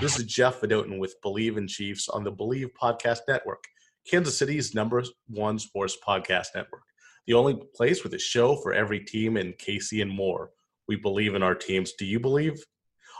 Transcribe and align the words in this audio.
This 0.00 0.18
is 0.18 0.24
Jeff 0.24 0.60
Vidotin 0.60 0.98
with 0.98 1.14
Bleav 1.24 1.56
in 1.56 1.68
Chiefs 1.68 2.08
on 2.08 2.24
the 2.24 2.32
Bleav 2.32 2.70
Podcast 2.72 3.20
Network, 3.28 3.62
Kansas 4.10 4.36
City's 4.36 4.74
number 4.74 5.02
one 5.28 5.60
sports 5.60 5.96
podcast 6.04 6.48
network. 6.56 6.82
The 7.28 7.34
only 7.34 7.60
place 7.76 8.02
with 8.02 8.14
a 8.14 8.18
show 8.18 8.56
for 8.56 8.72
every 8.74 8.98
team 8.98 9.36
in 9.36 9.52
KC 9.52 10.02
and 10.02 10.10
more. 10.10 10.50
We 10.88 10.96
believe 10.96 11.36
in 11.36 11.44
our 11.44 11.54
teams. 11.54 11.92
Do 11.92 12.04
you 12.04 12.18
believe? 12.18 12.62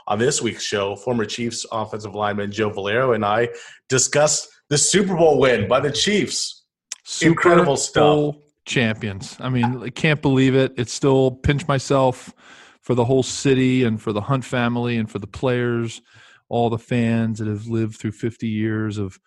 On 0.07 0.19
this 0.19 0.41
week's 0.41 0.63
show, 0.63 0.97
former 0.97 1.23
Chiefs 1.23 1.65
offensive 1.71 2.15
lineman 2.15 2.51
Joe 2.51 2.69
Valerio 2.69 3.13
and 3.13 3.23
I 3.23 3.49
discuss 3.87 4.49
the 4.69 4.77
Super 4.77 5.15
Bowl 5.15 5.39
win 5.39 5.69
by 5.69 5.79
the 5.79 5.91
Chiefs. 5.91 6.64
Super 7.05 7.31
Incredible 7.31 7.77
stuff. 7.77 8.35
Champions. 8.65 9.37
I 9.39 9.49
mean, 9.49 9.83
I 9.83 9.89
can't 9.89 10.21
believe 10.23 10.55
it. 10.55 10.73
It 10.75 10.89
still 10.89 11.31
pinch 11.31 11.67
myself 11.67 12.33
for 12.81 12.95
the 12.95 13.05
whole 13.05 13.21
city 13.21 13.83
and 13.83 14.01
for 14.01 14.11
the 14.11 14.21
Hunt 14.21 14.43
family 14.43 14.97
and 14.97 15.09
for 15.09 15.19
the 15.19 15.27
players, 15.27 16.01
all 16.49 16.71
the 16.71 16.79
fans 16.79 17.37
that 17.37 17.47
have 17.47 17.67
lived 17.67 17.97
through 17.97 18.13
50 18.13 18.47
years 18.47 18.97
of 18.97 19.19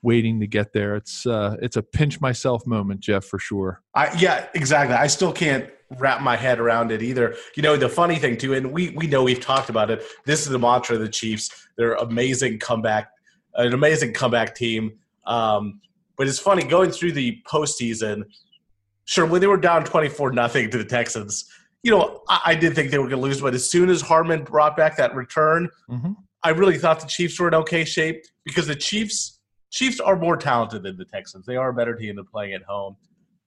waiting 0.00 0.38
to 0.40 0.46
get 0.46 0.72
there. 0.72 0.94
It's 0.94 1.26
uh, 1.26 1.56
it's 1.60 1.76
a 1.76 1.82
pinch 1.82 2.20
myself 2.20 2.64
moment, 2.68 3.00
Jeff, 3.00 3.24
for 3.24 3.40
sure. 3.40 3.82
I, 3.96 4.16
yeah, 4.16 4.46
exactly. 4.54 4.94
I 4.94 5.08
still 5.08 5.32
can't 5.32 5.68
wrap 5.98 6.20
my 6.20 6.36
head 6.36 6.60
around 6.60 6.92
it 6.92 7.02
either. 7.02 7.34
You 7.56 7.64
know, 7.64 7.76
the 7.76 7.88
funny 7.88 8.16
thing 8.16 8.36
too, 8.36 8.54
and 8.54 8.70
we 8.70 8.90
we 8.90 9.08
know 9.08 9.24
we've 9.24 9.40
talked 9.40 9.70
about 9.70 9.90
it. 9.90 10.04
This 10.24 10.42
is 10.42 10.50
the 10.50 10.58
mantra 10.58 10.94
of 10.94 11.02
the 11.02 11.08
Chiefs. 11.08 11.50
They're 11.76 11.94
amazing 11.94 12.60
comeback, 12.60 13.10
an 13.54 13.72
amazing 13.72 14.12
comeback 14.12 14.54
team. 14.54 14.98
Um, 15.26 15.80
but 16.16 16.26
it's 16.28 16.38
funny 16.38 16.64
going 16.64 16.90
through 16.90 17.12
the 17.12 17.40
postseason. 17.50 18.22
Sure, 19.06 19.26
when 19.26 19.40
they 19.40 19.46
were 19.46 19.56
down 19.58 19.84
twenty 19.84 20.08
four 20.08 20.32
nothing 20.32 20.70
to 20.70 20.78
the 20.78 20.84
Texans, 20.84 21.44
you 21.82 21.90
know, 21.90 22.22
I, 22.28 22.40
I 22.46 22.54
did 22.54 22.74
think 22.74 22.90
they 22.90 22.98
were 22.98 23.08
going 23.08 23.20
to 23.20 23.26
lose. 23.26 23.40
But 23.40 23.54
as 23.54 23.68
soon 23.70 23.90
as 23.90 24.00
Hardman 24.00 24.44
brought 24.44 24.76
back 24.76 24.96
that 24.96 25.14
return, 25.14 25.68
Mm-hmm. 25.90 26.12
I 26.42 26.50
really 26.50 26.76
thought 26.76 27.00
the 27.00 27.06
Chiefs 27.06 27.40
were 27.40 27.48
in 27.48 27.54
okay 27.54 27.84
shape 27.84 28.22
because 28.44 28.66
the 28.66 28.74
Chiefs 28.74 29.40
Chiefs 29.70 29.98
are 29.98 30.14
more 30.16 30.36
talented 30.36 30.82
than 30.82 30.96
the 30.96 31.04
Texans. 31.06 31.46
They 31.46 31.56
are 31.56 31.70
a 31.70 31.74
better 31.74 31.94
team 31.96 32.16
than 32.16 32.26
playing 32.26 32.52
at 32.54 32.62
home. 32.62 32.96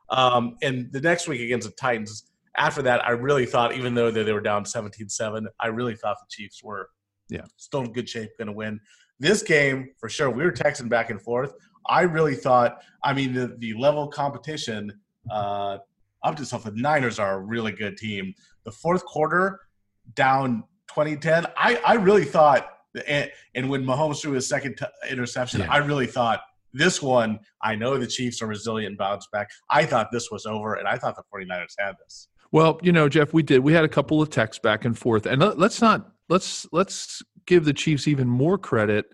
Um, 0.10 0.56
and 0.62 0.92
the 0.92 1.02
next 1.02 1.28
week 1.28 1.42
against 1.42 1.68
the 1.68 1.74
Titans, 1.76 2.24
after 2.58 2.82
that, 2.82 3.06
I 3.06 3.12
really 3.12 3.46
thought, 3.46 3.76
even 3.76 3.94
though 3.94 4.10
they 4.12 4.24
they 4.24 4.34
were 4.34 4.42
down 4.42 4.64
17-7, 4.64 5.46
I 5.60 5.68
really 5.68 5.96
thought 5.96 6.18
the 6.20 6.26
Chiefs 6.30 6.64
were 6.64 6.90
Yeah. 7.30 7.46
still 7.58 7.82
in 7.82 7.94
good 7.94 8.10
shape, 8.10 8.32
going 8.38 8.48
to 8.48 8.54
win. 8.54 8.80
This 9.20 9.42
game, 9.44 9.90
for 10.00 10.10
sure, 10.10 10.30
we 10.30 10.44
were 10.44 10.52
texting 10.52 10.90
back 10.90 11.10
and 11.10 11.22
forth. 11.22 11.54
I 11.90 12.02
really 12.02 12.36
thought, 12.36 12.82
I 13.04 13.14
mean, 13.14 13.34
the, 13.34 13.56
the 13.60 13.74
level 13.74 14.04
of 14.04 14.14
competition 14.14 14.92
uh, 15.32 15.78
up 16.24 16.36
to 16.36 16.46
stuff. 16.46 16.64
The 16.64 16.72
Niners 16.72 17.20
are 17.20 17.36
a 17.36 17.40
really 17.40 17.72
good 17.72 17.98
team. 17.98 18.34
The 18.64 18.72
fourth 18.72 19.06
quarter, 19.06 19.60
down 20.16 20.64
2010, 20.90 21.46
I, 21.58 21.80
I 21.86 21.94
really 21.96 22.26
thought, 22.26 22.68
and, 23.08 23.30
and 23.56 23.70
when 23.70 23.84
Mahomes 23.84 24.22
threw 24.22 24.34
his 24.34 24.48
second 24.48 24.76
t- 24.78 24.86
interception, 25.10 25.62
Yeah. 25.62 25.72
I 25.72 25.78
really 25.78 26.08
thought 26.08 26.42
this 26.74 27.02
one, 27.02 27.40
I 27.62 27.76
know 27.76 27.98
the 27.98 28.08
Chiefs 28.08 28.42
are 28.42 28.48
resilient 28.48 28.92
and 28.92 28.98
bounce 28.98 29.28
back. 29.32 29.50
I 29.70 29.86
thought 29.86 30.10
this 30.12 30.30
was 30.32 30.46
over, 30.46 30.76
and 30.76 30.88
I 30.88 30.98
thought 30.98 31.16
the 31.16 31.24
49ers 31.34 31.74
had 31.80 31.96
this. 32.04 32.28
Well, 32.52 32.80
you 32.82 32.92
know, 32.92 33.10
Jeff, 33.10 33.34
we 33.34 33.44
did. 33.44 33.60
We 33.60 33.74
had 33.74 33.84
a 33.84 33.90
couple 33.90 34.22
of 34.22 34.30
texts 34.30 34.62
back 34.62 34.86
and 34.86 34.98
forth, 34.98 35.26
and 35.26 35.42
let, 35.42 35.58
let's 35.60 35.82
not 35.82 36.12
let's 36.30 36.66
let's 36.72 37.22
give 37.46 37.66
the 37.66 37.74
Chiefs 37.74 38.08
even 38.08 38.28
more 38.28 38.58
credit. 38.58 39.06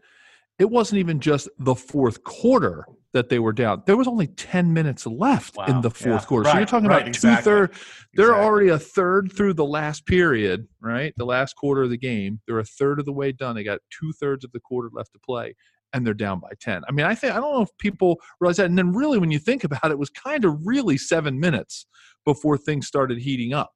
It 0.63 0.69
wasn't 0.69 0.99
even 0.99 1.19
just 1.19 1.49
the 1.59 1.75
fourth 1.75 2.23
quarter 2.23 2.85
that 3.11 3.27
they 3.27 3.37
were 3.37 3.51
down. 3.51 3.83
There 3.85 3.97
was 3.97 4.07
only 4.07 4.27
ten 4.27 4.71
minutes 4.71 5.05
left 5.05 5.57
Wow. 5.57 5.65
in 5.65 5.81
the 5.81 5.89
fourth 5.89 6.21
Yeah. 6.23 6.25
quarter. 6.25 6.49
so 6.49 6.55
you're 6.57 6.65
talking 6.65 6.87
right, 6.87 6.95
about 6.99 7.07
exactly. 7.09 7.41
two 7.41 7.43
third. 7.43 7.71
They're 8.13 8.27
Exactly. 8.27 8.45
already 8.45 8.69
a 8.69 8.79
third 8.79 9.33
through 9.35 9.55
the 9.55 9.65
last 9.65 10.05
period, 10.05 10.69
right? 10.81 11.13
The 11.17 11.25
last 11.25 11.57
quarter 11.57 11.83
of 11.83 11.89
the 11.89 11.97
game. 11.97 12.39
They're 12.47 12.59
a 12.59 12.63
third 12.63 12.97
of 12.97 13.05
the 13.05 13.11
way 13.11 13.33
done. 13.33 13.55
They 13.55 13.65
got 13.65 13.81
two 13.89 14.13
thirds 14.13 14.45
of 14.45 14.53
the 14.53 14.61
quarter 14.61 14.89
left 14.93 15.11
to 15.11 15.19
play, 15.19 15.53
and 15.91 16.07
they're 16.07 16.13
down 16.13 16.39
by 16.39 16.51
ten. 16.61 16.83
I 16.87 16.93
mean, 16.93 17.05
I 17.05 17.13
think 17.13 17.33
I 17.33 17.41
don't 17.41 17.53
know 17.53 17.61
if 17.63 17.77
people 17.77 18.21
realize 18.39 18.55
that. 18.55 18.67
And 18.67 18.77
then, 18.77 18.93
really, 18.93 19.19
when 19.19 19.31
you 19.31 19.39
think 19.39 19.65
about 19.65 19.83
it, 19.83 19.91
it 19.91 19.99
was 19.99 20.09
kind 20.09 20.45
of 20.45 20.65
really 20.65 20.97
seven 20.97 21.41
minutes 21.41 21.85
before 22.23 22.57
things 22.57 22.87
started 22.87 23.17
heating 23.17 23.53
up 23.53 23.73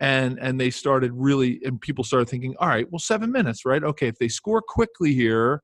and 0.00 0.38
and 0.40 0.58
they 0.58 0.70
started 0.70 1.12
really 1.14 1.60
and 1.62 1.78
people 1.80 2.02
started 2.02 2.26
thinking 2.26 2.54
all 2.58 2.66
right 2.68 2.90
well 2.90 2.98
seven 2.98 3.30
minutes 3.30 3.66
right 3.66 3.84
okay 3.84 4.08
if 4.08 4.16
they 4.18 4.26
score 4.28 4.62
quickly 4.66 5.12
here 5.12 5.62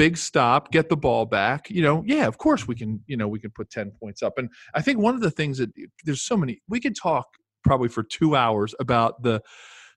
big 0.00 0.16
stop 0.16 0.72
get 0.72 0.88
the 0.88 0.96
ball 0.96 1.26
back 1.26 1.68
you 1.68 1.82
know 1.82 2.02
yeah 2.06 2.26
of 2.26 2.38
course 2.38 2.66
we 2.66 2.74
can 2.74 3.02
you 3.06 3.18
know 3.18 3.28
we 3.28 3.38
can 3.38 3.50
put 3.50 3.68
10 3.68 3.92
points 4.00 4.22
up. 4.22 4.38
And 4.38 4.48
i 4.74 4.80
think 4.80 4.98
one 4.98 5.14
of 5.14 5.20
the 5.20 5.30
things 5.30 5.58
that 5.58 5.70
there's 6.06 6.22
so 6.22 6.38
many 6.38 6.62
we 6.68 6.80
could 6.80 6.96
talk 6.96 7.26
probably 7.62 7.88
for 7.90 8.02
two 8.02 8.34
hours 8.34 8.74
about 8.80 9.22
the 9.22 9.42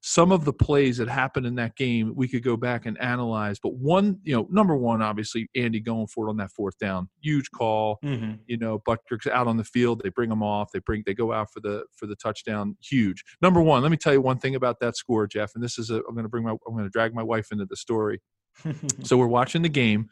some 0.05 0.33
of 0.33 0.43
the 0.43 0.51
plays 0.51 0.97
that 0.97 1.07
happened 1.07 1.45
in 1.45 1.55
that 1.55 1.77
game 1.77 2.11
we 2.13 2.27
could 2.27 2.43
go 2.43 2.57
back 2.57 2.85
and 2.85 2.99
analyze. 2.99 3.57
But 3.57 3.75
one 3.75 4.19
you 4.23 4.35
know 4.35 4.45
number 4.51 4.75
one 4.75 5.01
obviously 5.01 5.47
andy 5.55 5.79
going 5.79 6.07
for 6.07 6.27
it 6.27 6.31
on 6.31 6.37
that 6.37 6.51
fourth 6.51 6.77
down 6.77 7.07
huge 7.21 7.49
call 7.55 7.99
Mm-hmm. 8.03 8.33
you 8.45 8.57
know 8.57 8.81
Butker's 8.85 9.27
out 9.31 9.47
on 9.47 9.55
the 9.55 9.63
field 9.63 10.01
they 10.03 10.09
bring 10.09 10.29
him 10.29 10.43
off 10.43 10.71
they 10.73 10.79
bring 10.79 11.03
they 11.05 11.13
go 11.13 11.31
out 11.31 11.47
for 11.53 11.61
the 11.61 11.85
for 11.95 12.07
the 12.07 12.17
touchdown 12.17 12.75
huge. 12.81 13.23
Number 13.41 13.61
one 13.61 13.81
let 13.81 13.91
me 13.91 13.97
tell 13.97 14.11
you 14.11 14.19
one 14.19 14.39
thing 14.39 14.55
about 14.55 14.81
that 14.81 14.97
score 14.97 15.25
jeff 15.27 15.51
and 15.55 15.63
this 15.63 15.79
is 15.79 15.89
a 15.89 15.97
i'm 16.09 16.13
going 16.13 16.23
to 16.23 16.29
bring 16.29 16.43
my 16.43 16.51
i'm 16.67 16.73
going 16.73 16.83
to 16.83 16.89
drag 16.89 17.15
my 17.15 17.23
wife 17.23 17.47
into 17.53 17.65
the 17.65 17.77
story 17.77 18.19
so 19.03 19.17
we're 19.17 19.27
watching 19.27 19.61
the 19.61 19.69
game 19.69 20.09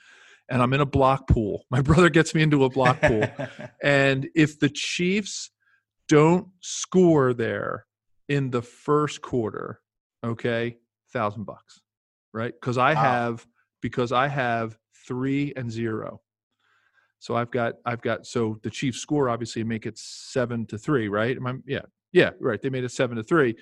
and 0.49 0.61
i'm 0.61 0.73
in 0.73 0.81
a 0.81 0.85
block 0.85 1.27
pool 1.27 1.65
my 1.71 1.81
brother 1.81 2.09
gets 2.09 2.33
me 2.35 2.41
into 2.41 2.63
a 2.63 2.69
block 2.69 2.99
pool 3.01 3.23
and 3.83 4.27
if 4.35 4.59
the 4.59 4.69
chiefs 4.69 5.51
don't 6.07 6.47
score 6.61 7.33
there 7.33 7.85
in 8.29 8.49
the 8.49 8.61
first 8.61 9.21
quarter 9.21 9.79
okay 10.25 10.77
thousand 11.13 11.43
bucks 11.45 11.79
right 12.33 12.53
because 12.59 12.77
i 12.77 12.93
Wow. 12.93 13.01
have 13.01 13.47
because 13.81 14.11
i 14.11 14.27
have 14.27 14.77
three 15.07 15.53
and 15.55 15.71
zero 15.71 16.21
so 17.19 17.35
I've 17.35 17.51
got 17.51 17.75
I've 17.85 18.01
got 18.01 18.25
so 18.25 18.57
the 18.63 18.69
Chiefs 18.71 18.97
score 18.97 19.29
obviously 19.29 19.63
make 19.63 19.85
it 19.85 19.95
seven 19.95 20.65
to 20.65 20.77
three, 20.79 21.07
right? 21.07 21.37
Am 21.37 21.45
I, 21.45 21.53
yeah, 21.67 21.81
yeah, 22.11 22.31
right. 22.39 22.59
They 22.59 22.71
made 22.71 22.83
it 22.83 22.91
seven 22.91 23.15
to 23.17 23.23
three. 23.23 23.55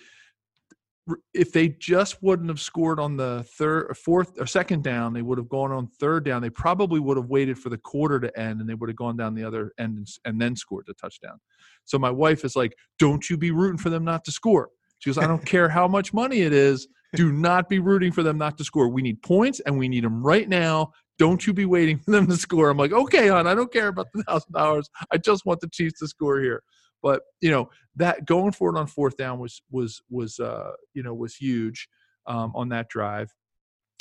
If 1.34 1.52
they 1.52 1.70
just 1.70 2.22
wouldn't 2.22 2.50
have 2.50 2.60
scored 2.60 3.00
on 3.00 3.18
the 3.18 3.46
third 3.58 3.88
or 3.90 3.94
fourth 3.94 4.40
or 4.40 4.46
second 4.46 4.84
down, 4.84 5.14
they 5.14 5.22
would 5.22 5.38
have 5.38 5.50
gone 5.50 5.72
on 5.72 5.88
third 6.00 6.26
down. 6.26 6.42
They 6.42 6.50
probably 6.50 7.00
would 7.00 7.18
have 7.18 7.28
waited 7.28 7.58
for 7.58 7.70
the 7.70 7.78
quarter 7.78 8.20
to 8.20 8.40
end 8.40 8.62
and 8.62 8.70
they 8.70 8.74
would 8.74 8.90
have 8.90 8.96
gone 8.96 9.18
down 9.18 9.36
the 9.36 9.44
other 9.44 9.72
end 9.80 9.98
and, 9.98 10.08
and 10.26 10.42
then 10.42 10.56
scored 10.56 10.86
the 10.88 10.94
touchdown. 10.94 11.40
So 11.86 11.98
my 11.98 12.12
wife 12.12 12.46
is 12.46 12.56
like, 12.56 12.74
"Don't 12.98 13.30
you 13.30 13.38
be 13.38 13.52
rooting 13.52 13.78
for 13.78 13.90
them 13.90 14.04
not 14.04 14.24
to 14.26 14.32
score." 14.32 14.70
She 15.00 15.10
goes, 15.10 15.18
"I 15.18 15.28
don't 15.28 15.46
care 15.54 15.70
how 15.70 15.88
much 15.88 16.14
money 16.14 16.42
it 16.42 16.54
is. 16.54 16.88
Do 17.16 17.32
not 17.32 17.70
be 17.70 17.80
rooting 17.80 18.12
for 18.12 18.22
them 18.22 18.38
not 18.38 18.58
to 18.60 18.64
score. 18.64 18.88
We 18.88 19.02
need 19.02 19.22
points 19.24 19.60
and 19.62 19.80
we 19.80 19.88
need 19.88 20.04
them 20.04 20.22
right 20.24 20.48
now 20.48 20.92
don't 21.20 21.46
you 21.46 21.54
be 21.54 21.66
waiting 21.66 22.00
for 22.00 22.12
them 22.12 22.26
to 22.28 22.38
score. 22.38 22.70
I'm 22.70 22.78
like, 22.78 22.94
okay, 22.94 23.28
hon, 23.28 23.46
I 23.46 23.54
don't 23.54 23.72
care 23.72 23.90
about 23.90 24.08
the 24.14 24.24
thousand 24.24 24.54
dollars. 24.54 24.90
I 25.12 25.18
just 25.18 25.46
want 25.46 25.60
the 25.60 25.68
Chiefs 25.68 26.00
to 26.00 26.08
score 26.08 26.40
here. 26.40 26.64
But 27.02 27.22
you 27.42 27.52
know 27.52 27.70
that 27.96 28.26
going 28.26 28.52
for 28.52 28.76
it 28.76 28.80
on 28.80 28.88
fourth 28.88 29.18
down 29.18 29.40
was 29.40 29.62
was 29.72 30.02
was 30.10 30.40
uh 30.40 30.72
you 30.94 31.04
know 31.04 31.14
was 31.14 31.36
huge 31.36 31.88
um, 32.28 32.52
on 32.56 32.70
that 32.70 32.90
drive. 32.90 33.34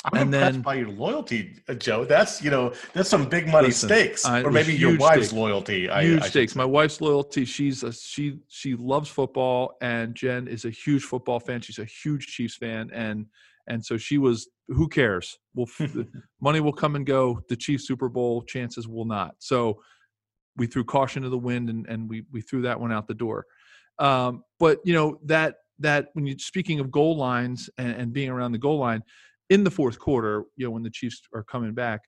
I'm 0.04 0.14
And 0.14 0.34
impressed 0.34 0.52
then- 0.52 0.62
by 0.62 0.74
your 0.76 0.88
loyalty, 0.90 1.56
uh, 1.68 1.74
Joe. 1.74 2.04
That's 2.04 2.40
you 2.42 2.50
know 2.50 2.72
that's 2.92 3.08
some 3.08 3.28
big 3.28 3.48
money 3.48 3.68
Listen, 3.68 3.88
stakes, 3.88 4.24
I- 4.24 4.42
or 4.42 4.50
maybe 4.52 4.72
your 4.74 4.96
wife's 4.96 5.26
stakes. 5.28 5.32
loyalty. 5.32 5.80
Huge 5.82 5.90
I 5.92 6.04
should 6.20 6.24
stakes. 6.30 6.52
say. 6.52 6.58
My 6.58 6.64
wife's 6.64 7.00
loyalty. 7.00 7.44
She's 7.44 7.82
a, 7.82 7.92
she 7.92 8.38
she 8.48 8.76
loves 8.76 9.08
football, 9.08 9.76
and 9.80 10.14
Jen 10.14 10.46
is 10.46 10.64
a 10.64 10.70
huge 10.70 11.02
football 11.02 11.40
fan. 11.40 11.60
She's 11.62 11.80
a 11.80 11.84
huge 11.84 12.26
Chiefs 12.28 12.56
fan, 12.56 12.90
and 12.92 13.26
and 13.66 13.84
so 13.84 13.96
she 13.96 14.18
was. 14.18 14.48
Who 14.68 14.86
cares? 14.86 15.36
Well, 15.54 15.66
money 16.40 16.60
will 16.60 16.72
come 16.74 16.94
and 16.94 17.04
go. 17.06 17.40
The 17.48 17.56
Chiefs 17.56 17.86
Super 17.88 18.08
Bowl 18.08 18.42
chances 18.42 18.86
will 18.86 19.06
not. 19.06 19.34
So 19.38 19.80
we 20.58 20.66
threw 20.66 20.84
caution 20.84 21.22
to 21.22 21.28
the 21.28 21.38
wind, 21.38 21.70
and 21.70 21.86
and 21.88 22.08
we 22.08 22.24
we 22.30 22.40
threw 22.40 22.62
that 22.62 22.78
one 22.78 22.92
out 22.92 23.08
the 23.08 23.14
door. 23.14 23.46
Um, 23.98 24.44
but 24.58 24.80
you 24.84 24.92
know 24.92 25.18
that 25.24 25.56
that 25.78 26.08
when 26.12 26.26
you're 26.26 26.38
speaking 26.38 26.80
of 26.80 26.90
goal 26.90 27.16
lines 27.16 27.70
and, 27.78 27.92
and 27.92 28.12
being 28.12 28.28
around 28.28 28.52
the 28.52 28.58
goal 28.58 28.78
line 28.78 29.02
in 29.48 29.64
the 29.64 29.70
fourth 29.70 29.98
quarter, 29.98 30.44
you 30.56 30.66
know 30.66 30.70
when 30.70 30.82
the 30.82 30.90
Chiefs 30.90 31.22
are 31.34 31.42
coming 31.42 31.72
back, 31.72 32.02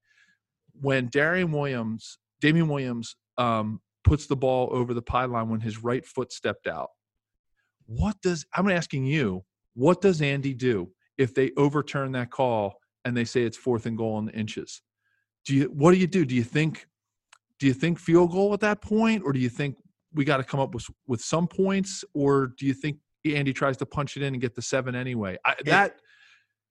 when 0.80 1.06
Darian 1.06 1.52
Williams 1.52 2.18
Damien 2.40 2.68
Williams 2.68 3.16
um, 3.38 3.80
puts 4.04 4.26
the 4.26 4.36
ball 4.36 4.68
over 4.72 4.94
the 4.94 5.02
pylon 5.02 5.48
when 5.48 5.60
his 5.60 5.82
right 5.82 6.04
foot 6.04 6.32
stepped 6.32 6.66
out. 6.66 6.88
What 7.86 8.20
does 8.22 8.44
I'm 8.54 8.68
asking 8.68 9.06
you? 9.06 9.44
What 9.74 10.00
does 10.00 10.22
Andy 10.22 10.54
do 10.54 10.90
if 11.18 11.34
they 11.34 11.52
overturn 11.56 12.12
that 12.12 12.30
call 12.30 12.74
and 13.04 13.16
they 13.16 13.24
say 13.24 13.42
it's 13.42 13.56
fourth 13.56 13.86
and 13.86 13.96
goal 13.96 14.18
in 14.18 14.26
the 14.26 14.32
inches? 14.32 14.82
Do 15.44 15.54
you 15.54 15.64
what 15.66 15.92
do 15.92 15.98
you 15.98 16.06
do? 16.06 16.24
Do 16.24 16.34
you 16.34 16.44
think 16.44 16.86
do 17.60 17.66
you 17.66 17.74
think 17.74 17.98
field 17.98 18.32
goal 18.32 18.52
at 18.52 18.60
that 18.60 18.80
point, 18.80 19.22
or 19.24 19.32
do 19.32 19.38
you 19.38 19.50
think 19.50 19.76
we 20.12 20.24
got 20.24 20.38
to 20.38 20.44
come 20.44 20.58
up 20.58 20.74
with 20.74 20.86
with 21.06 21.20
some 21.20 21.46
points, 21.46 22.04
or 22.14 22.48
do 22.58 22.66
you 22.66 22.74
think 22.74 22.96
Andy 23.24 23.52
tries 23.52 23.76
to 23.76 23.86
punch 23.86 24.16
it 24.16 24.22
in 24.22 24.34
and 24.34 24.40
get 24.40 24.54
the 24.54 24.62
seven 24.62 24.96
anyway? 24.96 25.38
I, 25.44 25.54
that 25.66 25.96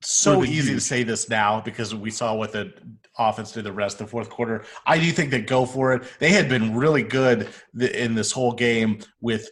so 0.01 0.43
easy 0.43 0.73
to 0.73 0.79
say 0.79 1.03
this 1.03 1.29
now 1.29 1.59
because 1.61 1.93
we 1.93 2.09
saw 2.09 2.33
what 2.33 2.51
the 2.51 2.73
offense 3.17 3.51
did 3.51 3.65
the 3.65 3.71
rest 3.71 3.99
of 3.99 4.07
the 4.07 4.11
fourth 4.11 4.29
quarter. 4.29 4.63
I 4.85 4.97
do 4.97 5.11
think 5.11 5.29
they 5.29 5.41
go 5.41 5.65
for 5.65 5.93
it. 5.93 6.03
They 6.19 6.29
had 6.31 6.47
been 6.47 6.75
really 6.75 7.03
good 7.03 7.49
in 7.79 8.15
this 8.15 8.31
whole 8.31 8.53
game 8.53 8.99
with 9.21 9.49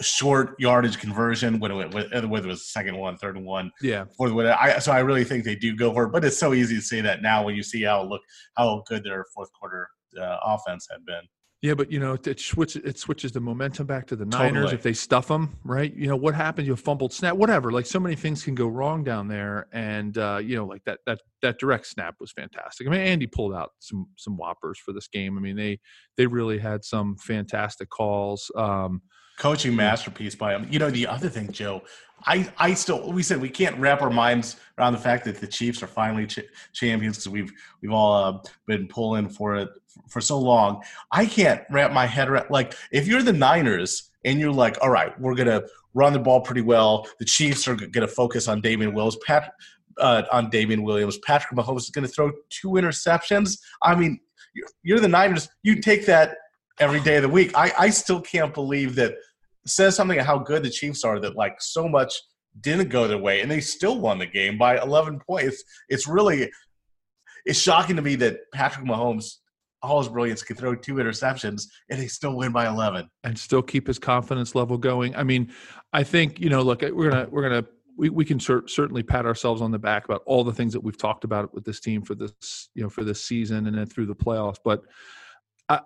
short 0.00 0.54
yardage 0.58 0.98
conversion 0.98 1.58
when 1.58 1.72
it, 1.72 1.92
whether 1.92 2.46
it 2.46 2.50
was 2.50 2.70
second 2.70 2.96
one, 2.96 3.16
third 3.18 3.36
and 3.36 3.44
one. 3.44 3.70
Yeah. 3.82 4.04
For 4.16 4.30
the 4.30 4.62
I, 4.62 4.78
so 4.78 4.92
I 4.92 5.00
really 5.00 5.24
think 5.24 5.44
they 5.44 5.56
do 5.56 5.74
go 5.74 5.92
for 5.92 6.04
it, 6.04 6.12
but 6.12 6.24
it's 6.24 6.38
so 6.38 6.54
easy 6.54 6.76
to 6.76 6.82
say 6.82 7.00
that 7.00 7.20
now 7.20 7.44
when 7.44 7.54
you 7.54 7.62
see 7.62 7.82
how 7.82 8.04
look 8.04 8.22
how 8.56 8.84
good 8.86 9.04
their 9.04 9.26
fourth 9.34 9.50
quarter 9.58 9.88
uh, 10.18 10.38
offense 10.44 10.88
had 10.90 11.04
been. 11.04 11.22
Yeah, 11.62 11.74
but 11.74 11.92
you 11.92 12.00
know, 12.00 12.16
it 12.24 12.40
switches 12.40 12.82
it 12.84 12.98
switches 12.98 13.32
the 13.32 13.40
momentum 13.40 13.86
back 13.86 14.06
to 14.06 14.16
the 14.16 14.24
Niners 14.24 14.54
Totally. 14.54 14.74
if 14.74 14.82
they 14.82 14.94
stuff 14.94 15.28
them, 15.28 15.58
right? 15.62 15.94
You 15.94 16.06
know, 16.06 16.16
what 16.16 16.34
happens? 16.34 16.66
You 16.66 16.72
have 16.72 16.80
fumbled 16.80 17.12
snap, 17.12 17.36
whatever. 17.36 17.70
Like 17.70 17.84
so 17.84 18.00
many 18.00 18.16
things 18.16 18.42
can 18.42 18.54
go 18.54 18.66
wrong 18.66 19.04
down 19.04 19.28
there, 19.28 19.66
and 19.70 20.16
uh, 20.16 20.40
you 20.42 20.56
know, 20.56 20.64
like 20.64 20.82
that 20.84 21.00
that 21.04 21.20
that 21.42 21.58
direct 21.58 21.86
snap 21.86 22.14
was 22.18 22.32
fantastic. 22.32 22.86
I 22.86 22.90
mean, 22.90 23.00
Andy 23.00 23.26
pulled 23.26 23.52
out 23.52 23.72
some 23.78 24.06
some 24.16 24.38
whoppers 24.38 24.78
for 24.78 24.94
this 24.94 25.08
game. 25.08 25.36
I 25.36 25.42
mean, 25.42 25.56
they 25.56 25.80
they 26.16 26.26
really 26.26 26.58
had 26.58 26.82
some 26.82 27.16
fantastic 27.18 27.90
calls. 27.90 28.50
Um, 28.56 29.02
coaching 29.38 29.76
masterpiece 29.76 30.34
by 30.34 30.54
him. 30.54 30.66
You 30.70 30.78
know, 30.78 30.90
the 30.90 31.06
other 31.06 31.28
thing, 31.28 31.50
Joe, 31.50 31.82
I, 32.26 32.52
I 32.58 32.74
still, 32.74 33.10
we 33.10 33.22
said 33.22 33.40
we 33.40 33.48
can't 33.48 33.78
wrap 33.78 34.02
our 34.02 34.10
minds 34.10 34.56
around 34.78 34.92
the 34.92 34.98
fact 34.98 35.24
that 35.24 35.40
the 35.40 35.46
Chiefs 35.46 35.82
are 35.82 35.86
finally 35.86 36.26
ch- 36.26 36.40
champions 36.74 37.16
because 37.16 37.30
we've 37.30 37.52
we've 37.80 37.92
all 37.92 38.12
uh, 38.12 38.38
been 38.66 38.86
pulling 38.86 39.28
for 39.28 39.56
it 39.56 39.70
for 40.08 40.20
so 40.20 40.38
long. 40.38 40.82
I 41.12 41.26
can't 41.26 41.62
wrap 41.70 41.92
my 41.92 42.06
head 42.06 42.28
around 42.28 42.50
like 42.50 42.74
if 42.92 43.06
you're 43.06 43.22
the 43.22 43.32
Niners 43.32 44.10
and 44.24 44.38
you're 44.38 44.52
like, 44.52 44.76
all 44.82 44.90
right, 44.90 45.18
we're 45.20 45.34
gonna 45.34 45.62
run 45.94 46.12
the 46.12 46.18
ball 46.18 46.40
pretty 46.40 46.62
well. 46.62 47.06
The 47.18 47.24
Chiefs 47.24 47.66
are 47.68 47.74
gonna 47.74 48.08
focus 48.08 48.48
on 48.48 48.60
Damien 48.60 48.94
Williams. 48.94 49.16
Pat, 49.26 49.52
uh, 49.98 50.22
on 50.32 50.50
Damien 50.50 50.82
Williams. 50.82 51.18
Patrick 51.18 51.58
Mahomes 51.58 51.80
is 51.80 51.90
to 51.90 52.06
throw 52.08 52.30
two 52.48 52.70
interceptions. 52.70 53.58
I 53.82 53.94
mean, 53.94 54.20
you're, 54.54 54.68
you're 54.82 55.00
the 55.00 55.08
Niners. 55.08 55.48
You 55.62 55.80
take 55.80 56.06
that 56.06 56.36
every 56.78 57.00
day 57.00 57.16
of 57.16 57.22
the 57.22 57.28
week. 57.28 57.52
I, 57.54 57.72
I 57.78 57.90
still 57.90 58.20
can't 58.20 58.54
believe 58.54 58.94
that 58.96 59.14
says 59.66 59.94
something 59.94 60.18
how 60.18 60.38
good 60.38 60.62
the 60.62 60.70
Chiefs 60.70 61.04
are 61.04 61.20
that 61.20 61.36
like 61.36 61.60
so 61.60 61.88
much 61.88 62.14
didn't 62.62 62.88
go 62.88 63.06
their 63.06 63.18
way 63.18 63.42
and 63.42 63.50
they 63.50 63.60
still 63.60 64.00
won 64.00 64.18
the 64.18 64.26
game 64.26 64.58
by 64.58 64.80
11 64.80 65.20
points. 65.20 65.62
It's 65.88 66.08
really 66.08 66.50
it's 67.46 67.58
shocking 67.58 67.96
to 67.96 68.02
me 68.02 68.16
that 68.16 68.38
Patrick 68.52 68.86
Mahomes 68.86 69.36
all 69.82 69.98
his 69.98 70.08
brilliance 70.08 70.42
can 70.42 70.56
throw 70.56 70.74
two 70.74 70.94
interceptions 70.94 71.64
and 71.88 72.00
they 72.00 72.06
still 72.06 72.36
win 72.36 72.52
by 72.52 72.68
11 72.68 73.08
and 73.24 73.38
still 73.38 73.62
keep 73.62 73.86
his 73.86 73.98
confidence 73.98 74.54
level 74.54 74.76
going. 74.76 75.14
I 75.16 75.22
mean, 75.22 75.52
I 75.92 76.02
think 76.02 76.40
you 76.40 76.50
know, 76.50 76.62
look, 76.62 76.82
we're 76.82 77.10
gonna 77.10 77.28
we're 77.30 77.42
gonna 77.42 77.64
we, 77.96 78.08
we 78.10 78.24
can 78.24 78.40
cer- 78.40 78.66
certainly 78.66 79.02
pat 79.02 79.26
ourselves 79.26 79.60
on 79.60 79.70
the 79.70 79.78
back 79.78 80.04
about 80.04 80.22
all 80.26 80.44
the 80.44 80.52
things 80.52 80.72
that 80.72 80.80
we've 80.80 80.98
talked 80.98 81.24
about 81.24 81.52
with 81.54 81.64
this 81.64 81.80
team 81.80 82.02
for 82.02 82.14
this 82.14 82.68
you 82.74 82.82
know 82.82 82.88
for 82.88 83.04
this 83.04 83.24
season 83.24 83.66
and 83.66 83.76
then 83.76 83.86
through 83.86 84.06
the 84.06 84.14
playoffs, 84.14 84.58
but 84.64 84.82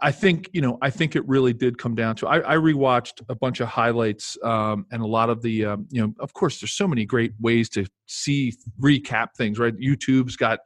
I, 0.00 0.12
think 0.12 0.48
you 0.52 0.62
know. 0.62 0.78
I 0.81 0.88
think 0.90 1.14
it 1.14 1.26
really 1.28 1.52
did 1.52 1.76
come 1.76 1.94
down 1.94 2.16
to. 2.16 2.26
I, 2.26 2.54
I 2.54 2.56
rewatched 2.56 3.22
a 3.28 3.34
bunch 3.34 3.60
of 3.60 3.69
highlights 3.69 4.38
um, 4.42 4.86
and 4.90 5.02
a 5.02 5.06
lot 5.06 5.28
of 5.28 5.42
the. 5.42 5.66
Um, 5.66 5.86
you 5.90 6.00
know, 6.00 6.14
of 6.20 6.32
course, 6.32 6.60
there's 6.60 6.72
so 6.72 6.88
many 6.88 7.04
great 7.04 7.32
ways 7.38 7.69
to 7.70 7.86
see 8.06 8.54
recap 8.81 9.28
things. 9.36 9.58
Right, 9.58 9.76
YouTube's 9.76 10.36
got 10.36 10.60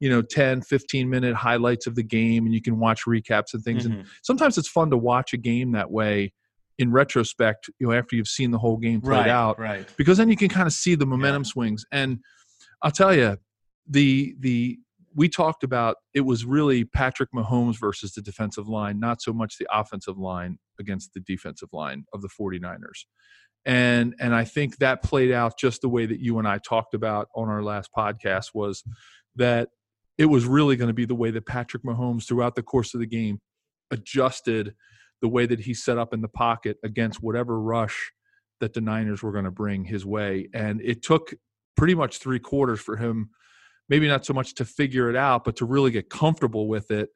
you 0.00 0.08
know 0.08 0.22
10 0.22 0.62
15 0.62 1.10
minute 1.10 1.34
highlights 1.34 1.86
of 1.86 1.94
the 1.94 2.02
game 2.02 2.44
and 2.44 2.54
you 2.54 2.62
can 2.62 2.78
watch 2.78 3.04
recaps 3.04 3.54
and 3.54 3.64
things 3.64 3.84
mm-hmm. 3.84 4.00
and 4.00 4.06
sometimes 4.22 4.56
it's 4.56 4.68
fun 4.68 4.90
to 4.90 4.96
watch 4.96 5.32
a 5.32 5.36
game 5.36 5.72
that 5.72 5.90
way 5.90 6.32
in 6.78 6.92
retrospect 6.92 7.68
you 7.80 7.86
know 7.88 7.92
after 7.92 8.14
you've 8.14 8.28
seen 8.28 8.52
the 8.52 8.58
whole 8.58 8.76
game 8.76 9.00
played 9.00 9.18
right, 9.18 9.28
out 9.28 9.58
right 9.58 9.88
because 9.96 10.18
then 10.18 10.28
you 10.28 10.36
can 10.36 10.48
kind 10.48 10.66
of 10.66 10.72
see 10.72 10.94
the 10.94 11.06
momentum 11.06 11.42
yeah. 11.42 11.50
swings 11.50 11.84
and 11.90 12.18
i'll 12.82 12.90
tell 12.92 13.12
you 13.14 13.36
the 13.88 14.34
the 14.38 14.78
we 15.14 15.28
talked 15.28 15.64
about 15.64 15.96
it 16.14 16.22
was 16.22 16.44
really 16.44 16.84
Patrick 16.84 17.30
Mahomes 17.34 17.78
versus 17.78 18.12
the 18.12 18.22
defensive 18.22 18.68
line, 18.68 18.98
not 18.98 19.22
so 19.22 19.32
much 19.32 19.58
the 19.58 19.66
offensive 19.72 20.18
line 20.18 20.58
against 20.80 21.14
the 21.14 21.20
defensive 21.20 21.68
line 21.72 22.04
of 22.12 22.22
the 22.22 22.28
49ers. 22.28 23.04
And 23.64 24.14
and 24.18 24.34
I 24.34 24.44
think 24.44 24.78
that 24.78 25.02
played 25.02 25.30
out 25.30 25.58
just 25.58 25.82
the 25.82 25.88
way 25.88 26.06
that 26.06 26.20
you 26.20 26.38
and 26.38 26.48
I 26.48 26.58
talked 26.58 26.94
about 26.94 27.28
on 27.36 27.48
our 27.48 27.62
last 27.62 27.90
podcast 27.96 28.46
was 28.54 28.82
that 29.36 29.68
it 30.18 30.26
was 30.26 30.44
really 30.44 30.76
going 30.76 30.88
to 30.88 30.94
be 30.94 31.04
the 31.04 31.14
way 31.14 31.30
that 31.30 31.46
Patrick 31.46 31.84
Mahomes 31.84 32.26
throughout 32.26 32.54
the 32.54 32.62
course 32.62 32.94
of 32.94 33.00
the 33.00 33.06
game 33.06 33.40
adjusted 33.90 34.74
the 35.20 35.28
way 35.28 35.46
that 35.46 35.60
he 35.60 35.74
set 35.74 35.98
up 35.98 36.12
in 36.12 36.20
the 36.20 36.28
pocket 36.28 36.78
against 36.82 37.22
whatever 37.22 37.60
rush 37.60 38.12
that 38.60 38.74
the 38.74 38.80
Niners 38.80 39.22
were 39.22 39.32
going 39.32 39.44
to 39.44 39.50
bring 39.50 39.84
his 39.84 40.04
way. 40.04 40.48
And 40.52 40.80
it 40.82 41.02
took 41.02 41.34
pretty 41.76 41.94
much 41.94 42.18
three 42.18 42.38
quarters 42.40 42.80
for 42.80 42.96
him 42.96 43.30
maybe 43.92 44.08
not 44.08 44.24
so 44.24 44.32
much 44.32 44.54
to 44.54 44.64
figure 44.64 45.10
it 45.10 45.16
out, 45.16 45.44
but 45.44 45.54
to 45.54 45.66
really 45.66 45.90
get 45.90 46.08
comfortable 46.08 46.66
with 46.66 46.90
it 46.90 47.10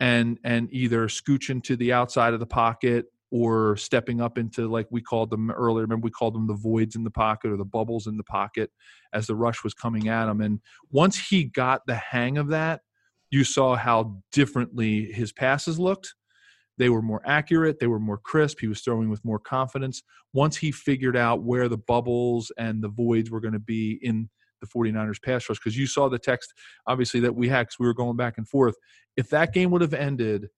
and 0.00 0.40
and 0.42 0.68
either 0.72 1.06
scooching 1.06 1.62
to 1.62 1.76
the 1.76 1.92
outside 1.92 2.34
of 2.34 2.40
the 2.40 2.46
pocket 2.46 3.06
or 3.30 3.76
stepping 3.76 4.20
up 4.20 4.36
into 4.36 4.66
like 4.66 4.88
we 4.90 5.00
called 5.00 5.30
them 5.30 5.52
earlier. 5.52 5.82
Remember 5.82 6.04
we 6.04 6.10
called 6.10 6.34
them 6.34 6.48
the 6.48 6.54
voids 6.54 6.96
in 6.96 7.04
the 7.04 7.12
pocket 7.12 7.52
or 7.52 7.56
the 7.56 7.64
bubbles 7.64 8.08
in 8.08 8.16
the 8.16 8.24
pocket 8.24 8.72
as 9.12 9.28
the 9.28 9.36
rush 9.36 9.62
was 9.62 9.72
coming 9.72 10.08
at 10.08 10.28
him. 10.28 10.40
And 10.40 10.58
once 10.90 11.28
he 11.28 11.44
got 11.44 11.82
the 11.86 11.94
hang 11.94 12.38
of 12.38 12.48
that, 12.48 12.80
you 13.30 13.44
saw 13.44 13.76
how 13.76 14.20
differently 14.32 15.12
his 15.12 15.32
passes 15.32 15.78
looked. 15.78 16.12
They 16.76 16.88
were 16.88 17.02
more 17.02 17.22
accurate, 17.24 17.78
they 17.78 17.86
were 17.86 18.00
more 18.00 18.18
crisp, 18.18 18.58
he 18.58 18.66
was 18.66 18.80
throwing 18.80 19.10
with 19.10 19.24
more 19.24 19.38
confidence. 19.38 20.02
Once 20.32 20.56
he 20.56 20.72
figured 20.72 21.16
out 21.16 21.44
where 21.44 21.68
the 21.68 21.78
bubbles 21.78 22.50
and 22.58 22.82
the 22.82 22.88
voids 22.88 23.30
were 23.30 23.40
going 23.40 23.54
to 23.54 23.60
be 23.60 24.00
in 24.02 24.28
the 24.60 24.66
49ers 24.66 25.22
pass 25.22 25.48
rush 25.48 25.58
because 25.58 25.76
you 25.76 25.86
saw 25.86 26.08
the 26.08 26.18
text 26.18 26.52
obviously 26.86 27.20
that 27.20 27.34
we 27.34 27.48
had 27.48 27.66
because 27.66 27.78
we 27.78 27.86
were 27.86 27.94
going 27.94 28.16
back 28.16 28.38
and 28.38 28.48
forth. 28.48 28.76
If 29.16 29.30
that 29.30 29.52
game 29.52 29.70
would 29.70 29.82
have 29.82 29.94
ended, 29.94 30.48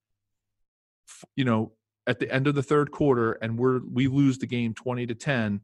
you 1.37 1.45
know, 1.45 1.73
at 2.07 2.19
the 2.19 2.33
end 2.33 2.47
of 2.47 2.55
the 2.55 2.63
third 2.63 2.91
quarter 2.91 3.33
and 3.43 3.59
we're 3.59 3.81
we 3.93 4.09
lose 4.09 4.39
the 4.39 4.47
game 4.47 4.75
20 4.75 5.07
to 5.07 5.15
10, 5.15 5.61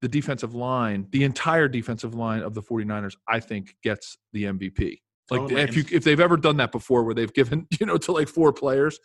the 0.00 0.08
defensive 0.08 0.54
line, 0.54 1.06
the 1.10 1.24
entire 1.24 1.68
defensive 1.68 2.14
line 2.14 2.42
of 2.42 2.54
the 2.54 2.62
49ers, 2.62 3.16
I 3.28 3.40
think 3.40 3.76
gets 3.82 4.16
the 4.32 4.44
MVP. 4.44 5.00
Like 5.30 5.40
totally. 5.42 5.60
if 5.62 5.76
you 5.76 5.84
if 5.92 6.04
they've 6.04 6.20
ever 6.20 6.36
done 6.36 6.56
that 6.58 6.72
before 6.72 7.04
where 7.04 7.14
they've 7.14 7.32
given, 7.32 7.66
you 7.80 7.86
know, 7.86 7.96
to 7.98 8.12
like 8.12 8.28
four 8.28 8.52
players, 8.52 8.98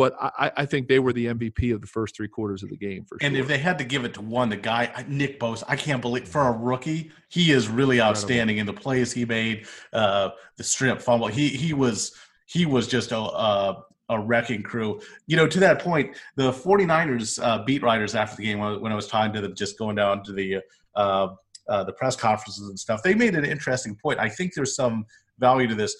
but 0.00 0.14
I, 0.18 0.50
I, 0.56 0.64
think 0.64 0.88
they 0.88 0.98
were 0.98 1.12
the 1.12 1.26
MVP 1.26 1.74
of 1.74 1.82
the 1.82 1.86
first 1.86 2.16
three 2.16 2.26
quarters 2.26 2.62
of 2.62 2.70
the 2.70 2.76
game 2.78 3.04
for 3.04 3.18
sure. 3.20 3.26
And 3.26 3.36
if 3.36 3.46
they 3.46 3.58
had 3.58 3.76
to 3.76 3.84
give 3.84 4.06
it 4.06 4.14
to 4.14 4.22
one, 4.22 4.48
the 4.48 4.56
guy 4.56 5.04
Nick 5.06 5.38
Bosa, 5.38 5.62
I 5.68 5.76
can't 5.76 6.00
believe 6.00 6.26
for 6.26 6.40
a 6.40 6.52
rookie, 6.52 7.10
he 7.28 7.52
is 7.52 7.68
really 7.68 8.00
outstanding 8.00 8.56
in 8.56 8.64
the 8.64 8.72
plays 8.72 9.12
he 9.12 9.26
made, 9.26 9.66
uh, 9.92 10.30
the 10.56 10.64
strip 10.64 11.02
fumble. 11.02 11.26
He 11.26 11.50
he 11.50 11.74
was 11.74 12.14
he 12.46 12.64
was 12.64 12.88
just 12.88 13.12
a, 13.12 13.18
a, 13.18 13.84
a 14.08 14.18
wrecking 14.18 14.62
crew. 14.62 15.02
You 15.26 15.36
know, 15.36 15.46
to 15.46 15.60
that 15.60 15.80
point, 15.82 16.16
the 16.34 16.50
49ers 16.50 17.38
uh, 17.44 17.62
beat 17.64 17.82
writers 17.82 18.14
after 18.14 18.36
the 18.36 18.44
game 18.44 18.58
when 18.58 18.90
I 18.90 18.94
was 18.94 19.06
talking 19.06 19.34
to 19.34 19.42
them, 19.42 19.54
just 19.54 19.78
going 19.78 19.96
down 19.96 20.24
to 20.24 20.32
the 20.32 20.62
uh, 20.96 21.28
uh, 21.68 21.84
the 21.84 21.92
press 21.92 22.16
conferences 22.16 22.70
and 22.70 22.80
stuff, 22.80 23.02
they 23.02 23.14
made 23.14 23.34
an 23.34 23.44
interesting 23.44 23.94
point. 23.94 24.18
I 24.18 24.30
think 24.30 24.54
there's 24.54 24.74
some 24.74 25.04
value 25.38 25.66
to 25.68 25.74
this. 25.74 25.94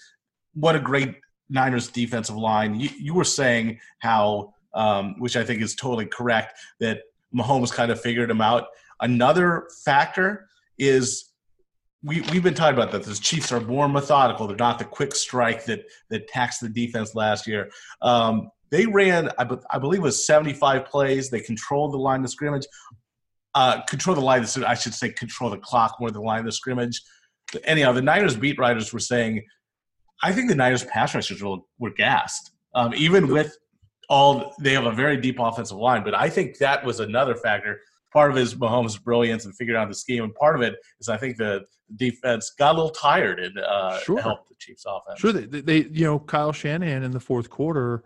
What 0.54 0.74
a 0.74 0.80
great 0.80 1.16
Niners 1.50 1.88
defensive 1.88 2.36
line. 2.36 2.78
You, 2.78 2.88
you 2.98 3.14
were 3.14 3.24
saying 3.24 3.80
how, 3.98 4.54
um, 4.72 5.16
which 5.18 5.36
I 5.36 5.44
think 5.44 5.60
is 5.60 5.74
totally 5.74 6.06
correct, 6.06 6.58
that 6.78 7.02
Mahomes 7.34 7.72
kind 7.72 7.90
of 7.90 8.00
figured 8.00 8.30
him 8.30 8.40
out. 8.40 8.68
Another 9.00 9.68
factor 9.84 10.48
is 10.78 11.30
we, 12.02 12.22
we've 12.32 12.42
been 12.42 12.54
talking 12.54 12.78
about 12.78 12.92
that. 12.92 13.02
The 13.02 13.14
Chiefs 13.14 13.52
are 13.52 13.60
more 13.60 13.88
methodical. 13.88 14.46
They're 14.46 14.56
not 14.56 14.78
the 14.78 14.84
quick 14.84 15.14
strike 15.14 15.64
that 15.66 15.84
that 16.08 16.28
taxed 16.28 16.60
the 16.60 16.68
defense 16.68 17.14
last 17.14 17.46
year. 17.46 17.70
Um, 18.00 18.50
they 18.70 18.86
ran, 18.86 19.28
I, 19.36 19.44
be, 19.44 19.56
I, 19.70 19.78
believe, 19.78 20.00
it 20.00 20.04
was 20.04 20.24
75 20.24 20.86
plays. 20.86 21.28
They 21.28 21.40
controlled 21.40 21.92
the 21.92 21.98
line 21.98 22.24
of 22.24 22.30
scrimmage. 22.30 22.66
Uh, 23.54 23.82
control 23.82 24.14
the 24.14 24.22
line. 24.22 24.46
I 24.66 24.74
should 24.74 24.94
say 24.94 25.10
control 25.10 25.50
the 25.50 25.58
clock 25.58 25.96
more 25.98 26.10
than 26.10 26.22
the 26.22 26.26
line 26.26 26.46
of 26.46 26.54
scrimmage. 26.54 27.02
Anyhow, 27.64 27.92
the 27.92 28.02
Niners 28.02 28.36
beat 28.36 28.58
writers 28.58 28.92
were 28.92 29.00
saying 29.00 29.44
I 30.22 30.32
think 30.32 30.48
the 30.48 30.54
Niners 30.54 30.84
pass 30.84 31.14
rushers 31.14 31.42
were, 31.42 31.58
were 31.78 31.90
gassed. 31.90 32.50
Um, 32.74 32.92
even 32.94 33.28
with 33.28 33.56
all, 34.08 34.54
they 34.60 34.72
have 34.74 34.86
a 34.86 34.92
very 34.92 35.16
deep 35.16 35.36
offensive 35.38 35.76
line, 35.76 36.04
but 36.04 36.14
I 36.14 36.28
think 36.28 36.58
that 36.58 36.84
was 36.84 37.00
another 37.00 37.34
factor. 37.34 37.80
part 38.12 38.30
of 38.30 38.36
his 38.36 38.54
Mahomes' 38.56 39.00
brilliance 39.02 39.44
and 39.44 39.56
figuring 39.56 39.80
out 39.80 39.88
the 39.88 39.94
scheme, 39.94 40.24
and 40.24 40.34
part 40.34 40.56
of 40.56 40.62
it 40.62 40.74
is 41.00 41.08
I 41.08 41.16
think 41.16 41.36
the 41.36 41.64
defense 41.96 42.52
got 42.58 42.74
a 42.74 42.76
little 42.76 42.90
tired 42.90 43.38
and 43.40 43.56
uh, 43.58 43.98
Sure. 44.00 44.20
helped 44.20 44.48
the 44.48 44.54
Chiefs' 44.58 44.84
offense. 44.86 45.20
Sure, 45.20 45.32
they, 45.32 45.46
they, 45.46 45.60
they- 45.60 45.88
you 45.90 46.04
know, 46.04 46.18
Kyle 46.18 46.52
Shanahan 46.52 47.02
in 47.04 47.12
the 47.12 47.20
fourth 47.20 47.48
quarter, 47.50 48.02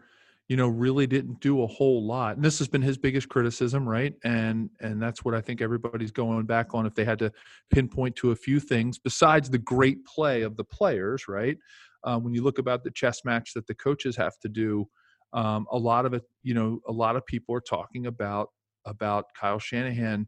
you 0.48 0.56
know, 0.58 0.68
really 0.68 1.06
didn't 1.06 1.40
do 1.40 1.62
a 1.62 1.66
whole 1.66 2.04
lot. 2.06 2.36
And 2.36 2.44
this 2.44 2.58
has 2.58 2.68
been 2.68 2.82
his 2.82 2.98
biggest 2.98 3.30
criticism, 3.30 3.88
right? 3.88 4.14
And 4.24 4.68
and 4.80 5.00
that's 5.00 5.24
what 5.24 5.34
I 5.34 5.40
think 5.40 5.62
everybody's 5.62 6.10
going 6.10 6.44
back 6.44 6.74
on. 6.74 6.84
If 6.84 6.94
they 6.94 7.04
had 7.06 7.18
to 7.20 7.32
pinpoint 7.70 8.14
to 8.16 8.30
a 8.30 8.36
few 8.36 8.60
things 8.60 8.98
besides 8.98 9.48
the 9.48 9.56
great 9.58 10.04
play 10.04 10.42
of 10.42 10.56
the 10.58 10.64
players, 10.64 11.28
right? 11.28 11.56
Um, 12.04 12.22
when 12.24 12.34
you 12.34 12.42
look 12.42 12.58
about 12.58 12.84
the 12.84 12.90
chess 12.90 13.24
match 13.24 13.54
that 13.54 13.66
the 13.66 13.74
coaches 13.74 14.16
have 14.16 14.38
to 14.40 14.48
do, 14.48 14.86
um, 15.32 15.66
a 15.72 15.78
lot 15.78 16.06
of 16.06 16.14
it, 16.14 16.22
you 16.42 16.54
know, 16.54 16.80
a 16.86 16.92
lot 16.92 17.16
of 17.16 17.24
people 17.26 17.54
are 17.54 17.60
talking 17.60 18.06
about 18.06 18.48
about 18.86 19.24
Kyle 19.40 19.58
Shanahan's 19.58 20.26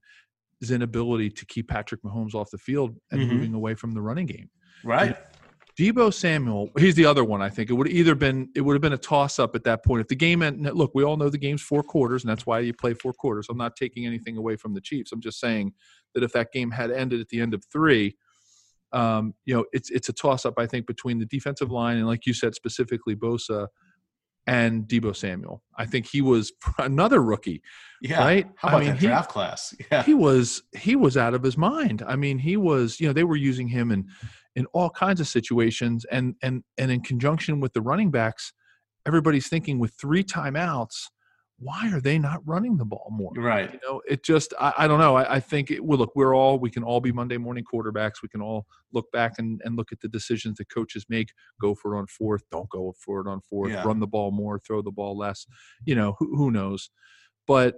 inability 0.71 1.31
to 1.31 1.45
keep 1.47 1.69
Patrick 1.69 2.03
Mahomes 2.03 2.35
off 2.35 2.51
the 2.51 2.59
field 2.59 2.97
and 3.11 3.21
Mhm. 3.21 3.29
moving 3.29 3.55
away 3.55 3.75
from 3.75 3.93
the 3.93 4.01
running 4.01 4.27
game. 4.27 4.49
Right? 4.83 5.17
Deebo 5.79 6.13
Samuel, 6.13 6.71
he's 6.79 6.95
the 6.95 7.05
other 7.05 7.23
one. 7.23 7.43
I 7.43 7.51
think 7.51 7.69
it 7.69 7.75
would 7.75 7.89
either 7.89 8.15
been 8.15 8.49
it 8.55 8.63
would 8.63 8.73
have 8.73 8.81
been 8.81 8.95
a 8.95 8.99
toss 8.99 9.39
up 9.39 9.55
at 9.55 9.63
that 9.65 9.85
point 9.85 10.01
if 10.01 10.09
the 10.09 10.17
game. 10.17 10.43
End, 10.43 10.63
look, 10.75 10.93
we 10.95 11.05
all 11.05 11.19
know 11.19 11.29
the 11.29 11.37
game's 11.37 11.61
four 11.61 11.83
quarters, 11.83 12.25
and 12.25 12.31
that's 12.31 12.47
why 12.47 12.61
you 12.61 12.73
play 12.73 12.95
four 12.95 13.13
quarters. 13.13 13.49
I'm 13.51 13.59
not 13.59 13.77
taking 13.77 14.07
anything 14.07 14.39
away 14.39 14.57
from 14.57 14.73
the 14.73 14.81
Chiefs. 14.81 15.13
I'm 15.13 15.21
just 15.21 15.39
saying 15.39 15.75
that 16.15 16.23
if 16.23 16.33
that 16.33 16.51
game 16.51 16.71
had 16.71 16.91
ended 16.91 17.21
at 17.21 17.29
the 17.29 17.41
end 17.43 17.53
of 17.53 17.63
three, 17.71 18.17
um, 18.93 19.35
you 19.45 19.55
know, 19.55 19.65
it's 19.73 19.91
it's 19.91 20.09
a 20.09 20.13
toss 20.13 20.45
up. 20.47 20.55
I 20.59 20.67
think 20.67 20.87
between 20.87 21.19
the 21.19 21.27
defensive 21.27 21.71
line 21.71 21.97
and, 21.99 22.07
like 22.07 22.27
you 22.27 22.33
said, 22.35 22.55
specifically 22.55 23.15
Bosa 23.17 23.69
and 24.47 24.85
Deebo 24.85 25.15
Samuel. 25.15 25.63
I 25.77 25.87
think 25.87 26.07
he 26.07 26.23
was 26.23 26.53
another 26.79 27.21
rookie. 27.23 27.63
Yeah. 28.01 28.21
Right? 28.21 28.47
How 28.57 28.69
I 28.69 28.71
about 28.71 28.81
mean, 28.81 28.89
that 28.91 29.01
he- 29.01 29.07
draft 29.09 29.31
class? 29.31 29.75
Yeah. 29.91 30.03
he 30.05 30.15
was 30.15 30.63
he 30.77 30.97
was 30.97 31.17
out 31.17 31.35
of 31.35 31.43
his 31.43 31.57
mind. 31.59 32.03
I 32.07 32.17
mean, 32.17 32.39
he 32.39 32.57
was 32.57 33.01
you 33.01 33.07
know 33.07 33.13
they 33.13 33.25
were 33.25 33.37
using 33.37 33.69
him 33.69 33.91
in 33.91 34.07
in 34.55 34.67
all 34.73 34.89
kinds 34.91 35.21
of 35.21 35.29
situations, 35.29 36.05
and 36.11 36.35
and 36.43 36.63
and 36.79 36.91
in 36.91 37.01
conjunction 37.01 37.61
with 37.61 37.73
the 37.73 37.83
running 37.83 38.11
backs, 38.11 38.53
everybody's 39.07 39.49
thinking 39.49 39.79
with 39.79 39.93
three 40.01 40.23
timeouts, 40.25 40.95
why 41.59 41.91
are 41.91 42.01
they 42.01 42.19
not 42.19 42.43
running 42.45 42.77
the 42.77 42.85
ball 42.85 43.09
more? 43.11 43.33
Right. 43.35 43.73
You 43.73 43.79
know, 43.83 44.03
it 44.07 44.23
just 44.23 44.53
I, 44.61 44.75
I 44.79 44.89
don't 44.89 44.99
know. 44.99 45.17
I, 45.17 45.37
I 45.37 45.41
think 45.41 45.71
it, 45.71 45.83
well, 45.83 45.99
look, 45.99 46.13
we're 46.15 46.37
all 46.37 46.59
we 46.59 46.71
can 46.71 46.83
all 46.83 47.01
be 47.01 47.13
Monday 47.13 47.39
morning 47.39 47.65
quarterbacks. 47.65 48.23
We 48.23 48.29
can 48.29 48.43
all 48.43 48.67
look 48.93 49.11
back 49.13 49.35
and, 49.39 49.61
and 49.65 49.77
look 49.77 49.91
at 49.91 50.01
the 50.01 50.09
decisions 50.09 50.59
that 50.59 50.69
coaches 50.73 51.07
make. 51.09 51.31
Go 51.61 51.75
for 51.75 51.95
it 51.95 51.99
on 51.99 52.07
fourth. 52.09 52.43
Don't 52.51 52.69
go 52.69 52.95
for 53.03 53.21
it 53.21 53.31
on 53.31 53.41
fourth. 53.41 53.73
Yeah. 53.73 53.85
Run 53.85 54.01
the 54.01 54.07
ball 54.07 54.33
more. 54.33 54.61
Throw 54.67 54.83
the 54.83 54.91
ball 54.91 55.17
less. 55.17 55.47
You 55.85 55.95
know, 55.95 56.17
who, 56.19 56.37
who 56.37 56.51
knows? 56.51 56.91
But 57.47 57.77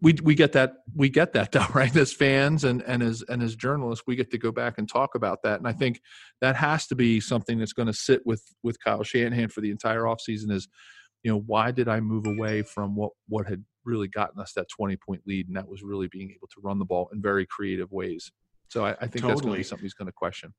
we 0.00 0.14
we 0.22 0.34
get 0.34 0.52
that 0.52 0.74
we 0.94 1.08
get 1.08 1.32
that 1.34 1.52
though, 1.52 1.66
right? 1.74 1.94
As 1.94 2.12
fans 2.12 2.64
and 2.64 2.82
and 2.82 3.02
as 3.02 3.22
and 3.28 3.42
as 3.42 3.54
journalists, 3.54 4.04
we 4.08 4.16
get 4.16 4.30
to 4.32 4.38
go 4.38 4.50
back 4.50 4.74
and 4.78 4.88
talk 4.88 5.14
about 5.14 5.42
that. 5.44 5.58
And 5.58 5.68
I 5.68 5.72
think 5.72 6.00
that 6.40 6.56
has 6.56 6.88
to 6.88 6.96
be 6.96 7.20
something 7.20 7.58
that's 7.58 7.72
going 7.72 7.86
to 7.86 7.92
sit 7.92 8.22
with 8.24 8.42
with 8.64 8.82
Kyle 8.82 9.04
Shanahan 9.04 9.50
for 9.50 9.60
the 9.60 9.70
entire 9.70 10.02
offseason 10.02 10.50
is 10.50 10.68
you 11.22 11.30
know 11.32 11.40
why 11.46 11.70
did 11.70 11.88
i 11.88 12.00
move 12.00 12.26
away 12.26 12.62
from 12.62 12.94
what 12.94 13.12
what 13.28 13.46
had 13.46 13.64
really 13.84 14.08
gotten 14.08 14.40
us 14.40 14.52
that 14.52 14.68
20 14.68 14.96
point 14.96 15.22
lead 15.26 15.48
and 15.48 15.56
that 15.56 15.66
was 15.66 15.82
really 15.82 16.08
being 16.08 16.30
able 16.30 16.46
to 16.48 16.60
run 16.62 16.78
the 16.78 16.84
ball 16.84 17.08
in 17.12 17.20
very 17.22 17.46
creative 17.46 17.90
ways 17.90 18.30
so 18.68 18.84
i, 18.84 18.90
I 19.00 19.06
think 19.06 19.24
that's 19.24 19.40
going 19.40 19.54
to 19.54 19.58
be 19.58 19.62
something 19.62 19.84
he's 19.84 19.94
going 19.94 20.06
to 20.06 20.12
question 20.12 20.52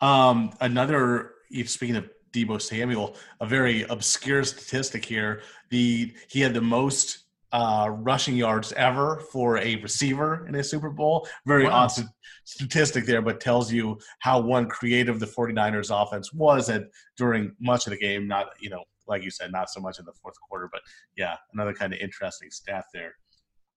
Um, 0.00 0.50
another, 0.60 1.34
if 1.50 1.70
speaking 1.70 1.96
of 1.96 2.10
Deebo 2.32 2.60
Samuel, 2.60 3.14
a 3.40 3.46
very 3.46 3.82
obscure 3.82 4.42
statistic 4.42 5.04
here. 5.04 5.40
The 5.70 6.12
he 6.28 6.40
had 6.40 6.52
the 6.52 6.60
most 6.60 7.20
uh, 7.52 7.88
rushing 7.88 8.34
yards 8.36 8.72
ever 8.72 9.20
for 9.32 9.58
a 9.58 9.76
receiver 9.76 10.44
in 10.48 10.56
a 10.56 10.64
Super 10.64 10.90
Bowl. 10.90 11.28
Very 11.46 11.64
Wow. 11.66 11.84
odd 11.84 11.92
st- 11.92 12.08
statistic 12.44 13.06
there, 13.06 13.22
but 13.22 13.38
tells 13.40 13.72
you 13.72 13.98
how 14.18 14.40
one 14.40 14.68
creative 14.68 15.20
the 15.20 15.26
49ers 15.26 15.90
offense 15.94 16.32
was 16.32 16.68
at 16.68 16.82
during 17.16 17.54
much 17.60 17.86
of 17.86 17.92
the 17.92 17.98
game. 17.98 18.26
Not 18.26 18.46
you 18.58 18.70
know, 18.70 18.82
like 19.06 19.22
you 19.22 19.30
said, 19.30 19.52
not 19.52 19.70
so 19.70 19.80
much 19.80 19.98
in 19.98 20.04
the 20.04 20.12
fourth 20.12 20.36
quarter, 20.40 20.68
but 20.72 20.82
yeah, 21.16 21.36
another 21.52 21.72
kind 21.72 21.92
of 21.92 22.00
interesting 22.00 22.50
stat 22.50 22.84
there. 22.92 23.14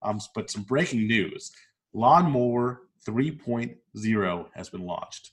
Um, 0.01 0.19
but 0.35 0.49
some 0.49 0.63
breaking 0.63 1.07
news: 1.07 1.51
Lawnmower 1.93 2.81
3.0 3.07 4.45
has 4.55 4.69
been 4.69 4.85
launched. 4.85 5.31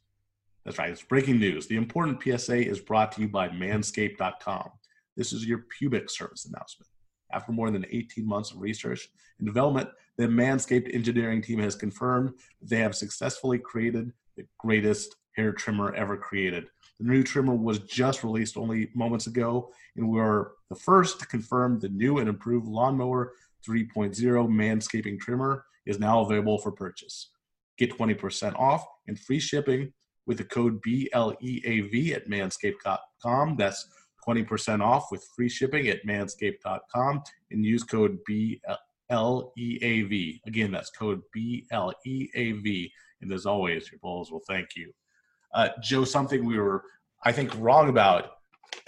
That's 0.65 0.79
right. 0.79 0.91
It's 0.91 1.03
breaking 1.03 1.39
news. 1.39 1.67
The 1.67 1.77
important 1.77 2.23
PSA 2.23 2.57
is 2.57 2.81
brought 2.81 3.13
to 3.13 3.21
you 3.21 3.29
by 3.29 3.49
manscaped.com. 3.49 4.71
This 5.17 5.33
is 5.33 5.47
your 5.47 5.67
pubic 5.79 6.09
service 6.11 6.47
announcement. 6.47 6.89
After 7.33 7.53
more 7.53 7.71
than 7.71 7.85
18 7.91 8.27
months 8.27 8.53
of 8.53 8.61
research 8.61 9.09
and 9.39 9.47
development, 9.47 9.89
the 10.17 10.27
Manscaped 10.27 10.95
engineering 10.95 11.43
team 11.43 11.59
has 11.59 11.75
confirmed 11.75 12.33
they 12.63 12.79
have 12.79 12.95
successfully 12.95 13.59
created 13.59 14.13
the 14.37 14.47
greatest 14.59 15.17
hair 15.37 15.53
trimmer 15.53 15.95
ever 15.95 16.17
created. 16.17 16.67
The 17.01 17.07
new 17.07 17.23
trimmer 17.23 17.55
was 17.55 17.81
just 17.81 18.23
released 18.23 18.57
only 18.57 18.91
moments 18.95 19.27
ago, 19.27 19.73
and 19.97 20.09
we're 20.09 20.53
the 20.71 20.77
first 20.77 21.19
to 21.21 21.27
confirm 21.27 21.81
the 21.81 21.89
new 21.89 22.19
and 22.19 22.29
improved 22.29 22.69
Lawnmower 22.69 23.33
3.0 23.67 24.15
manscaping 24.49 25.19
trimmer 25.19 25.65
is 25.87 25.99
now 25.99 26.21
available 26.21 26.59
for 26.59 26.71
purchase. 26.71 27.31
Get 27.79 27.99
20% 27.99 28.55
off 28.57 28.87
and 29.09 29.19
free 29.19 29.41
shipping 29.41 29.93
with 30.27 30.39
the 30.39 30.45
code 30.45 30.81
BLEAV 30.83 32.15
at 32.15 32.29
manscaped.com. 32.29 33.57
That's 33.57 33.89
20% 34.27 34.81
off 34.81 35.09
with 35.11 35.27
free 35.37 35.49
shipping 35.49 35.89
at 35.89 36.07
manscaped.com 36.07 37.23
and 37.51 37.65
use 37.65 37.83
code 37.83 38.19
BLEAV. 38.29 38.61
Again, 40.47 40.71
that's 40.71 40.91
code 40.91 41.23
BLEAV. 41.37 42.91
And 43.21 43.33
as 43.33 43.47
always, 43.47 43.91
your 43.91 43.99
balls 44.01 44.31
will 44.31 44.43
thank 44.47 44.77
you. 44.77 44.93
Uh, 45.55 45.69
Joe, 45.81 46.05
something 46.05 46.45
we 46.45 46.59
were, 46.59 46.83
I 47.25 47.33
think, 47.33 47.53
wrong 47.59 47.89
about. 47.89 48.33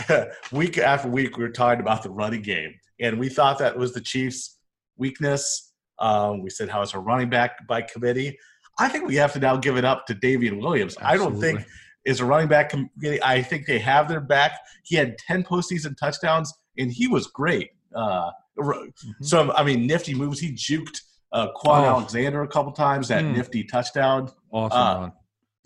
week 0.53 0.79
after 0.79 1.09
week, 1.09 1.37
we 1.37 1.45
were 1.45 1.51
talking 1.51 1.81
about 1.81 2.03
the 2.03 2.11
running 2.11 2.43
game, 2.43 2.75
and 3.01 3.19
we 3.19 3.29
thought 3.29 3.59
that 3.59 3.79
was 3.79 3.93
the 3.95 4.01
Chiefs' 4.01 4.59
weakness. 4.97 5.73
Um, 5.99 6.43
we 6.43 6.51
said 6.51 6.69
"How 6.69 6.83
is 6.83 6.93
a 6.95 6.99
running 6.99 7.31
back 7.31 7.67
by 7.67 7.83
committee. 7.83 8.39
I 8.79 8.89
think 8.89 9.07
we 9.07 9.15
have 9.17 9.33
to 9.35 9.39
now 9.39 9.57
give 9.57 9.77
it 9.77 9.85
up 9.85 10.07
to 10.07 10.15
Damien 10.15 10.59
Williams. 10.59 10.97
I 11.01 11.17
don't 11.17 11.41
think 11.41 11.65
is 12.05 12.21
a 12.21 12.25
running 12.25 12.49
back 12.49 12.69
committee. 12.71 13.23
I 13.23 13.43
think 13.43 13.67
they 13.67 13.79
have 13.79 14.07
their 14.09 14.21
back. 14.21 14.53
He 14.85 14.97
had 14.97 15.17
10 15.19 15.45
postseason 15.45 15.97
touchdowns, 15.97 16.53
and 16.77 16.93
he 16.93 17.09
was 17.09 17.27
great. 17.29 17.71
Uh, 17.95 18.31
r- 18.63 18.85
Some, 19.23 19.51
I 19.53 19.65
mean, 19.65 19.87
nifty 19.87 20.15
moves. 20.15 20.39
He 20.39 20.53
juked 20.53 21.01
uh, 21.33 21.49
Kwon 21.57 21.81
Oh. 21.81 21.85
Alexander 21.87 22.43
a 22.43 22.49
couple 22.49 22.73
times, 22.73 23.09
that 23.09 23.23
Hmm. 23.25 23.33
nifty 23.33 23.65
touchdown. 23.65 24.31
awesome 24.53 24.79
Uh. 25.05 25.11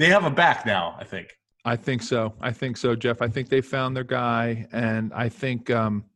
They 0.01 0.09
have 0.09 0.25
a 0.25 0.31
back 0.31 0.65
now, 0.65 0.97
I 0.99 1.05
think. 1.05 1.29
I 1.63 1.77
think 1.77 2.03
so. 2.03 2.33
I 2.41 2.53
think 2.53 2.79
so, 2.79 2.97
Jeff. 2.97 3.21
I 3.21 3.29
think 3.29 3.51
they 3.51 3.61
found 3.61 3.95
their 3.95 4.03
guy, 4.03 4.67
and 4.73 5.13
I 5.13 5.29
think, 5.29 5.69
um, 5.69 6.07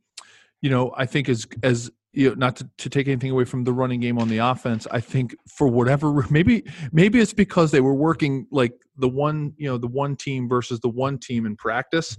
you 0.62 0.70
know, 0.70 0.94
I 0.96 1.04
think 1.04 1.28
as 1.28 1.46
as 1.62 1.90
you 2.14 2.30
know, 2.30 2.34
not 2.34 2.56
to, 2.56 2.70
to 2.78 2.88
take 2.88 3.08
anything 3.08 3.30
away 3.30 3.44
from 3.44 3.64
the 3.64 3.74
running 3.74 4.00
game 4.00 4.18
on 4.18 4.28
the 4.28 4.38
offense. 4.38 4.86
I 4.90 5.00
think 5.00 5.36
for 5.46 5.68
whatever 5.68 6.26
maybe 6.30 6.64
maybe 6.92 7.20
it's 7.20 7.34
because 7.34 7.72
they 7.72 7.82
were 7.82 7.94
working 7.94 8.46
like 8.50 8.72
the 8.96 9.08
one 9.08 9.52
you 9.58 9.68
know 9.68 9.76
the 9.76 9.86
one 9.86 10.16
team 10.16 10.48
versus 10.48 10.80
the 10.80 10.88
one 10.88 11.18
team 11.18 11.44
in 11.44 11.54
practice, 11.54 12.16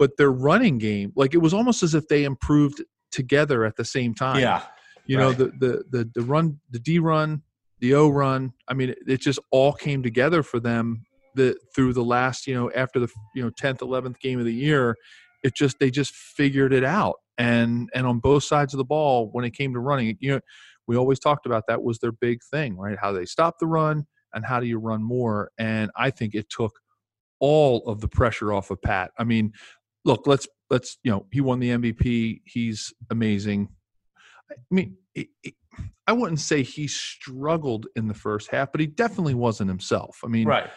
but 0.00 0.16
their 0.16 0.32
running 0.32 0.78
game 0.78 1.12
like 1.14 1.32
it 1.32 1.38
was 1.38 1.54
almost 1.54 1.84
as 1.84 1.94
if 1.94 2.08
they 2.08 2.24
improved 2.24 2.82
together 3.12 3.64
at 3.64 3.76
the 3.76 3.84
same 3.84 4.16
time. 4.16 4.40
Yeah. 4.40 4.62
you 5.06 5.16
know 5.16 5.30
the, 5.30 5.52
the 5.60 5.84
the 5.90 6.10
the 6.12 6.22
run 6.22 6.58
the 6.70 6.80
d 6.80 6.98
run 6.98 7.43
the 7.84 7.94
o 7.94 8.08
run 8.08 8.50
i 8.68 8.72
mean 8.72 8.94
it, 9.06 9.20
just 9.20 9.38
all 9.50 9.72
came 9.72 10.02
together 10.02 10.42
for 10.42 10.58
them 10.58 11.04
the 11.34 11.58
through 11.74 11.92
the 11.92 12.04
last 12.04 12.46
you 12.46 12.54
know 12.54 12.70
after 12.74 12.98
the 12.98 13.08
you 13.34 13.42
know 13.42 13.50
10th 13.50 13.78
11th 13.78 14.18
game 14.20 14.38
of 14.38 14.44
the 14.44 14.54
year. 14.54 14.96
It 15.42 15.54
just 15.54 15.78
they 15.78 15.90
just 15.90 16.14
figured 16.14 16.72
it 16.72 16.84
out. 16.84 17.16
And 17.36 17.90
and 17.94 18.06
on 18.06 18.20
both 18.20 18.44
sides 18.44 18.72
of 18.72 18.78
the 18.78 18.84
ball 18.84 19.28
when 19.32 19.44
it 19.44 19.50
came 19.50 19.74
to 19.74 19.80
running 19.80 20.16
you 20.20 20.32
know 20.32 20.40
we 20.86 20.96
always 20.96 21.18
talked 21.18 21.46
about 21.46 21.64
that 21.68 21.82
was 21.82 21.98
their 21.98 22.12
big 22.12 22.38
thing 22.50 22.76
right? 22.76 22.96
How 23.00 23.12
they 23.12 23.24
stop 23.24 23.58
the 23.58 23.66
run 23.66 24.06
and 24.32 24.44
how 24.44 24.60
do 24.60 24.66
you 24.66 24.78
run 24.78 25.02
more? 25.02 25.50
And 25.58 25.90
i 25.96 26.10
think 26.10 26.34
it 26.34 26.48
took 26.48 26.72
all 27.40 27.86
of 27.86 28.00
the 28.00 28.08
pressure 28.08 28.52
off 28.52 28.70
of 28.70 28.80
pat. 28.80 29.10
I 29.18 29.24
mean 29.24 29.52
look 30.04 30.26
let's 30.26 30.46
let's 30.70 30.98
you 31.02 31.10
know 31.10 31.26
he 31.32 31.40
won 31.40 31.58
the 31.58 31.70
mvp 31.70 32.40
he's 32.44 32.94
amazing. 33.10 33.68
I 34.50 34.54
mean, 34.70 34.96
I 36.06 36.12
wouldn't 36.12 36.40
say 36.40 36.62
he 36.62 36.86
struggled 36.86 37.86
in 37.96 38.08
the 38.08 38.14
first 38.14 38.50
half, 38.50 38.72
but 38.72 38.80
he 38.80 38.86
definitely 38.86 39.34
wasn't 39.34 39.70
himself. 39.70 40.20
I 40.24 40.28
mean, 40.28 40.46
Right. 40.46 40.68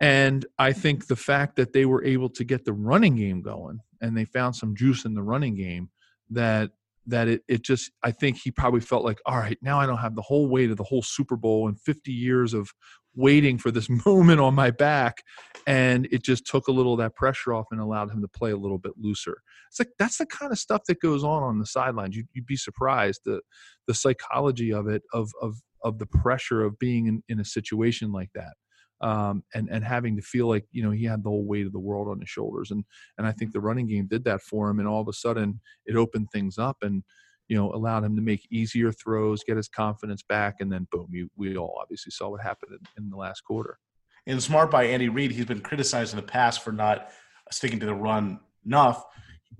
and 0.00 0.44
I 0.58 0.72
think 0.72 1.06
the 1.06 1.16
fact 1.16 1.56
that 1.56 1.72
they 1.72 1.84
were 1.84 2.04
able 2.04 2.30
to 2.30 2.44
get 2.44 2.64
the 2.64 2.72
running 2.72 3.16
game 3.16 3.42
going 3.42 3.80
and 4.00 4.16
they 4.16 4.24
found 4.24 4.56
some 4.56 4.74
juice 4.74 5.04
in 5.04 5.14
the 5.14 5.22
running 5.22 5.54
game 5.54 5.90
that 6.30 6.70
that 7.08 7.28
it, 7.28 7.42
it 7.46 7.62
just 7.62 7.92
I 8.02 8.10
think 8.10 8.36
he 8.38 8.50
probably 8.50 8.80
felt 8.80 9.04
like, 9.04 9.20
all 9.26 9.36
right, 9.38 9.56
now 9.62 9.78
I 9.78 9.86
don't 9.86 9.98
have 9.98 10.16
the 10.16 10.22
whole 10.22 10.48
weight 10.48 10.70
of 10.72 10.76
the 10.76 10.82
whole 10.84 11.02
Super 11.02 11.36
Bowl 11.36 11.68
and 11.68 11.80
50 11.80 12.10
years 12.10 12.52
of 12.52 12.72
waiting 13.16 13.58
for 13.58 13.70
this 13.70 13.88
moment 14.06 14.40
on 14.40 14.54
my 14.54 14.70
back. 14.70 15.22
And 15.66 16.06
it 16.12 16.22
just 16.22 16.46
took 16.46 16.68
a 16.68 16.72
little 16.72 16.92
of 16.92 16.98
that 17.00 17.16
pressure 17.16 17.52
off 17.52 17.66
and 17.72 17.80
allowed 17.80 18.12
him 18.12 18.22
to 18.22 18.28
play 18.28 18.52
a 18.52 18.56
little 18.56 18.78
bit 18.78 18.92
looser. 18.96 19.42
It's 19.68 19.80
like 19.80 19.88
that's 19.98 20.18
the 20.18 20.26
kind 20.26 20.52
of 20.52 20.58
stuff 20.58 20.82
that 20.86 21.00
goes 21.00 21.24
on 21.24 21.42
on 21.42 21.58
the 21.58 21.66
sidelines. 21.66 22.14
You, 22.14 22.24
you'd 22.32 22.46
be 22.46 22.56
surprised 22.56 23.22
the 23.24 23.40
the 23.88 23.94
psychology 23.94 24.72
of 24.72 24.86
it 24.86 25.02
of 25.12 25.32
of 25.42 25.56
of 25.82 25.98
the 25.98 26.06
pressure 26.06 26.62
of 26.62 26.78
being 26.78 27.06
in, 27.06 27.22
in 27.28 27.40
a 27.40 27.44
situation 27.44 28.12
like 28.12 28.30
that 28.34 28.54
um, 29.00 29.42
and 29.54 29.68
and 29.70 29.84
having 29.84 30.16
to 30.16 30.22
feel 30.22 30.48
like 30.48 30.64
you 30.72 30.82
know 30.82 30.90
he 30.90 31.04
had 31.04 31.22
the 31.22 31.28
whole 31.28 31.44
weight 31.44 31.66
of 31.66 31.72
the 31.72 31.78
world 31.78 32.08
on 32.08 32.20
his 32.20 32.28
shoulders 32.28 32.70
and 32.70 32.84
and 33.18 33.26
I 33.26 33.32
think 33.32 33.52
the 33.52 33.60
running 33.60 33.86
game 33.86 34.06
did 34.06 34.24
that 34.24 34.42
for 34.42 34.70
him 34.70 34.78
and 34.78 34.88
all 34.88 35.00
of 35.00 35.08
a 35.08 35.12
sudden 35.12 35.60
it 35.84 35.96
opened 35.96 36.28
things 36.32 36.58
up 36.58 36.78
and 36.82 37.02
you 37.48 37.56
know 37.56 37.72
allowed 37.72 38.04
him 38.04 38.16
to 38.16 38.22
make 38.22 38.46
easier 38.50 38.92
throws 38.92 39.44
get 39.44 39.56
his 39.56 39.68
confidence 39.68 40.22
back 40.22 40.56
and 40.60 40.72
then 40.72 40.86
boom 40.90 41.08
you, 41.12 41.28
we 41.36 41.56
all 41.56 41.78
obviously 41.80 42.10
saw 42.10 42.28
what 42.28 42.40
happened 42.40 42.72
in, 42.72 43.04
in 43.04 43.10
the 43.10 43.16
last 43.16 43.42
quarter 43.42 43.78
and 44.26 44.42
smart 44.42 44.70
by 44.70 44.84
Andy 44.84 45.08
Reid 45.08 45.32
he's 45.32 45.46
been 45.46 45.60
criticized 45.60 46.12
in 46.12 46.16
the 46.16 46.26
past 46.26 46.62
for 46.62 46.72
not 46.72 47.10
sticking 47.50 47.80
to 47.80 47.86
the 47.86 47.94
run 47.94 48.40
enough 48.64 49.04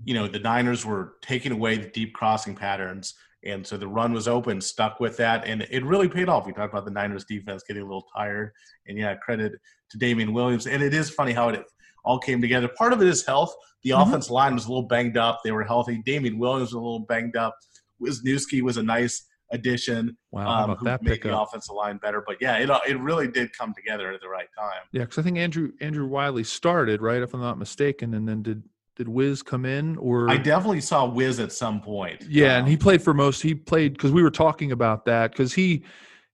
you 0.03 0.13
know 0.13 0.27
the 0.27 0.39
Niners 0.39 0.85
were 0.85 1.13
taking 1.21 1.51
away 1.51 1.77
the 1.77 1.89
deep 1.89 2.13
crossing 2.13 2.55
patterns 2.55 3.13
and 3.43 3.65
so 3.65 3.77
the 3.77 3.87
run 3.87 4.13
was 4.13 4.27
open, 4.27 4.59
stuck 4.59 4.99
with 4.99 5.15
that, 5.17 5.45
and 5.45 5.65
it 5.69 5.85
really 5.85 6.09
paid 6.09 6.27
off. 6.27 6.45
We 6.45 6.53
talked 6.53 6.73
about 6.73 6.85
the 6.85 6.91
Niners 6.91 7.23
defense 7.23 7.63
getting 7.65 7.83
a 7.83 7.85
little 7.85 8.07
tired, 8.15 8.51
and 8.87 8.97
yeah, 8.97 9.15
credit 9.15 9.53
to 9.91 9.97
Damien 9.97 10.33
Williams. 10.33 10.67
And 10.67 10.81
it 10.83 10.93
is 10.93 11.09
funny 11.09 11.33
how 11.33 11.49
it 11.49 11.63
all 12.07 12.19
came 12.19 12.41
together. 12.41 12.69
Part 12.69 12.93
of 12.93 13.01
it 13.01 13.07
is 13.07 13.25
health. 13.25 13.53
The 13.83 13.91
mm-hmm. 13.91 14.09
offensive 14.09 14.31
line 14.31 14.53
was 14.55 14.65
a 14.65 14.69
little 14.69 14.87
banged 14.87 15.17
up. 15.17 15.41
They 15.43 15.51
were 15.51 15.63
healthy. 15.63 16.01
Damien 16.05 16.39
Williams 16.39 16.69
was 16.69 16.73
a 16.73 16.79
little 16.79 17.01
banged 17.01 17.35
up. 17.35 17.55
Wisniewski 18.01 18.61
was 18.61 18.77
a 18.77 18.83
nice 18.83 19.25
addition. 19.51 20.17
Wow, 20.31 20.47
um, 20.47 20.75
who 20.75 20.85
that 20.85 21.01
made 21.03 21.21
the 21.21 21.37
offensive 21.37 21.75
line 21.75 21.97
better. 21.97 22.23
But 22.25 22.37
yeah, 22.39 22.57
it 22.57 22.69
it 22.87 22.99
really 22.99 23.27
did 23.27 23.55
come 23.57 23.73
together 23.75 24.11
at 24.11 24.21
the 24.21 24.29
right 24.29 24.47
time. 24.57 24.81
Yeah, 24.91 25.01
because 25.01 25.17
I 25.17 25.21
think 25.21 25.37
Andrew 25.37 25.71
Andrew 25.81 26.07
Wylie 26.07 26.43
started 26.43 27.01
right, 27.01 27.21
if 27.21 27.33
I'm 27.33 27.41
not 27.41 27.57
mistaken, 27.57 28.13
and 28.13 28.27
then 28.27 28.41
did 28.41 28.63
did 28.95 29.07
Wiz 29.07 29.43
come 29.43 29.65
in 29.65 29.95
or 29.97 30.29
I 30.29 30.37
definitely 30.37 30.81
saw 30.81 31.05
Wiz 31.05 31.39
at 31.39 31.51
some 31.51 31.81
point. 31.81 32.25
Yeah, 32.27 32.53
um, 32.53 32.59
and 32.59 32.67
he 32.67 32.73
um, 32.75 32.79
played 32.79 33.01
for 33.01 33.13
most. 33.13 33.41
He 33.41 33.53
played 33.53 33.93
because 33.93 34.11
we 34.11 34.23
were 34.23 34.31
talking 34.31 34.71
about 34.71 35.05
that 35.05 35.31
because 35.31 35.53
he 35.53 35.83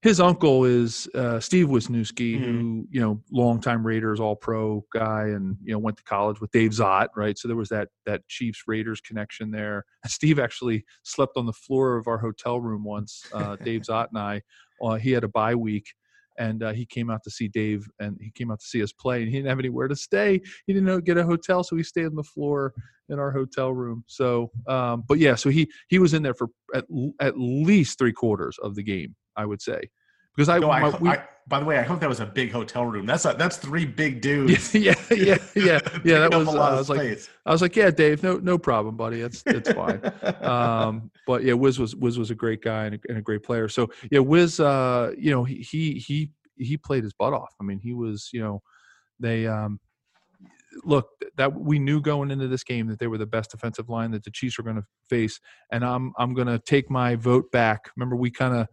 his 0.04 0.20
uncle 0.20 0.66
is 0.66 1.08
uh, 1.16 1.40
Steve 1.40 1.68
Wisniewski, 1.68 2.36
mm-hmm. 2.36 2.44
who 2.44 2.88
you 2.92 3.00
know 3.00 3.22
longtime 3.32 3.88
Raiders 3.88 4.20
All 4.20 4.36
Pro 4.36 4.86
guy, 4.94 5.28
and 5.28 5.56
you 5.64 5.72
know 5.72 5.80
went 5.80 5.96
to 5.96 6.04
college 6.04 6.42
with 6.42 6.52
Dave 6.52 6.72
Szott, 6.72 7.08
right? 7.16 7.38
So 7.38 7.48
there 7.48 7.56
was 7.56 7.70
that 7.70 7.88
that 8.06 8.28
Chiefs 8.28 8.64
Raiders 8.68 9.00
connection 9.00 9.50
there. 9.50 9.86
Steve 10.06 10.40
actually 10.40 10.84
slept 11.04 11.38
on 11.38 11.46
the 11.46 11.54
floor 11.54 11.96
of 11.96 12.08
our 12.08 12.18
hotel 12.18 12.60
room 12.60 12.84
once. 12.84 13.26
Uh, 13.34 13.56
Dave 13.64 13.84
Szott 13.84 14.10
and 14.10 14.20
I. 14.20 14.42
Uh, 14.84 14.96
he 14.96 15.12
had 15.12 15.24
a 15.24 15.30
bye 15.30 15.56
week, 15.56 15.86
and 16.38 16.64
uh, 16.64 16.74
he 16.74 16.86
came 16.86 17.10
out 17.10 17.24
to 17.24 17.32
see 17.32 17.48
Dave, 17.48 17.88
and 18.02 18.18
he 18.20 18.30
came 18.30 18.52
out 18.52 18.60
to 18.60 18.66
see 18.66 18.84
us 18.84 18.92
play, 18.92 19.22
and 19.22 19.32
he 19.32 19.38
didn't 19.38 19.50
have 19.50 19.60
anywhere 19.60 19.88
to 19.88 19.96
stay. 19.96 20.42
He 20.68 20.74
didn't 20.74 20.86
know 20.86 21.00
get 21.00 21.18
a 21.18 21.24
hotel, 21.24 21.64
so 21.64 21.78
he 21.78 21.84
stayed 21.84 22.08
on 22.08 22.16
the 22.16 22.24
floor 22.24 22.74
in 23.08 23.20
our 23.20 23.32
hotel 23.32 23.72
room. 23.72 24.04
So, 24.08 24.52
um, 24.68 25.06
but 25.08 25.20
yeah, 25.20 25.36
so 25.36 25.50
he 25.50 25.72
he 25.88 26.00
was 26.00 26.14
in 26.14 26.24
there 26.24 26.34
for 26.34 26.50
at 26.76 26.84
at 27.22 27.40
least 27.40 27.98
three 27.98 28.12
quarters 28.12 28.58
of 28.62 28.76
the 28.76 28.84
game, 28.84 29.16
I 29.36 29.46
would 29.46 29.62
say, 29.62 29.90
because 30.36 30.50
I, 30.50 30.60
no, 30.60 30.68
my, 30.68 30.90
we, 30.98 31.10
I, 31.10 31.24
by 31.48 31.60
the 31.60 31.66
way, 31.66 31.78
I 31.78 31.84
hope 31.84 32.00
that 32.00 32.10
was 32.10 32.22
a 32.22 32.26
big 32.26 32.52
hotel 32.52 32.86
room. 32.86 33.06
That's 33.06 33.26
a, 33.26 33.36
that's 33.38 33.58
three 33.58 33.86
big 33.86 34.22
dudes. 34.22 34.74
Yeah, 34.74 34.96
yeah, 35.12 35.38
yeah, 35.56 35.80
yeah. 36.04 36.20
that 36.20 36.34
was. 36.34 36.48
Uh, 36.48 36.60
I 36.60 36.76
was 36.76 36.90
like, 36.90 37.20
I 37.46 37.52
was 37.52 37.62
like, 37.62 37.76
yeah, 37.76 37.92
Dave, 37.92 38.24
no, 38.24 38.38
no 38.38 38.58
problem, 38.58 38.96
buddy. 38.96 39.22
It's 39.22 39.44
it's 39.46 39.72
fine. 39.72 40.02
um, 40.42 41.12
but 41.28 41.44
yeah, 41.44 41.54
Wiz 41.54 41.80
was 41.80 41.96
Wiz 41.96 42.18
was 42.18 42.32
a 42.32 42.36
great 42.36 42.62
guy 42.62 42.86
and 42.86 42.96
a, 42.96 43.00
and 43.10 43.18
a 43.18 43.22
great 43.22 43.44
player. 43.44 43.68
So 43.68 43.90
yeah, 44.12 44.20
Wiz, 44.20 44.60
uh, 44.60 45.12
you 45.18 45.32
know, 45.32 45.44
he 45.44 45.56
he 45.58 45.94
he 45.94 46.32
he 46.58 46.78
played 46.78 47.04
his 47.04 47.14
butt 47.14 47.34
off. 47.34 47.54
I 47.60 47.64
mean, 47.64 47.80
he 47.80 47.94
was, 47.94 48.30
you 48.32 48.42
know, 48.42 48.62
they 49.20 49.46
um, 49.48 49.80
look 50.84 51.08
that 51.36 51.54
we 51.54 51.80
knew 51.80 52.02
going 52.02 52.32
into 52.32 52.48
this 52.48 52.64
game 52.64 52.88
that 52.88 53.00
they 53.00 53.08
were 53.08 53.18
the 53.18 53.26
best 53.26 53.52
defensive 53.52 53.90
line 53.90 54.12
that 54.12 54.24
the 54.24 54.32
Chiefs 54.32 54.58
were 54.58 54.64
going 54.64 54.78
to 54.78 54.86
face, 55.10 55.40
and 55.72 55.84
I'm 55.84 56.14
I'm 56.18 56.34
going 56.34 56.48
to 56.48 56.60
take 56.60 56.90
my 56.90 57.16
vote 57.16 57.52
back. 57.52 57.90
Remember, 57.96 58.16
we 58.16 58.32
kind 58.32 58.56
of 58.56 58.68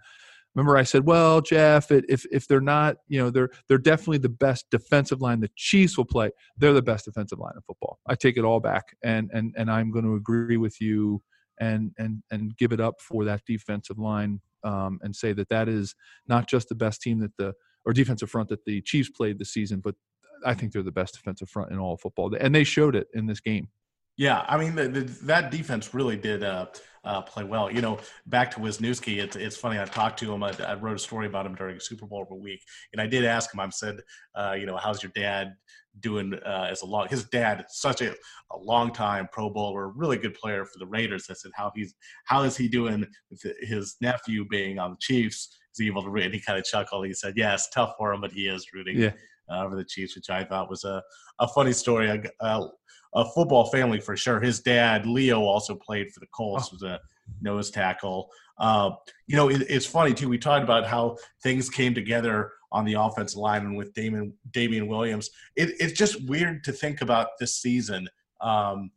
remember 0.54 0.76
I 0.76 0.82
said, 0.82 1.06
well, 1.06 1.40
Jeff, 1.40 1.90
if 1.90 2.26
if 2.30 2.48
they're 2.48 2.60
not, 2.60 2.96
you 3.08 3.20
know, 3.20 3.30
they're 3.30 3.50
they're 3.68 3.78
definitely 3.78 4.18
the 4.18 4.28
best 4.28 4.66
defensive 4.70 5.20
line 5.20 5.40
the 5.40 5.50
Chiefs 5.56 5.96
will 5.96 6.04
play. 6.04 6.30
They're 6.56 6.72
the 6.72 6.82
best 6.82 7.04
defensive 7.04 7.38
line 7.38 7.52
in 7.54 7.62
football. 7.62 7.98
I 8.06 8.14
take 8.14 8.36
it 8.36 8.44
all 8.44 8.60
back, 8.60 8.96
and 9.02 9.30
and 9.32 9.54
and 9.56 9.70
I'm 9.70 9.90
going 9.90 10.04
to 10.04 10.14
agree 10.14 10.56
with 10.56 10.80
you, 10.80 11.22
and 11.60 11.92
and 11.98 12.22
and 12.30 12.56
give 12.56 12.72
it 12.72 12.80
up 12.80 13.00
for 13.00 13.24
that 13.24 13.42
defensive 13.46 13.98
line, 13.98 14.40
um, 14.64 14.98
and 15.02 15.14
say 15.14 15.32
that 15.32 15.48
that 15.50 15.68
is 15.68 15.94
not 16.26 16.48
just 16.48 16.68
the 16.68 16.74
best 16.74 17.00
team 17.00 17.20
that 17.20 17.36
the 17.36 17.54
or 17.86 17.92
defensive 17.92 18.30
front 18.30 18.48
that 18.50 18.64
the 18.64 18.82
Chiefs 18.82 19.10
played 19.10 19.38
this 19.38 19.52
season, 19.52 19.80
but 19.80 19.94
I 20.44 20.54
think 20.54 20.72
they're 20.72 20.82
the 20.82 20.92
best 20.92 21.14
defensive 21.14 21.48
front 21.48 21.70
in 21.70 21.78
all 21.78 21.96
football, 21.96 22.34
and 22.38 22.54
they 22.54 22.64
showed 22.64 22.96
it 22.96 23.08
in 23.14 23.26
this 23.26 23.40
game. 23.40 23.68
Yeah, 24.20 24.44
I 24.46 24.58
mean 24.58 24.74
the, 24.74 24.86
the, 24.86 25.00
that 25.24 25.50
defense 25.50 25.94
really 25.94 26.18
did 26.18 26.44
uh, 26.44 26.66
uh, 27.04 27.22
play 27.22 27.42
well. 27.42 27.72
You 27.72 27.80
know, 27.80 28.00
back 28.26 28.50
to 28.50 28.60
Wisniewski, 28.60 29.16
it's 29.16 29.34
it's 29.34 29.56
funny. 29.56 29.80
I 29.80 29.86
talked 29.86 30.18
to 30.18 30.30
him. 30.30 30.42
I, 30.42 30.52
I, 30.62 30.74
wrote 30.74 30.96
a 30.96 30.98
story 30.98 31.26
about 31.26 31.46
him 31.46 31.54
during 31.54 31.80
Super 31.80 32.04
Bowl 32.04 32.24
of 32.24 32.30
a 32.30 32.34
week, 32.34 32.62
and 32.92 33.00
I 33.00 33.06
did 33.06 33.24
ask 33.24 33.54
him. 33.54 33.60
I 33.60 33.70
said, 33.70 33.96
uh, 34.34 34.52
you 34.58 34.66
know, 34.66 34.76
how's 34.76 35.02
your 35.02 35.10
dad 35.14 35.54
doing 36.00 36.34
uh, 36.34 36.68
as 36.70 36.82
a 36.82 36.86
long? 36.86 37.08
His 37.08 37.24
dad, 37.24 37.64
such 37.70 38.02
a, 38.02 38.10
a 38.52 38.58
long 38.58 38.92
time 38.92 39.26
Pro 39.32 39.48
Bowler, 39.48 39.88
really 39.88 40.18
good 40.18 40.34
player 40.34 40.66
for 40.66 40.78
the 40.78 40.86
Raiders. 40.86 41.28
I 41.30 41.32
said, 41.32 41.52
how 41.54 41.72
he's 41.74 41.94
how 42.26 42.42
is 42.42 42.58
he 42.58 42.68
doing 42.68 43.06
with 43.30 43.42
his 43.62 43.96
nephew 44.02 44.44
being 44.50 44.78
on 44.78 44.90
the 44.90 44.98
Chiefs? 45.00 45.56
Is 45.72 45.78
he 45.78 45.86
able 45.86 46.02
to? 46.02 46.14
And 46.16 46.34
he 46.34 46.42
kind 46.42 46.58
of 46.58 46.66
chuckled. 46.66 47.06
He 47.06 47.14
said, 47.14 47.38
yeah, 47.38 47.54
it's 47.54 47.70
tough 47.70 47.94
for 47.96 48.12
him, 48.12 48.20
but 48.20 48.32
he 48.32 48.48
is 48.48 48.66
rooting. 48.74 48.98
Yeah. 48.98 49.12
Uh, 49.48 49.68
for 49.68 49.74
the 49.74 49.84
Chiefs, 49.84 50.14
which 50.14 50.30
I 50.30 50.44
thought 50.44 50.70
was 50.70 50.84
a, 50.84 51.02
a 51.40 51.48
funny 51.48 51.72
story. 51.72 52.22
Uh, 52.38 52.68
a 53.14 53.24
football 53.24 53.66
family 53.66 54.00
for 54.00 54.16
sure. 54.16 54.40
His 54.40 54.60
dad, 54.60 55.06
Leo, 55.06 55.40
also 55.40 55.74
played 55.74 56.12
for 56.12 56.20
the 56.20 56.26
Colts, 56.26 56.68
oh. 56.70 56.74
was 56.74 56.82
a 56.82 57.00
nose 57.40 57.70
tackle. 57.70 58.30
Uh, 58.58 58.90
you 59.26 59.36
know, 59.36 59.48
it, 59.48 59.62
it's 59.68 59.86
funny 59.86 60.14
too. 60.14 60.28
We 60.28 60.38
talked 60.38 60.62
about 60.64 60.86
how 60.86 61.16
things 61.42 61.70
came 61.70 61.94
together 61.94 62.52
on 62.72 62.84
the 62.84 62.94
offensive 62.94 63.38
line 63.38 63.62
and 63.62 63.76
with 63.76 63.92
Damon 63.94 64.32
Damien 64.52 64.86
Williams. 64.86 65.30
It, 65.56 65.70
it's 65.80 65.98
just 65.98 66.28
weird 66.28 66.62
to 66.64 66.72
think 66.72 67.00
about 67.00 67.28
this 67.38 67.56
season. 67.56 68.08
Um, 68.40 68.90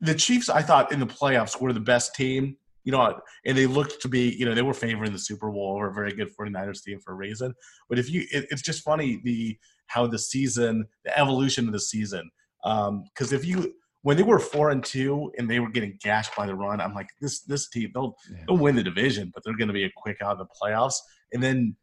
the 0.00 0.14
Chiefs, 0.14 0.48
I 0.48 0.62
thought, 0.62 0.92
in 0.92 1.00
the 1.00 1.06
playoffs 1.06 1.60
were 1.60 1.72
the 1.72 1.80
best 1.80 2.14
team. 2.14 2.56
You 2.84 2.92
know, 2.92 3.20
and 3.44 3.58
they 3.58 3.66
looked 3.66 4.00
to 4.00 4.08
be, 4.08 4.34
you 4.38 4.46
know, 4.46 4.54
they 4.54 4.62
were 4.62 4.72
favoring 4.72 5.12
the 5.12 5.18
Super 5.18 5.50
Bowl 5.50 5.74
or 5.76 5.88
a 5.88 5.92
very 5.92 6.14
good 6.14 6.34
49ers 6.34 6.82
team 6.82 6.98
for 7.00 7.12
a 7.12 7.16
reason. 7.16 7.52
But 7.86 7.98
if 7.98 8.10
you, 8.10 8.22
it, 8.32 8.46
it's 8.50 8.62
just 8.62 8.82
funny 8.82 9.20
the 9.24 9.58
how 9.88 10.06
the 10.06 10.18
season, 10.18 10.86
the 11.04 11.18
evolution 11.18 11.66
of 11.66 11.74
the 11.74 11.80
season 11.80 12.30
because 12.62 13.32
um, 13.32 13.38
if 13.38 13.44
you 13.44 13.74
when 14.02 14.16
they 14.16 14.22
were 14.22 14.38
four 14.38 14.70
and 14.70 14.84
two 14.84 15.32
and 15.38 15.50
they 15.50 15.60
were 15.60 15.70
getting 15.70 15.98
gashed 16.02 16.34
by 16.36 16.46
the 16.46 16.54
run, 16.54 16.80
I'm 16.80 16.94
like, 16.94 17.08
this 17.20 17.40
this 17.42 17.68
team 17.68 17.90
they'll 17.94 18.16
yeah. 18.30 18.44
they'll 18.46 18.56
win 18.56 18.76
the 18.76 18.82
division, 18.82 19.30
but 19.34 19.42
they're 19.44 19.56
going 19.56 19.68
to 19.68 19.74
be 19.74 19.84
a 19.84 19.90
quick 19.96 20.18
out 20.22 20.32
of 20.32 20.38
the 20.38 20.46
playoffs. 20.60 20.94
And 21.32 21.42
then 21.42 21.76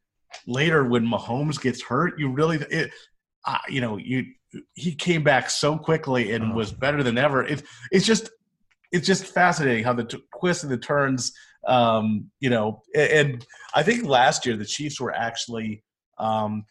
later 0.48 0.86
when 0.86 1.06
Mahomes 1.06 1.62
gets 1.62 1.82
hurt, 1.82 2.20
you 2.20 2.32
really 2.32 2.58
it, 2.70 2.92
uh, 3.46 3.58
you 3.70 3.82
know 3.82 3.98
you 3.98 4.26
he 4.74 4.96
came 4.96 5.24
back 5.24 5.50
so 5.50 5.78
quickly 5.78 6.32
and 6.32 6.54
oh. 6.54 6.56
was 6.56 6.72
better 6.72 7.04
than 7.04 7.18
ever. 7.18 7.44
It, 7.44 7.64
it's 7.92 8.06
just 8.06 8.30
it's 8.92 9.06
just 9.06 9.26
fascinating 9.26 9.84
how 9.84 9.94
the 9.94 10.06
t- 10.06 10.24
twists 10.40 10.64
and 10.64 10.72
the 10.72 10.78
turns. 10.78 11.34
Um, 11.68 12.30
you 12.40 12.50
know, 12.50 12.84
and, 12.94 13.12
and 13.12 13.46
I 13.74 13.84
think 13.84 14.06
last 14.06 14.46
year 14.46 14.56
the 14.56 14.66
Chiefs 14.66 15.02
were 15.02 15.14
actually 15.14 15.84
um, 16.18 16.64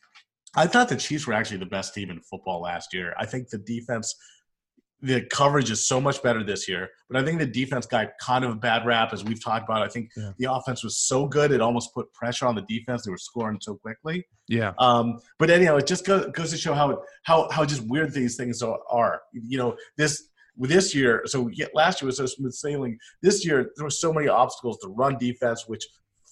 I 0.57 0.67
thought 0.67 0.88
the 0.88 0.97
Chiefs 0.97 1.27
were 1.27 1.33
actually 1.33 1.59
the 1.59 1.67
best 1.67 1.95
team 1.95 2.11
in 2.11 2.21
football 2.21 2.62
last 2.62 2.93
year. 2.93 3.14
I 3.19 3.27
think 3.27 3.49
the 3.49 3.59
defense, 3.59 4.14
the 5.01 5.23
coverage 5.23 5.71
is 5.71 5.87
so 5.87 6.01
much 6.01 6.23
better 6.23 6.45
this 6.45 6.69
year. 6.69 6.90
But 7.09 7.21
I 7.21 7.25
think 7.25 7.38
the 7.38 7.47
defense 7.47 7.87
got 7.87 8.11
kind 8.21 8.45
of 8.45 8.53
a 8.53 8.57
bad 8.57 8.87
rap, 8.87 9.12
as 9.12 9.25
we've 9.25 9.43
talked 9.43 9.69
about. 9.69 9.83
I 9.83 9.88
think 9.88 10.11
yeah. 10.17 10.31
the 10.38 10.53
offense 10.53 10.85
was 10.85 10.99
so 10.99 11.27
good 11.27 11.53
it 11.53 11.61
almost 11.61 11.93
put 11.95 12.12
pressure 12.12 12.47
on 12.47 12.55
the 12.55 12.62
defense. 12.62 13.05
They 13.05 13.11
were 13.11 13.19
scoring 13.19 13.59
so 13.61 13.75
quickly. 13.77 14.27
Yeah. 14.49 14.73
Um, 14.79 15.21
but 15.38 15.51
anyhow, 15.51 15.77
it 15.77 15.87
just 15.87 16.07
goes, 16.07 16.27
goes 16.33 16.51
to 16.51 16.57
show 16.57 16.75
how 16.75 17.03
how 17.25 17.49
how 17.51 17.64
just 17.64 17.87
weird 17.88 18.12
these 18.12 18.37
things 18.37 18.62
are. 18.62 19.23
You 19.33 19.59
know, 19.59 19.77
this 19.97 20.29
this 20.57 20.95
year. 20.95 21.23
So 21.27 21.51
last 21.75 22.01
year 22.01 22.07
was 22.07 22.19
so 22.19 22.27
smooth 22.27 22.53
sailing. 22.53 22.99
This 23.23 23.45
year 23.45 23.73
there 23.77 23.85
were 23.85 23.90
so 23.90 24.12
many 24.12 24.29
obstacles. 24.29 24.79
The 24.81 24.88
run 24.88 25.19
defense, 25.19 25.64
which 25.67 25.85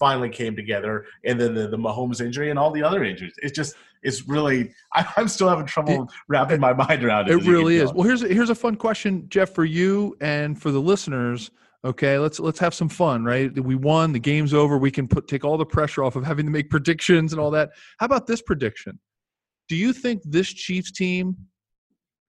finally 0.03 0.27
came 0.27 0.53
together, 0.53 1.05
and 1.23 1.39
then 1.39 1.55
the, 1.55 1.65
the 1.65 1.77
Mahomes 1.77 2.19
injury 2.19 2.49
and 2.49 2.59
all 2.59 2.71
the 2.71 2.83
other 2.83 3.05
injuries. 3.05 3.31
It's 3.41 3.55
just 3.55 3.73
it's 4.01 4.27
really 4.27 4.73
I, 4.93 5.05
am 5.15 5.29
still 5.29 5.47
having 5.47 5.65
trouble 5.65 6.03
it, 6.03 6.09
wrapping 6.27 6.59
my 6.59 6.73
mind 6.73 7.05
around 7.05 7.29
it. 7.29 7.31
It 7.31 7.47
really 7.47 7.77
is. 7.77 7.93
Well, 7.93 8.03
here's 8.03 8.19
here's 8.19 8.49
a 8.49 8.55
fun 8.55 8.75
question, 8.75 9.29
Jeff, 9.29 9.51
for 9.51 9.63
you 9.63 10.17
and 10.19 10.61
for 10.61 10.71
the 10.71 10.81
listeners. 10.81 11.51
Okay, 11.85 12.17
let's 12.17 12.37
let's 12.37 12.59
have 12.59 12.73
some 12.73 12.89
fun, 12.89 13.23
right? 13.23 13.57
We 13.57 13.75
won, 13.75 14.11
the 14.11 14.19
game's 14.19 14.53
over. 14.53 14.77
We 14.77 14.91
can 14.91 15.07
put 15.07 15.29
take 15.29 15.45
all 15.45 15.57
the 15.57 15.65
pressure 15.65 16.03
off 16.03 16.17
of 16.17 16.25
having 16.25 16.45
to 16.47 16.51
make 16.51 16.69
predictions 16.75 17.31
and 17.31 17.39
all 17.39 17.51
that. 17.51 17.69
How 17.99 18.05
about 18.05 18.27
this 18.27 18.41
prediction? 18.41 18.99
Do 19.69 19.77
you 19.77 19.93
think 19.93 20.21
this 20.25 20.51
Chiefs 20.51 20.91
team 20.91 21.37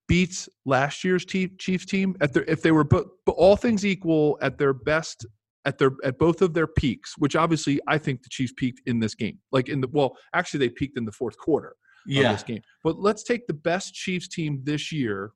beats 0.06 0.48
last 0.64 1.02
year's 1.02 1.24
Chiefs 1.24 1.86
team 1.86 2.14
at 2.20 2.32
their 2.32 2.44
if 2.44 2.62
they 2.62 2.70
were 2.70 2.84
but, 2.84 3.06
but 3.26 3.32
all 3.32 3.56
things 3.56 3.84
equal 3.84 4.38
at 4.40 4.58
their 4.58 4.72
best 4.72 5.26
at 5.64 5.78
their 5.78 5.92
at 6.04 6.18
both 6.18 6.42
of 6.42 6.54
their 6.54 6.66
peaks, 6.66 7.14
which 7.18 7.36
obviously 7.36 7.80
I 7.86 7.98
think 7.98 8.22
the 8.22 8.28
Chiefs 8.28 8.52
peaked 8.56 8.82
in 8.86 9.00
this 9.00 9.14
game. 9.14 9.38
Like 9.52 9.68
in 9.68 9.80
the 9.80 9.88
well, 9.88 10.16
actually 10.34 10.60
they 10.60 10.70
peaked 10.70 10.98
in 10.98 11.04
the 11.04 11.12
fourth 11.12 11.38
quarter 11.38 11.76
yeah. 12.06 12.30
of 12.30 12.36
this 12.36 12.42
game. 12.42 12.62
But 12.82 12.98
let's 12.98 13.22
take 13.22 13.46
the 13.46 13.54
best 13.54 13.94
Chiefs 13.94 14.28
team 14.28 14.60
this 14.64 14.92
year 14.92 15.32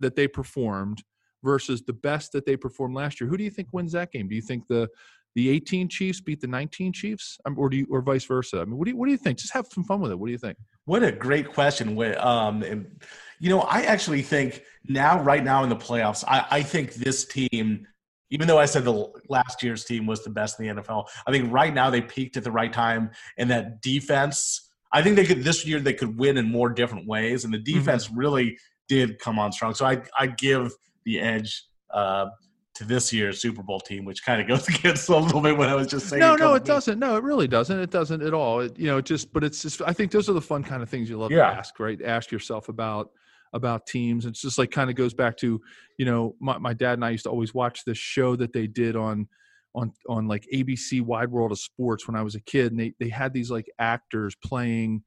that 0.00 0.16
they 0.16 0.28
performed 0.28 1.02
versus 1.42 1.82
the 1.82 1.92
best 1.92 2.32
that 2.32 2.46
they 2.46 2.56
performed 2.56 2.94
last 2.94 3.20
year. 3.20 3.28
Who 3.28 3.36
do 3.36 3.44
you 3.44 3.50
think 3.50 3.68
wins 3.72 3.92
that 3.92 4.12
game? 4.12 4.28
Do 4.28 4.36
you 4.36 4.42
think 4.42 4.66
the 4.68 4.88
the 5.34 5.48
18 5.48 5.88
Chiefs 5.88 6.20
beat 6.20 6.42
the 6.42 6.46
19 6.46 6.92
Chiefs, 6.92 7.38
um, 7.46 7.58
or 7.58 7.70
do 7.70 7.78
you, 7.78 7.86
or 7.90 8.02
vice 8.02 8.24
versa? 8.24 8.60
I 8.60 8.64
mean, 8.66 8.76
what 8.76 8.84
do 8.84 8.90
you 8.90 8.96
what 8.96 9.06
do 9.06 9.12
you 9.12 9.18
think? 9.18 9.38
Just 9.38 9.54
have 9.54 9.66
some 9.66 9.84
fun 9.84 10.00
with 10.00 10.12
it. 10.12 10.18
What 10.18 10.26
do 10.26 10.32
you 10.32 10.38
think? 10.38 10.58
What 10.84 11.02
a 11.02 11.12
great 11.12 11.52
question. 11.52 11.96
Um, 12.18 12.62
and, 12.62 13.00
you 13.38 13.48
know, 13.48 13.60
I 13.60 13.82
actually 13.82 14.22
think 14.22 14.64
now, 14.88 15.22
right 15.22 15.42
now 15.42 15.62
in 15.62 15.68
the 15.68 15.76
playoffs, 15.76 16.24
I, 16.26 16.44
I 16.50 16.62
think 16.62 16.94
this 16.94 17.24
team, 17.24 17.86
even 18.32 18.48
though 18.48 18.58
I 18.58 18.64
said 18.64 18.84
the 18.84 19.12
last 19.28 19.62
year's 19.62 19.84
team 19.84 20.06
was 20.06 20.24
the 20.24 20.30
best 20.30 20.58
in 20.58 20.74
the 20.74 20.82
NFL, 20.82 21.06
I 21.26 21.30
think 21.30 21.52
right 21.52 21.72
now 21.72 21.90
they 21.90 22.00
peaked 22.00 22.38
at 22.38 22.44
the 22.44 22.50
right 22.50 22.72
time, 22.72 23.10
and 23.38 23.48
that 23.50 23.82
defense. 23.82 24.70
I 24.94 25.02
think 25.02 25.16
they 25.16 25.24
could 25.24 25.44
this 25.44 25.66
year 25.66 25.80
they 25.80 25.94
could 25.94 26.18
win 26.18 26.36
in 26.38 26.50
more 26.50 26.70
different 26.70 27.06
ways, 27.06 27.44
and 27.44 27.52
the 27.52 27.58
mm-hmm. 27.58 27.78
defense 27.78 28.08
mm-hmm. 28.08 28.18
really 28.18 28.58
did 28.88 29.18
come 29.18 29.38
on 29.38 29.52
strong. 29.52 29.74
So 29.74 29.84
I 29.84 30.02
I 30.18 30.26
give 30.26 30.72
the 31.04 31.20
edge 31.20 31.62
uh, 31.92 32.26
to 32.74 32.84
this 32.84 33.12
year's 33.12 33.40
Super 33.40 33.62
Bowl 33.62 33.80
team, 33.80 34.06
which 34.06 34.24
kind 34.24 34.40
of 34.40 34.48
goes 34.48 34.66
against 34.76 35.10
a 35.10 35.16
little 35.16 35.42
bit 35.42 35.56
what 35.56 35.68
I 35.68 35.74
was 35.74 35.88
just 35.88 36.08
saying. 36.08 36.20
No, 36.20 36.34
no, 36.34 36.54
it 36.54 36.64
doesn't. 36.64 36.98
No, 36.98 37.16
it 37.16 37.22
really 37.22 37.48
doesn't. 37.48 37.78
It 37.78 37.90
doesn't 37.90 38.22
at 38.22 38.32
all. 38.32 38.60
It, 38.60 38.78
you 38.78 38.86
know, 38.86 39.02
just 39.02 39.30
but 39.32 39.44
it's 39.44 39.60
just. 39.60 39.82
I 39.82 39.92
think 39.92 40.10
those 40.10 40.30
are 40.30 40.34
the 40.34 40.40
fun 40.40 40.64
kind 40.64 40.82
of 40.82 40.88
things 40.88 41.10
you 41.10 41.18
love 41.18 41.30
yeah. 41.30 41.50
to 41.50 41.56
ask, 41.56 41.78
right? 41.78 42.00
Ask 42.02 42.32
yourself 42.32 42.70
about 42.70 43.10
about 43.52 43.86
teams. 43.86 44.26
It's 44.26 44.40
just 44.40 44.58
like 44.58 44.70
kind 44.70 44.90
of 44.90 44.96
goes 44.96 45.14
back 45.14 45.36
to, 45.38 45.60
you 45.98 46.04
know, 46.04 46.34
my, 46.40 46.58
my 46.58 46.72
dad 46.72 46.94
and 46.94 47.04
I 47.04 47.10
used 47.10 47.24
to 47.24 47.30
always 47.30 47.54
watch 47.54 47.84
this 47.84 47.98
show 47.98 48.36
that 48.36 48.52
they 48.52 48.66
did 48.66 48.96
on 48.96 49.28
on 49.74 49.92
on 50.08 50.28
like 50.28 50.46
ABC 50.52 51.00
Wide 51.00 51.30
World 51.30 51.52
of 51.52 51.58
Sports 51.58 52.06
when 52.06 52.16
I 52.16 52.22
was 52.22 52.34
a 52.34 52.40
kid, 52.40 52.72
and 52.72 52.80
they 52.80 52.94
they 52.98 53.08
had 53.08 53.32
these 53.32 53.50
like 53.50 53.70
actors 53.78 54.34
playing 54.44 55.02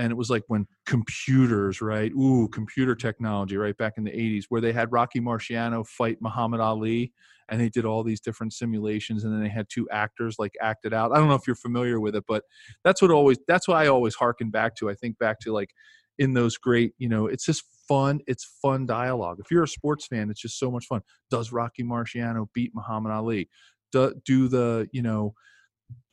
and 0.00 0.10
it 0.10 0.16
was 0.16 0.30
like 0.30 0.44
when 0.46 0.66
computers, 0.86 1.80
right? 1.80 2.12
Ooh, 2.12 2.48
computer 2.48 2.94
technology, 2.94 3.56
right 3.56 3.76
back 3.76 3.94
in 3.96 4.04
the 4.04 4.10
80s, 4.10 4.44
where 4.48 4.60
they 4.60 4.72
had 4.72 4.92
Rocky 4.92 5.20
Marciano 5.20 5.86
fight 5.86 6.18
Muhammad 6.20 6.60
Ali, 6.60 7.12
and 7.48 7.60
they 7.60 7.68
did 7.68 7.84
all 7.84 8.02
these 8.02 8.20
different 8.20 8.52
simulations, 8.52 9.24
and 9.24 9.32
then 9.34 9.42
they 9.42 9.48
had 9.48 9.66
two 9.68 9.88
actors 9.90 10.36
like 10.38 10.54
act 10.60 10.86
it 10.86 10.94
out. 10.94 11.12
I 11.12 11.16
don't 11.16 11.28
know 11.28 11.34
if 11.34 11.46
you're 11.46 11.56
familiar 11.56 12.00
with 12.00 12.14
it, 12.14 12.24
but 12.26 12.44
that's 12.84 13.02
what 13.02 13.10
always 13.10 13.38
that's 13.46 13.66
what 13.68 13.76
I 13.76 13.88
always 13.88 14.14
harken 14.14 14.50
back 14.50 14.74
to. 14.76 14.88
I 14.88 14.94
think 14.94 15.18
back 15.18 15.40
to 15.40 15.52
like 15.52 15.74
in 16.20 16.34
those 16.34 16.58
great, 16.58 16.92
you 16.98 17.08
know, 17.08 17.26
it's 17.26 17.46
just 17.46 17.64
fun. 17.88 18.20
It's 18.26 18.44
fun 18.60 18.84
dialogue. 18.84 19.38
If 19.40 19.50
you're 19.50 19.64
a 19.64 19.68
sports 19.68 20.06
fan, 20.06 20.30
it's 20.30 20.40
just 20.40 20.58
so 20.58 20.70
much 20.70 20.84
fun. 20.84 21.00
Does 21.30 21.50
Rocky 21.50 21.82
Marciano 21.82 22.46
beat 22.54 22.72
Muhammad 22.74 23.10
Ali? 23.10 23.48
Do, 23.90 24.14
do 24.24 24.46
the 24.46 24.86
you 24.92 25.02
know 25.02 25.34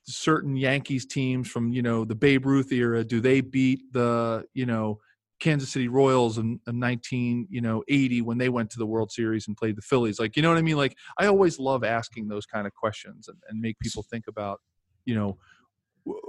certain 0.04 0.56
Yankees 0.56 1.06
teams 1.06 1.50
from 1.50 1.74
you 1.74 1.82
know 1.82 2.06
the 2.06 2.16
Babe 2.16 2.46
Ruth 2.46 2.72
era? 2.72 3.04
Do 3.04 3.20
they 3.20 3.42
beat 3.42 3.82
the 3.92 4.46
you 4.54 4.66
know 4.66 5.00
Kansas 5.42 5.70
City 5.70 5.90
Royals 5.90 6.38
in, 6.38 6.60
in 6.66 6.80
19 6.80 7.48
you 7.50 7.60
know 7.62 7.84
80 7.90 8.22
when 8.22 8.38
they 8.38 8.50
went 8.50 8.70
to 8.72 8.80
the 8.80 8.86
World 8.86 9.12
Series 9.12 9.48
and 9.48 9.58
played 9.58 9.76
the 9.76 9.82
Phillies? 9.82 10.22
Like 10.22 10.38
you 10.38 10.42
know 10.42 10.50
what 10.50 10.58
I 10.58 10.62
mean? 10.62 10.78
Like 10.78 10.96
I 11.20 11.28
always 11.28 11.60
love 11.60 11.84
asking 11.84 12.30
those 12.30 12.46
kind 12.46 12.66
of 12.66 12.74
questions 12.74 13.28
and, 13.28 13.38
and 13.50 13.60
make 13.60 13.78
people 13.80 14.04
think 14.10 14.24
about 14.30 14.62
you 15.04 15.16
know 15.16 15.38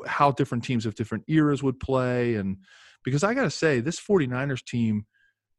how 0.05 0.33
different 0.33 0.65
teams 0.65 0.85
of 0.85 0.97
different 0.97 1.23
eras 1.29 1.63
would 1.63 1.79
play 1.79 2.35
and 2.35 2.57
because 3.05 3.25
I 3.25 3.35
got 3.35 3.45
to 3.45 3.51
say 3.51 3.81
this 3.81 4.01
49ers 4.01 4.65
team 4.65 5.07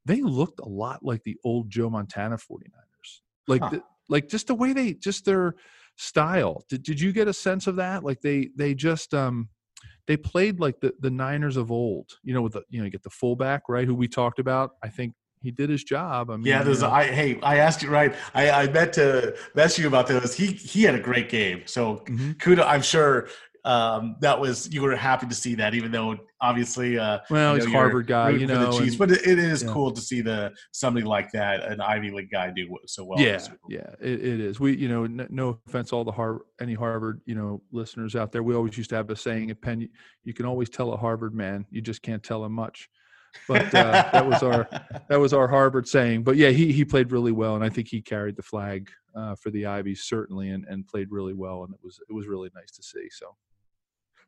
they 0.06 0.22
looked 0.22 0.60
a 0.60 0.68
lot 0.68 1.04
like 1.04 1.24
the 1.24 1.38
old 1.44 1.70
Joe 1.70 1.90
Montana 1.90 2.38
49ers. 2.38 3.22
Like 3.48 3.62
huh. 3.62 3.70
the, 3.70 3.84
like 4.08 4.28
just 4.28 4.48
the 4.48 4.56
way 4.56 4.74
they 4.74 4.94
just 4.94 5.26
their 5.26 5.56
style. 5.98 6.64
Did 6.70 6.84
did 6.84 7.00
you 7.00 7.12
get 7.12 7.28
a 7.28 7.34
sense 7.34 7.68
of 7.68 7.76
that? 7.78 8.04
Like 8.04 8.22
they 8.22 8.50
they 8.56 8.74
just 8.74 9.14
um 9.14 9.50
they 10.08 10.18
played 10.18 10.60
like 10.60 10.80
the 10.80 10.94
the 11.00 11.12
Niners 11.12 11.58
of 11.58 11.72
old. 11.72 12.10
You 12.24 12.34
know, 12.34 12.42
with 12.42 12.54
the 12.54 12.64
you 12.70 12.80
know 12.80 12.86
you 12.86 12.92
get 12.92 13.04
the 13.04 13.10
fullback 13.10 13.70
right 13.70 13.86
who 13.86 13.96
we 13.96 14.08
talked 14.08 14.40
about. 14.40 14.72
I 14.84 14.90
think 14.90 15.14
he 15.42 15.52
did 15.52 15.70
his 15.70 15.84
job. 15.84 16.30
I 16.30 16.38
mean, 16.38 16.46
yeah. 16.46 16.64
There's, 16.64 16.84
I 16.84 17.06
hey, 17.06 17.40
I 17.42 17.58
asked 17.58 17.82
you 17.82 17.90
right. 17.90 18.14
I, 18.34 18.50
I 18.50 18.68
meant 18.72 18.94
to 18.94 19.38
mess 19.56 19.78
you 19.78 19.88
about 19.88 20.08
this. 20.08 20.36
He 20.36 20.48
he 20.48 20.84
had 20.84 20.96
a 20.96 21.00
great 21.00 21.30
game. 21.30 21.64
So 21.66 21.98
mm-hmm. 21.98 22.34
kudos. 22.34 22.66
I'm 22.66 22.82
sure 22.82 23.30
um, 23.66 24.16
that 24.22 24.40
was 24.40 24.72
you 24.72 24.82
were 24.82 24.96
happy 24.96 25.28
to 25.28 25.36
see 25.36 25.56
that, 25.56 25.74
even 25.74 25.92
though 25.92 26.18
obviously, 26.42 26.98
uh, 26.98 27.20
well, 27.30 27.54
you 27.54 27.60
know, 27.60 27.66
he's 27.66 27.74
Harvard 27.74 28.08
guy, 28.08 28.30
you 28.30 28.48
know, 28.48 28.78
and, 28.78 28.98
but 28.98 29.12
it, 29.12 29.26
it 29.28 29.40
is 29.40 29.64
yeah. 29.64 29.72
cool 29.72 29.92
to 29.92 30.02
see 30.02 30.22
the 30.22 30.52
somebody 30.72 31.06
like 31.06 31.32
that, 31.32 31.64
an 31.64 31.82
Ivy 31.82 32.12
League 32.12 32.32
guy, 32.32 32.52
do 32.52 32.78
so 32.86 33.04
well. 33.04 33.20
Yeah, 33.20 33.40
yeah, 33.68 33.90
it, 34.00 34.26
it 34.26 34.40
is. 34.40 34.60
We, 34.60 34.76
you 34.78 34.88
know, 34.88 35.06
no, 35.06 35.28
no 35.30 35.60
offense, 35.68 35.92
all 35.92 36.04
the 36.04 36.12
Harvard, 36.12 36.44
any 36.62 36.74
Harvard, 36.74 37.22
you 37.26 37.36
know, 37.36 37.62
listeners 37.72 38.16
out 38.16 38.32
there, 38.32 38.44
we 38.44 38.56
always 38.56 38.78
used 38.78 38.90
to 38.92 38.96
have 38.96 39.10
a 39.10 39.16
saying 39.16 39.52
at 39.52 39.62
Penn: 39.62 39.82
you, 39.82 39.90
you 40.24 40.34
can 40.34 40.46
always 40.46 40.70
tell 40.70 40.94
a 40.94 40.98
Harvard 40.98 41.34
man, 41.34 41.66
you 41.70 41.82
just 41.82 42.02
can't 42.02 42.24
tell 42.24 42.44
him 42.44 42.54
much. 42.54 42.90
But 43.48 43.74
uh, 43.76 44.10
that 44.12 44.26
was 44.26 44.44
our 44.44 44.68
that 45.10 45.20
was 45.20 45.34
our 45.34 45.48
Harvard 45.48 45.88
saying. 45.88 46.24
But 46.24 46.38
yeah, 46.38 46.50
he 46.50 46.72
he 46.72 46.86
played 46.86 47.12
really 47.12 47.32
well, 47.32 47.56
and 47.56 47.64
I 47.64 47.70
think 47.70 47.88
he 47.88 48.02
carried 48.02 48.36
the 48.36 48.44
flag 48.44 48.90
uh, 49.16 49.36
for 49.36 49.52
the 49.52 49.66
Ivy 49.66 49.96
certainly, 49.96 50.50
and, 50.50 50.66
and 50.66 50.88
played 50.88 51.08
really 51.12 51.34
well, 51.34 51.64
and 51.64 51.74
it 51.74 51.80
was 51.84 52.00
it 52.10 52.14
was 52.14 52.28
really 52.28 52.50
nice 52.56 52.72
to 52.72 52.84
see. 52.84 53.08
So 53.12 53.36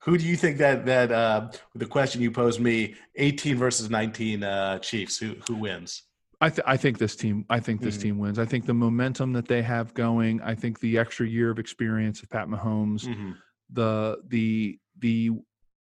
who 0.04 0.18
do 0.18 0.26
you 0.26 0.36
think 0.36 0.58
that 0.58 0.86
that 0.86 1.12
uh, 1.12 1.50
the 1.76 1.86
question 1.86 2.22
you 2.22 2.32
posed 2.32 2.60
me, 2.60 2.96
18 3.16 3.58
versus 3.58 3.90
19 3.90 4.44
uh, 4.44 4.80
Chiefs, 4.80 5.18
who 5.18 5.36
who 5.48 5.56
wins? 5.56 6.04
I, 6.44 6.50
th- 6.50 6.66
I 6.66 6.76
think 6.76 6.98
this 6.98 7.16
team. 7.16 7.46
I 7.50 7.60
think 7.60 7.82
this 7.82 7.96
mm-hmm. 7.96 8.04
team 8.04 8.18
wins. 8.18 8.40
I 8.40 8.46
think 8.46 8.66
the 8.66 8.74
momentum 8.74 9.32
that 9.34 9.48
they 9.48 9.62
have 9.62 9.94
going. 9.94 10.42
I 10.42 10.56
think 10.56 10.80
the 10.80 10.98
extra 10.98 11.28
year 11.28 11.52
of 11.52 11.60
experience 11.60 12.24
of 12.24 12.32
Pat 12.32 12.48
Mahomes, 12.48 13.06
mm-hmm. 13.06 13.34
the 13.72 14.18
the 14.28 14.80
the 14.98 15.32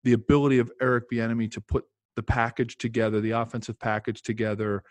the 0.03 0.15
ability 0.15 0.59
of 0.59 0.71
Eric 0.81 1.09
Bieniemy 1.09 1.53
to 1.53 1.61
put 1.61 1.85
the 2.17 2.25
package 2.25 2.77
together, 2.77 3.21
the 3.21 3.31
offensive 3.31 3.79
package 3.79 4.23
together, 4.23 4.83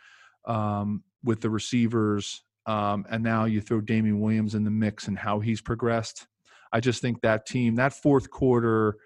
um, 0.45 1.04
with 1.21 1.41
the 1.41 1.50
receivers, 1.50 2.43
um, 2.65 3.06
and 3.10 3.21
now 3.21 3.43
you 3.43 3.60
throw 3.60 3.82
Damien 3.82 4.21
Williams 4.21 4.56
in 4.56 4.63
the 4.63 4.71
mix 4.71 5.10
and 5.10 5.17
how 5.17 5.41
he's 5.41 5.62
progressed. 5.62 6.28
I 6.71 6.79
just 6.79 7.01
think 7.01 7.21
that 7.21 7.45
team, 7.45 7.75
that 7.75 7.93
fourth 7.93 8.29
quarter 8.29 8.97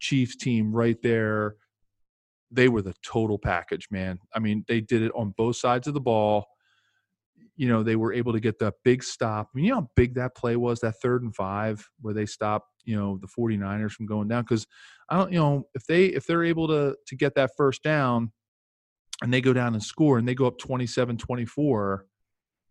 Chiefs 0.00 0.36
team 0.36 0.74
right 0.74 1.00
there, 1.02 1.56
they 2.50 2.68
were 2.68 2.82
the 2.82 2.94
total 3.02 3.38
package, 3.38 3.88
man. 3.90 4.18
I 4.34 4.38
mean, 4.38 4.64
they 4.68 4.80
did 4.80 5.02
it 5.02 5.12
on 5.14 5.34
both 5.36 5.56
sides 5.56 5.86
of 5.86 5.94
the 5.94 6.00
ball. 6.00 6.46
You 7.56 7.68
know, 7.68 7.82
they 7.82 7.96
were 7.96 8.12
able 8.12 8.32
to 8.32 8.40
get 8.40 8.58
that 8.58 8.74
big 8.84 9.02
stop. 9.02 9.48
I 9.48 9.56
mean, 9.56 9.64
you 9.64 9.70
know 9.70 9.80
how 9.80 9.90
big 9.96 10.14
that 10.14 10.36
play 10.36 10.56
was, 10.56 10.80
that 10.80 11.00
third 11.00 11.22
and 11.22 11.34
five 11.34 11.88
where 12.00 12.14
they 12.14 12.26
stopped, 12.26 12.68
you 12.84 12.96
know, 12.96 13.18
the 13.20 13.28
49ers 13.28 13.92
from 13.92 14.06
going 14.06 14.28
down. 14.28 14.44
Cause 14.44 14.66
I 15.08 15.16
don't, 15.18 15.32
you 15.32 15.38
know, 15.38 15.68
if 15.74 15.86
they 15.86 16.06
if 16.06 16.26
they're 16.26 16.44
able 16.44 16.66
to 16.68 16.96
to 17.06 17.16
get 17.16 17.34
that 17.36 17.50
first 17.56 17.82
down 17.82 18.32
and 19.22 19.32
they 19.32 19.40
go 19.40 19.52
down 19.52 19.74
and 19.74 19.82
score 19.82 20.18
and 20.18 20.26
they 20.26 20.34
go 20.34 20.46
up 20.46 20.58
27 20.58 21.16
24, 21.16 22.06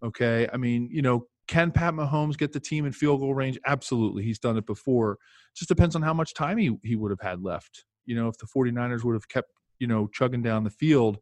okay. 0.04 0.50
I 0.52 0.58
mean, 0.58 0.90
you 0.92 1.02
know, 1.02 1.28
can 1.54 1.72
Pat 1.72 1.94
Mahomes 1.94 2.36
get 2.36 2.52
the 2.52 2.60
team 2.60 2.88
in 2.88 2.92
field 2.92 3.20
goal 3.20 3.36
range? 3.36 3.60
Absolutely. 3.64 4.24
He's 4.24 4.40
done 4.40 4.58
it 4.58 4.66
before. 4.66 5.20
Just 5.56 5.70
depends 5.70 5.96
on 5.96 6.02
how 6.02 6.14
much 6.14 6.34
time 6.34 6.58
he, 6.58 6.76
he 6.84 6.96
would 6.96 7.12
have 7.12 7.22
had 7.22 7.44
left. 7.44 7.86
You 8.08 8.16
know, 8.16 8.28
if 8.28 8.40
the 8.40 8.48
49ers 8.48 9.04
would 9.04 9.14
have 9.14 9.30
kept, 9.30 9.50
you 9.78 9.86
know, 9.86 10.08
chugging 10.08 10.42
down 10.42 10.64
the 10.64 10.72
field, 10.72 11.20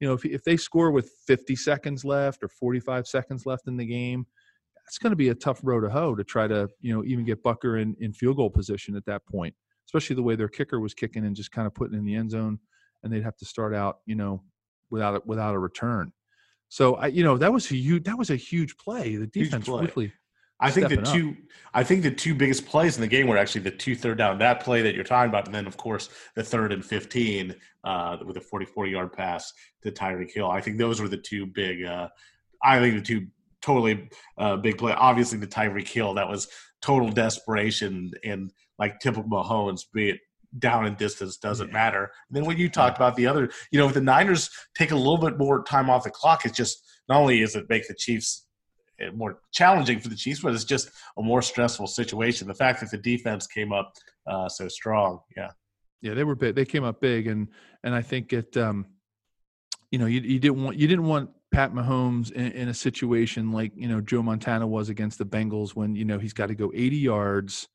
you 0.00 0.08
know, 0.08 0.14
if, 0.14 0.24
if 0.24 0.42
they 0.42 0.56
score 0.56 0.90
with 0.90 1.12
50 1.28 1.54
seconds 1.54 2.04
left 2.04 2.42
or 2.42 2.48
45 2.48 3.06
seconds 3.06 3.46
left 3.46 3.68
in 3.68 3.76
the 3.76 3.86
game, 3.86 4.26
that's 4.84 4.98
going 4.98 5.12
to 5.12 5.16
be 5.16 5.28
a 5.28 5.34
tough 5.34 5.60
row 5.62 5.80
to 5.80 5.88
hoe 5.88 6.16
to 6.16 6.24
try 6.24 6.48
to, 6.48 6.68
you 6.80 6.92
know, 6.92 7.04
even 7.04 7.24
get 7.24 7.44
Butker 7.44 7.80
in, 7.80 7.94
in 8.00 8.12
field 8.12 8.36
goal 8.36 8.50
position 8.50 8.96
at 8.96 9.06
that 9.06 9.24
point, 9.26 9.54
especially 9.86 10.16
the 10.16 10.24
way 10.24 10.34
their 10.34 10.48
kicker 10.48 10.80
was 10.80 10.92
kicking 10.92 11.24
and 11.24 11.36
just 11.36 11.52
kind 11.52 11.68
of 11.68 11.74
putting 11.74 11.96
in 11.96 12.04
the 12.04 12.16
end 12.16 12.32
zone. 12.32 12.58
And 13.04 13.12
they'd 13.12 13.22
have 13.22 13.36
to 13.36 13.44
start 13.44 13.76
out, 13.76 13.98
you 14.06 14.16
know, 14.16 14.42
without 14.90 15.24
without 15.24 15.54
a 15.54 15.58
return. 15.60 16.12
So 16.68 16.96
I, 16.96 17.06
you 17.06 17.24
know, 17.24 17.38
that 17.38 17.52
was 17.52 17.70
a 17.70 17.74
huge 17.74 18.04
that 18.04 18.18
was 18.18 18.30
a 18.30 18.36
huge 18.36 18.76
play. 18.76 19.16
The 19.16 19.26
defense 19.26 19.66
play. 19.66 19.86
really. 19.94 20.12
I 20.60 20.70
think 20.72 20.88
the 20.88 20.96
two, 20.96 21.30
up. 21.30 21.36
I 21.72 21.84
think 21.84 22.02
the 22.02 22.10
two 22.10 22.34
biggest 22.34 22.66
plays 22.66 22.96
in 22.96 23.00
the 23.00 23.06
game 23.06 23.28
were 23.28 23.36
actually 23.36 23.60
the 23.60 23.70
two 23.70 23.94
third 23.94 24.18
down. 24.18 24.38
That 24.38 24.60
play 24.60 24.82
that 24.82 24.94
you're 24.94 25.04
talking 25.04 25.28
about, 25.28 25.46
and 25.46 25.54
then 25.54 25.66
of 25.66 25.76
course 25.76 26.08
the 26.34 26.42
third 26.42 26.72
and 26.72 26.84
fifteen 26.84 27.54
uh, 27.84 28.16
with 28.24 28.36
a 28.36 28.40
44 28.40 28.86
yard 28.86 29.12
pass 29.12 29.52
to 29.82 29.92
Tyreek 29.92 30.32
Hill. 30.32 30.50
I 30.50 30.60
think 30.60 30.78
those 30.78 31.00
were 31.00 31.08
the 31.08 31.16
two 31.16 31.46
big. 31.46 31.84
Uh, 31.84 32.08
I 32.62 32.80
think 32.80 32.96
the 32.96 33.02
two 33.02 33.28
totally 33.62 34.10
uh, 34.36 34.56
big 34.56 34.78
play. 34.78 34.92
Obviously 34.92 35.38
the 35.38 35.46
Tyreek 35.46 35.88
Hill 35.88 36.14
that 36.14 36.28
was 36.28 36.48
total 36.82 37.08
desperation 37.08 38.10
and 38.24 38.52
like 38.78 38.98
typical 39.00 39.28
Mahomes, 39.28 39.82
be 39.92 40.10
it 40.10 40.20
down 40.58 40.86
in 40.86 40.94
distance 40.94 41.36
doesn't 41.36 41.68
yeah. 41.68 41.74
matter. 41.74 42.10
And 42.28 42.36
then 42.36 42.44
when 42.44 42.56
you 42.56 42.68
talked 42.68 42.96
about 42.96 43.16
the 43.16 43.26
other, 43.26 43.50
you 43.70 43.78
know, 43.78 43.86
if 43.88 43.94
the 43.94 44.00
Niners 44.00 44.50
take 44.76 44.90
a 44.90 44.96
little 44.96 45.18
bit 45.18 45.38
more 45.38 45.62
time 45.64 45.90
off 45.90 46.04
the 46.04 46.10
clock, 46.10 46.44
it's 46.44 46.56
just 46.56 46.82
not 47.08 47.20
only 47.20 47.42
is 47.42 47.54
it 47.56 47.66
make 47.68 47.86
the 47.88 47.94
Chiefs 47.94 48.46
eh, 49.00 49.10
more 49.14 49.40
challenging 49.52 50.00
for 50.00 50.08
the 50.08 50.16
Chiefs, 50.16 50.40
but 50.40 50.54
it's 50.54 50.64
just 50.64 50.90
a 51.18 51.22
more 51.22 51.42
stressful 51.42 51.86
situation. 51.86 52.48
The 52.48 52.54
fact 52.54 52.80
that 52.80 52.90
the 52.90 52.98
defense 52.98 53.46
came 53.46 53.72
up 53.72 53.92
uh, 54.26 54.48
so 54.48 54.68
strong, 54.68 55.20
yeah, 55.36 55.50
yeah, 56.00 56.14
they 56.14 56.24
were 56.24 56.36
big. 56.36 56.54
They 56.54 56.64
came 56.64 56.84
up 56.84 57.00
big, 57.00 57.26
and 57.26 57.48
and 57.82 57.94
I 57.94 58.02
think 58.02 58.32
it, 58.32 58.56
um, 58.56 58.86
you 59.90 59.98
know, 59.98 60.06
you, 60.06 60.20
you 60.20 60.38
didn't 60.38 60.62
want 60.62 60.76
you 60.76 60.86
didn't 60.86 61.06
want 61.06 61.30
Pat 61.50 61.72
Mahomes 61.72 62.30
in, 62.30 62.52
in 62.52 62.68
a 62.68 62.74
situation 62.74 63.52
like 63.52 63.72
you 63.74 63.88
know 63.88 64.00
Joe 64.00 64.22
Montana 64.22 64.66
was 64.66 64.88
against 64.88 65.18
the 65.18 65.26
Bengals 65.26 65.74
when 65.74 65.94
you 65.94 66.04
know 66.04 66.18
he's 66.18 66.32
got 66.32 66.46
to 66.46 66.54
go 66.54 66.70
80 66.74 66.96
yards 66.96 67.68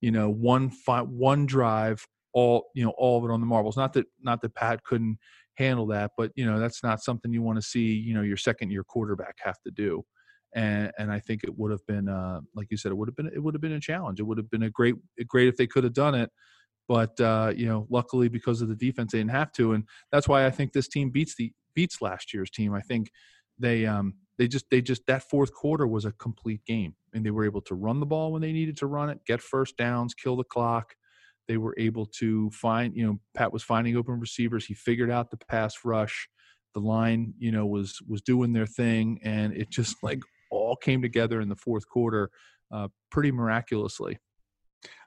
you 0.00 0.10
know 0.10 0.28
one 0.28 0.70
fi- 0.70 1.02
one 1.02 1.46
drive 1.46 2.06
all 2.32 2.70
you 2.74 2.84
know 2.84 2.92
all 2.96 3.18
of 3.18 3.24
it 3.24 3.32
on 3.32 3.40
the 3.40 3.46
marbles 3.46 3.76
not 3.76 3.92
that 3.92 4.06
not 4.20 4.40
that 4.40 4.54
pat 4.54 4.82
couldn't 4.84 5.18
handle 5.54 5.86
that 5.86 6.10
but 6.16 6.30
you 6.36 6.46
know 6.46 6.58
that's 6.60 6.82
not 6.82 7.02
something 7.02 7.32
you 7.32 7.42
want 7.42 7.56
to 7.56 7.62
see 7.62 7.92
you 7.92 8.14
know 8.14 8.22
your 8.22 8.36
second 8.36 8.70
year 8.70 8.84
quarterback 8.84 9.34
have 9.42 9.60
to 9.64 9.70
do 9.70 10.04
and 10.54 10.90
and 10.98 11.12
I 11.12 11.20
think 11.20 11.44
it 11.44 11.56
would 11.58 11.70
have 11.70 11.84
been 11.86 12.08
uh, 12.08 12.40
like 12.54 12.68
you 12.70 12.76
said, 12.76 12.90
it 12.90 12.94
would 12.96 13.08
have 13.08 13.16
been 13.16 13.26
it 13.26 13.42
would 13.42 13.54
have 13.54 13.60
been 13.60 13.72
a 13.72 13.80
challenge. 13.80 14.20
It 14.20 14.24
would 14.24 14.38
have 14.38 14.50
been 14.50 14.62
a 14.62 14.70
great 14.70 14.94
great 15.26 15.48
if 15.48 15.56
they 15.56 15.66
could 15.66 15.84
have 15.84 15.92
done 15.92 16.14
it, 16.14 16.30
but 16.88 17.20
uh, 17.20 17.52
you 17.54 17.66
know, 17.66 17.86
luckily 17.90 18.28
because 18.28 18.62
of 18.62 18.68
the 18.68 18.74
defense, 18.74 19.12
they 19.12 19.18
didn't 19.18 19.30
have 19.30 19.52
to, 19.52 19.72
and 19.72 19.84
that's 20.10 20.26
why 20.26 20.46
I 20.46 20.50
think 20.50 20.72
this 20.72 20.88
team 20.88 21.10
beats 21.10 21.34
the 21.36 21.52
beats 21.74 22.00
last 22.00 22.32
year's 22.32 22.50
team. 22.50 22.74
I 22.74 22.80
think 22.80 23.10
they 23.58 23.86
um 23.86 24.14
they 24.38 24.48
just 24.48 24.66
they 24.70 24.80
just 24.80 25.02
that 25.06 25.28
fourth 25.28 25.52
quarter 25.52 25.86
was 25.86 26.04
a 26.04 26.12
complete 26.12 26.64
game, 26.64 26.94
and 27.12 27.24
they 27.24 27.30
were 27.30 27.44
able 27.44 27.60
to 27.62 27.74
run 27.74 28.00
the 28.00 28.06
ball 28.06 28.32
when 28.32 28.42
they 28.42 28.52
needed 28.52 28.76
to 28.78 28.86
run 28.86 29.10
it, 29.10 29.20
get 29.26 29.40
first 29.40 29.76
downs, 29.76 30.14
kill 30.14 30.36
the 30.36 30.44
clock. 30.44 30.94
They 31.48 31.56
were 31.56 31.74
able 31.78 32.06
to 32.18 32.50
find, 32.50 32.94
you 32.94 33.06
know, 33.06 33.18
Pat 33.34 33.52
was 33.52 33.62
finding 33.62 33.96
open 33.96 34.20
receivers. 34.20 34.66
He 34.66 34.74
figured 34.74 35.10
out 35.10 35.30
the 35.30 35.38
pass 35.38 35.74
rush. 35.84 36.28
The 36.74 36.80
line, 36.80 37.32
you 37.38 37.50
know, 37.50 37.66
was 37.66 37.98
was 38.06 38.22
doing 38.22 38.52
their 38.52 38.66
thing, 38.66 39.18
and 39.22 39.52
it 39.54 39.70
just 39.70 39.96
like 40.02 40.20
all 40.50 40.76
came 40.76 41.02
together 41.02 41.40
in 41.40 41.48
the 41.48 41.56
fourth 41.56 41.88
quarter 41.88 42.30
uh, 42.72 42.88
pretty 43.10 43.32
miraculously. 43.32 44.18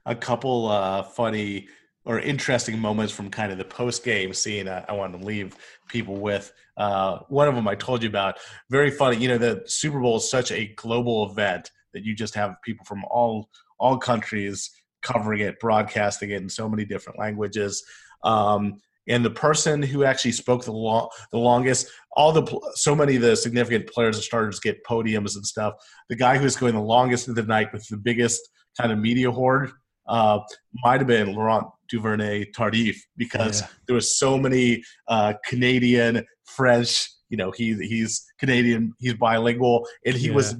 A 0.05 0.15
couple 0.15 0.67
uh, 0.67 1.03
funny 1.03 1.67
or 2.05 2.19
interesting 2.19 2.79
moments 2.79 3.13
from 3.13 3.29
kind 3.29 3.51
of 3.51 3.57
the 3.57 3.65
post 3.65 4.03
game 4.03 4.33
scene 4.33 4.67
I, 4.67 4.85
I 4.89 4.93
want 4.93 5.17
to 5.19 5.25
leave 5.25 5.55
people 5.87 6.17
with. 6.17 6.51
Uh, 6.77 7.19
one 7.29 7.47
of 7.47 7.55
them 7.55 7.67
I 7.67 7.75
told 7.75 8.01
you 8.01 8.09
about. 8.09 8.37
Very 8.69 8.91
funny. 8.91 9.17
You 9.17 9.29
know, 9.29 9.37
the 9.37 9.63
Super 9.65 9.99
Bowl 9.99 10.17
is 10.17 10.29
such 10.29 10.51
a 10.51 10.73
global 10.75 11.29
event 11.31 11.69
that 11.93 12.03
you 12.03 12.15
just 12.15 12.35
have 12.35 12.55
people 12.63 12.85
from 12.85 13.03
all 13.05 13.49
all 13.79 13.97
countries 13.97 14.69
covering 15.01 15.41
it, 15.41 15.59
broadcasting 15.59 16.29
it 16.29 16.41
in 16.41 16.49
so 16.49 16.69
many 16.69 16.85
different 16.85 17.17
languages. 17.17 17.83
Um, 18.23 18.79
and 19.07 19.25
the 19.25 19.31
person 19.31 19.81
who 19.81 20.03
actually 20.03 20.31
spoke 20.31 20.63
the 20.63 20.71
long, 20.71 21.09
the 21.31 21.39
longest, 21.39 21.89
all 22.15 22.31
the 22.31 22.59
so 22.75 22.95
many 22.95 23.15
of 23.15 23.21
the 23.23 23.35
significant 23.35 23.87
players 23.87 24.15
and 24.15 24.23
starters 24.23 24.59
get 24.59 24.83
podiums 24.85 25.35
and 25.35 25.45
stuff. 25.45 25.73
The 26.09 26.15
guy 26.15 26.37
who 26.37 26.43
was 26.43 26.55
going 26.55 26.75
the 26.75 26.81
longest 26.81 27.27
of 27.27 27.35
the 27.35 27.43
night 27.43 27.73
with 27.73 27.87
the 27.87 27.97
biggest 27.97 28.41
kind 28.79 28.91
of 28.91 28.99
media 28.99 29.31
horde 29.31 29.71
uh, 30.07 30.39
might 30.83 30.99
have 30.99 31.07
been 31.07 31.33
Laurent 31.33 31.67
Duvernay 31.91 32.45
Tardif 32.51 32.95
because 33.17 33.61
yeah. 33.61 33.67
there 33.87 33.95
was 33.95 34.17
so 34.17 34.37
many 34.37 34.83
uh, 35.07 35.33
Canadian, 35.45 36.25
French. 36.45 37.09
You 37.29 37.37
know, 37.37 37.51
he 37.51 37.75
he's 37.75 38.25
Canadian, 38.39 38.93
he's 38.99 39.13
bilingual, 39.13 39.87
and 40.05 40.15
he 40.15 40.27
yeah. 40.27 40.33
was 40.33 40.55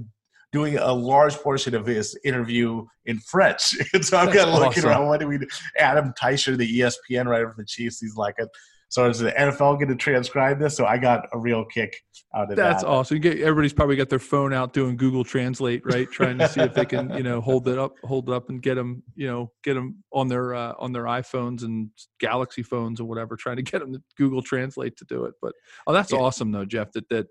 doing 0.51 0.77
a 0.77 0.91
large 0.91 1.35
portion 1.35 1.73
of 1.73 1.85
his 1.85 2.17
interview 2.25 2.85
in 3.05 3.19
French. 3.19 3.75
And 3.93 4.05
so 4.05 4.17
I'm 4.17 4.27
kind 4.27 4.49
of 4.49 4.53
looking 4.55 4.67
awesome. 4.67 4.89
around. 4.89 5.07
What 5.07 5.19
do 5.19 5.27
we 5.27 5.37
do? 5.37 5.47
Adam 5.77 6.13
Teicher, 6.21 6.57
the 6.57 6.79
ESPN 6.79 7.25
writer 7.25 7.49
for 7.49 7.55
the 7.57 7.65
Chiefs, 7.65 7.99
he's 7.99 8.15
like, 8.15 8.35
a, 8.39 8.47
so 8.91 9.09
is 9.09 9.19
the 9.19 9.31
NFL 9.31 9.77
going 9.77 9.87
to 9.87 9.95
transcribe 9.95 10.59
this? 10.59 10.75
So 10.75 10.85
I 10.85 10.97
got 10.97 11.29
a 11.31 11.39
real 11.39 11.63
kick 11.63 11.95
out 12.35 12.43
of 12.43 12.49
that. 12.49 12.55
That's 12.57 12.83
that. 12.83 12.89
awesome. 12.89 13.15
You 13.15 13.21
get, 13.21 13.39
everybody's 13.39 13.71
probably 13.71 13.95
got 13.95 14.09
their 14.09 14.19
phone 14.19 14.51
out 14.51 14.73
doing 14.73 14.97
Google 14.97 15.23
Translate, 15.23 15.81
right? 15.85 16.11
Trying 16.11 16.39
to 16.39 16.49
see 16.49 16.59
if 16.59 16.73
they 16.73 16.83
can, 16.83 17.09
you 17.15 17.23
know, 17.23 17.39
hold 17.39 17.69
it 17.69 17.79
up, 17.79 17.93
hold 18.03 18.27
it 18.27 18.35
up, 18.35 18.49
and 18.49 18.61
get 18.61 18.75
them, 18.75 19.01
you 19.15 19.27
know, 19.27 19.49
get 19.63 19.75
them 19.75 20.03
on 20.11 20.27
their 20.27 20.53
uh, 20.53 20.73
on 20.77 20.91
their 20.91 21.05
iPhones 21.05 21.63
and 21.63 21.89
Galaxy 22.19 22.63
phones 22.63 22.99
or 22.99 23.05
whatever. 23.05 23.37
Trying 23.37 23.55
to 23.55 23.61
get 23.61 23.79
them 23.79 23.93
to 23.93 24.01
Google 24.17 24.41
Translate 24.41 24.97
to 24.97 25.05
do 25.05 25.23
it. 25.23 25.35
But 25.41 25.53
oh, 25.87 25.93
that's 25.93 26.11
yeah. 26.11 26.19
awesome 26.19 26.51
though, 26.51 26.65
Jeff. 26.65 26.91
That 26.91 27.07
that 27.07 27.27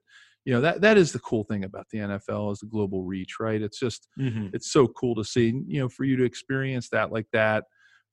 you 0.47 0.55
know 0.55 0.63
that 0.63 0.81
that 0.81 0.97
is 0.97 1.13
the 1.13 1.19
cool 1.19 1.45
thing 1.45 1.65
about 1.65 1.89
the 1.93 1.99
NFL 1.99 2.53
is 2.55 2.61
the 2.61 2.69
global 2.69 3.05
reach, 3.05 3.39
right? 3.39 3.61
It's 3.61 3.79
just 3.79 4.09
mm-hmm. 4.19 4.49
it's 4.55 4.73
so 4.73 4.87
cool 4.87 5.15
to 5.15 5.25
see, 5.25 5.53
you 5.67 5.81
know, 5.81 5.91
for 5.91 6.05
you 6.05 6.17
to 6.17 6.25
experience 6.25 6.89
that 6.89 7.13
like 7.13 7.27
that 7.35 7.65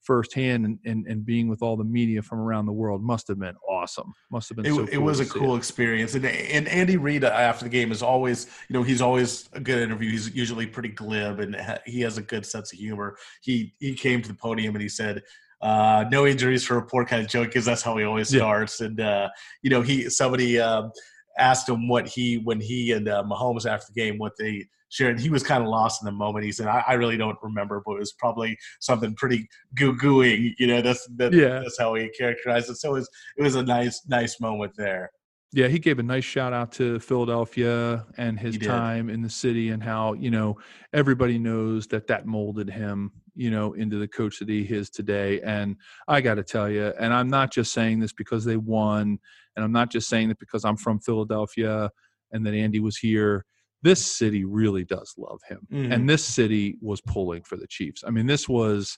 firsthand 0.01 0.65
and, 0.65 0.79
and, 0.85 1.05
and 1.07 1.25
being 1.25 1.47
with 1.47 1.61
all 1.61 1.75
the 1.75 1.83
media 1.83 2.21
from 2.21 2.39
around 2.39 2.65
the 2.65 2.71
world 2.71 3.01
must 3.01 3.27
have 3.27 3.39
been 3.39 3.55
awesome. 3.69 4.13
Must 4.31 4.49
have 4.49 4.57
been. 4.57 4.65
It, 4.65 4.73
so 4.73 4.85
it 4.85 4.97
was 4.97 5.19
a 5.19 5.25
cool 5.25 5.55
it. 5.55 5.57
experience, 5.57 6.15
and 6.15 6.25
and 6.25 6.67
Andy 6.67 6.97
Reid 6.97 7.23
uh, 7.23 7.27
after 7.27 7.65
the 7.65 7.69
game 7.69 7.91
is 7.91 8.01
always, 8.01 8.47
you 8.69 8.73
know, 8.73 8.83
he's 8.83 9.01
always 9.01 9.49
a 9.53 9.59
good 9.59 9.79
interview. 9.79 10.11
He's 10.11 10.33
usually 10.33 10.65
pretty 10.65 10.89
glib, 10.89 11.39
and 11.39 11.55
he 11.85 12.01
has 12.01 12.17
a 12.17 12.21
good 12.21 12.45
sense 12.45 12.71
of 12.71 12.79
humor. 12.79 13.17
He 13.41 13.73
he 13.79 13.93
came 13.93 14.21
to 14.21 14.27
the 14.27 14.35
podium 14.35 14.75
and 14.75 14.81
he 14.81 14.89
said. 14.89 15.23
Uh, 15.59 16.05
no 16.11 16.27
injuries 16.27 16.63
for 16.63 16.77
a 16.77 16.85
poor 16.85 17.03
kind 17.03 17.19
of 17.19 17.27
joke 17.27 17.47
because 17.47 17.65
that's 17.65 17.81
how 17.81 17.97
he 17.97 18.03
always 18.03 18.29
starts. 18.29 18.79
And 18.79 19.01
uh, 19.01 19.27
you 19.63 19.71
know, 19.71 19.81
he 19.81 20.07
somebody 20.07 20.59
um, 20.59 20.91
asked 21.39 21.67
him 21.67 21.87
what 21.87 22.07
he 22.07 22.37
when 22.37 22.61
he 22.61 22.91
and 22.91 23.09
uh, 23.09 23.23
Mahomes 23.23 23.67
after 23.67 23.87
the 23.91 23.99
game 23.99 24.19
what 24.19 24.33
they 24.37 24.67
shared. 24.89 25.19
He 25.19 25.29
was 25.29 25.43
kind 25.43 25.63
of 25.63 25.69
lost 25.69 26.01
in 26.01 26.05
the 26.05 26.11
moment. 26.11 26.45
He 26.45 26.51
said, 26.51 26.67
"I, 26.67 26.83
I 26.87 26.93
really 26.93 27.17
don't 27.17 27.37
remember, 27.41 27.81
but 27.85 27.93
it 27.93 27.99
was 27.99 28.13
probably 28.13 28.57
something 28.79 29.15
pretty 29.15 29.47
goo 29.75 29.95
gooing." 29.97 30.53
You 30.57 30.67
know, 30.67 30.81
that's 30.81 31.07
that, 31.17 31.33
yeah. 31.33 31.59
that's 31.59 31.79
how 31.79 31.95
he 31.95 32.09
characterized 32.09 32.69
it. 32.69 32.75
So 32.75 32.89
it 32.89 32.99
was 32.99 33.09
it 33.37 33.43
was 33.43 33.55
a 33.55 33.63
nice 33.63 34.01
nice 34.07 34.39
moment 34.39 34.73
there. 34.77 35.11
Yeah, 35.53 35.67
he 35.69 35.79
gave 35.79 35.97
a 35.97 36.03
nice 36.03 36.25
shout 36.25 36.51
out 36.51 36.73
to 36.73 36.99
Philadelphia 36.99 38.05
and 38.17 38.37
his 38.37 38.57
time 38.57 39.09
in 39.09 39.21
the 39.21 39.29
city 39.29 39.69
and 39.69 39.81
how, 39.81 40.11
you 40.11 40.29
know, 40.29 40.57
everybody 40.91 41.39
knows 41.39 41.87
that 41.87 42.05
that 42.07 42.25
molded 42.25 42.69
him, 42.69 43.13
you 43.33 43.49
know, 43.49 43.71
into 43.71 43.97
the 43.97 44.09
coach 44.09 44.39
that 44.39 44.49
he 44.49 44.63
is 44.63 44.89
today. 44.89 45.39
And 45.41 45.77
I 46.05 46.19
got 46.19 46.35
to 46.35 46.43
tell 46.43 46.69
you, 46.69 46.93
and 46.99 47.13
I'm 47.13 47.29
not 47.29 47.53
just 47.53 47.71
saying 47.71 48.01
this 48.01 48.11
because 48.11 48.43
they 48.43 48.57
won, 48.57 49.19
and 49.55 49.63
I'm 49.63 49.71
not 49.71 49.89
just 49.89 50.09
saying 50.09 50.31
it 50.31 50.39
because 50.39 50.65
I'm 50.65 50.75
from 50.75 50.99
Philadelphia 50.99 51.91
and 52.31 52.45
that 52.45 52.53
Andy 52.53 52.81
was 52.81 52.97
here. 52.97 53.45
This 53.83 54.05
city 54.05 54.43
really 54.43 54.83
does 54.83 55.13
love 55.17 55.39
him. 55.47 55.67
Mm-hmm. 55.71 55.91
And 55.91 56.09
this 56.09 56.25
city 56.25 56.77
was 56.81 57.01
pulling 57.01 57.43
for 57.43 57.57
the 57.57 57.67
Chiefs. 57.67 58.03
I 58.05 58.09
mean, 58.09 58.25
this 58.25 58.49
was 58.49 58.97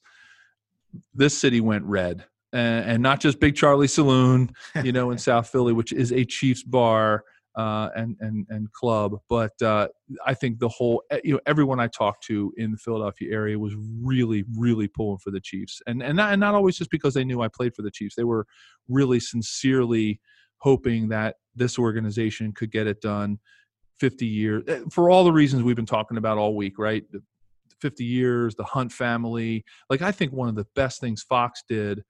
this 1.14 1.38
city 1.38 1.62
went 1.62 1.86
red 1.86 2.26
and, 2.54 2.92
and 2.92 3.04
not 3.04 3.20
just 3.20 3.40
Big 3.40 3.56
Charlie 3.56 3.88
Saloon, 3.88 4.52
you 4.84 4.92
know, 4.92 5.12
in 5.12 5.18
South 5.20 5.50
Philly, 5.50 5.74
which 5.74 5.94
is 5.94 6.12
a 6.12 6.26
Chiefs 6.26 6.64
bar 6.64 7.24
uh, 7.56 7.90
and 7.96 8.16
and 8.20 8.46
and 8.50 8.72
club. 8.72 9.18
But 9.28 9.60
uh, 9.62 9.90
I 10.26 10.34
think 10.34 10.60
the 10.60 10.70
whole, 10.70 11.04
you 11.24 11.34
know, 11.34 11.40
everyone 11.46 11.80
I 11.80 11.88
talked 11.88 12.24
to 12.28 12.54
in 12.58 12.72
the 12.72 12.78
Philadelphia 12.78 13.32
area 13.32 13.58
was 13.60 13.76
really, 14.02 14.46
really 14.58 14.88
pulling 14.88 15.20
for 15.20 15.32
the 15.32 15.42
Chiefs, 15.42 15.82
and 15.88 16.02
and 16.02 16.16
not, 16.16 16.32
and 16.32 16.40
not 16.40 16.56
always 16.56 16.78
just 16.78 16.92
because 16.92 17.14
they 17.14 17.24
knew 17.24 17.42
I 17.42 17.48
played 17.48 17.76
for 17.76 17.82
the 17.82 17.92
Chiefs. 17.92 18.16
They 18.16 18.24
were 18.24 18.46
really 18.88 19.20
sincerely 19.20 20.20
hoping 20.60 21.10
that 21.10 21.36
this 21.56 21.80
organization 21.80 22.52
could 22.54 22.72
get 22.72 22.88
it 22.88 23.02
done. 23.02 23.40
50 24.00 24.26
years 24.26 24.64
eh, 24.68 24.82
for 24.92 25.10
all 25.10 25.24
the 25.24 25.32
reasons 25.32 25.64
we've 25.64 25.76
been 25.76 25.86
talking 25.86 26.18
about 26.18 26.38
all 26.38 26.56
week, 26.56 26.78
right? 26.78 27.04
50 27.82 28.04
years, 28.04 28.56
the 28.56 28.64
Hunt 28.64 28.92
family. 28.92 29.64
Like 29.90 30.02
I 30.02 30.12
think 30.12 30.34
one 30.34 30.50
of 30.50 30.56
the 30.56 30.66
best 30.76 31.00
things 31.00 31.24
Fox 31.24 31.64
did 31.68 32.04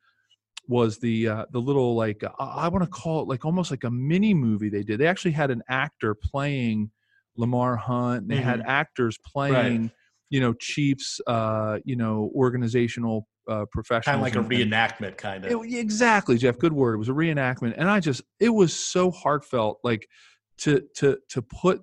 was 0.67 0.99
the 0.99 1.27
uh, 1.27 1.45
the 1.51 1.59
little 1.59 1.95
like 1.95 2.23
I, 2.39 2.43
I 2.45 2.67
want 2.67 2.83
to 2.83 2.89
call 2.89 3.21
it 3.21 3.27
like 3.27 3.45
almost 3.45 3.71
like 3.71 3.83
a 3.83 3.91
mini 3.91 4.33
movie 4.33 4.69
they 4.69 4.83
did. 4.83 4.99
They 4.99 5.07
actually 5.07 5.31
had 5.31 5.51
an 5.51 5.63
actor 5.69 6.15
playing 6.15 6.91
Lamar 7.37 7.75
Hunt. 7.75 8.27
They 8.27 8.35
mm-hmm. 8.35 8.43
had 8.43 8.61
actors 8.61 9.17
playing, 9.25 9.81
right. 9.83 9.91
you 10.29 10.39
know, 10.39 10.53
Chiefs, 10.53 11.19
uh, 11.25 11.79
you 11.85 11.95
know, 11.95 12.31
organizational 12.35 13.27
uh, 13.47 13.65
professionals. 13.71 14.05
Kind 14.05 14.17
of 14.17 14.21
like 14.21 14.35
a 14.35 14.47
reenactment, 14.47 15.17
kind 15.17 15.45
of. 15.45 15.51
It, 15.51 15.73
exactly, 15.73 16.37
Jeff. 16.37 16.59
Good 16.59 16.73
word. 16.73 16.93
It 16.93 16.97
was 16.97 17.09
a 17.09 17.13
reenactment, 17.13 17.73
and 17.77 17.89
I 17.89 17.99
just 17.99 18.21
it 18.39 18.49
was 18.49 18.73
so 18.73 19.09
heartfelt, 19.09 19.79
like 19.83 20.07
to 20.61 20.81
to 20.95 21.17
to 21.29 21.41
put 21.41 21.81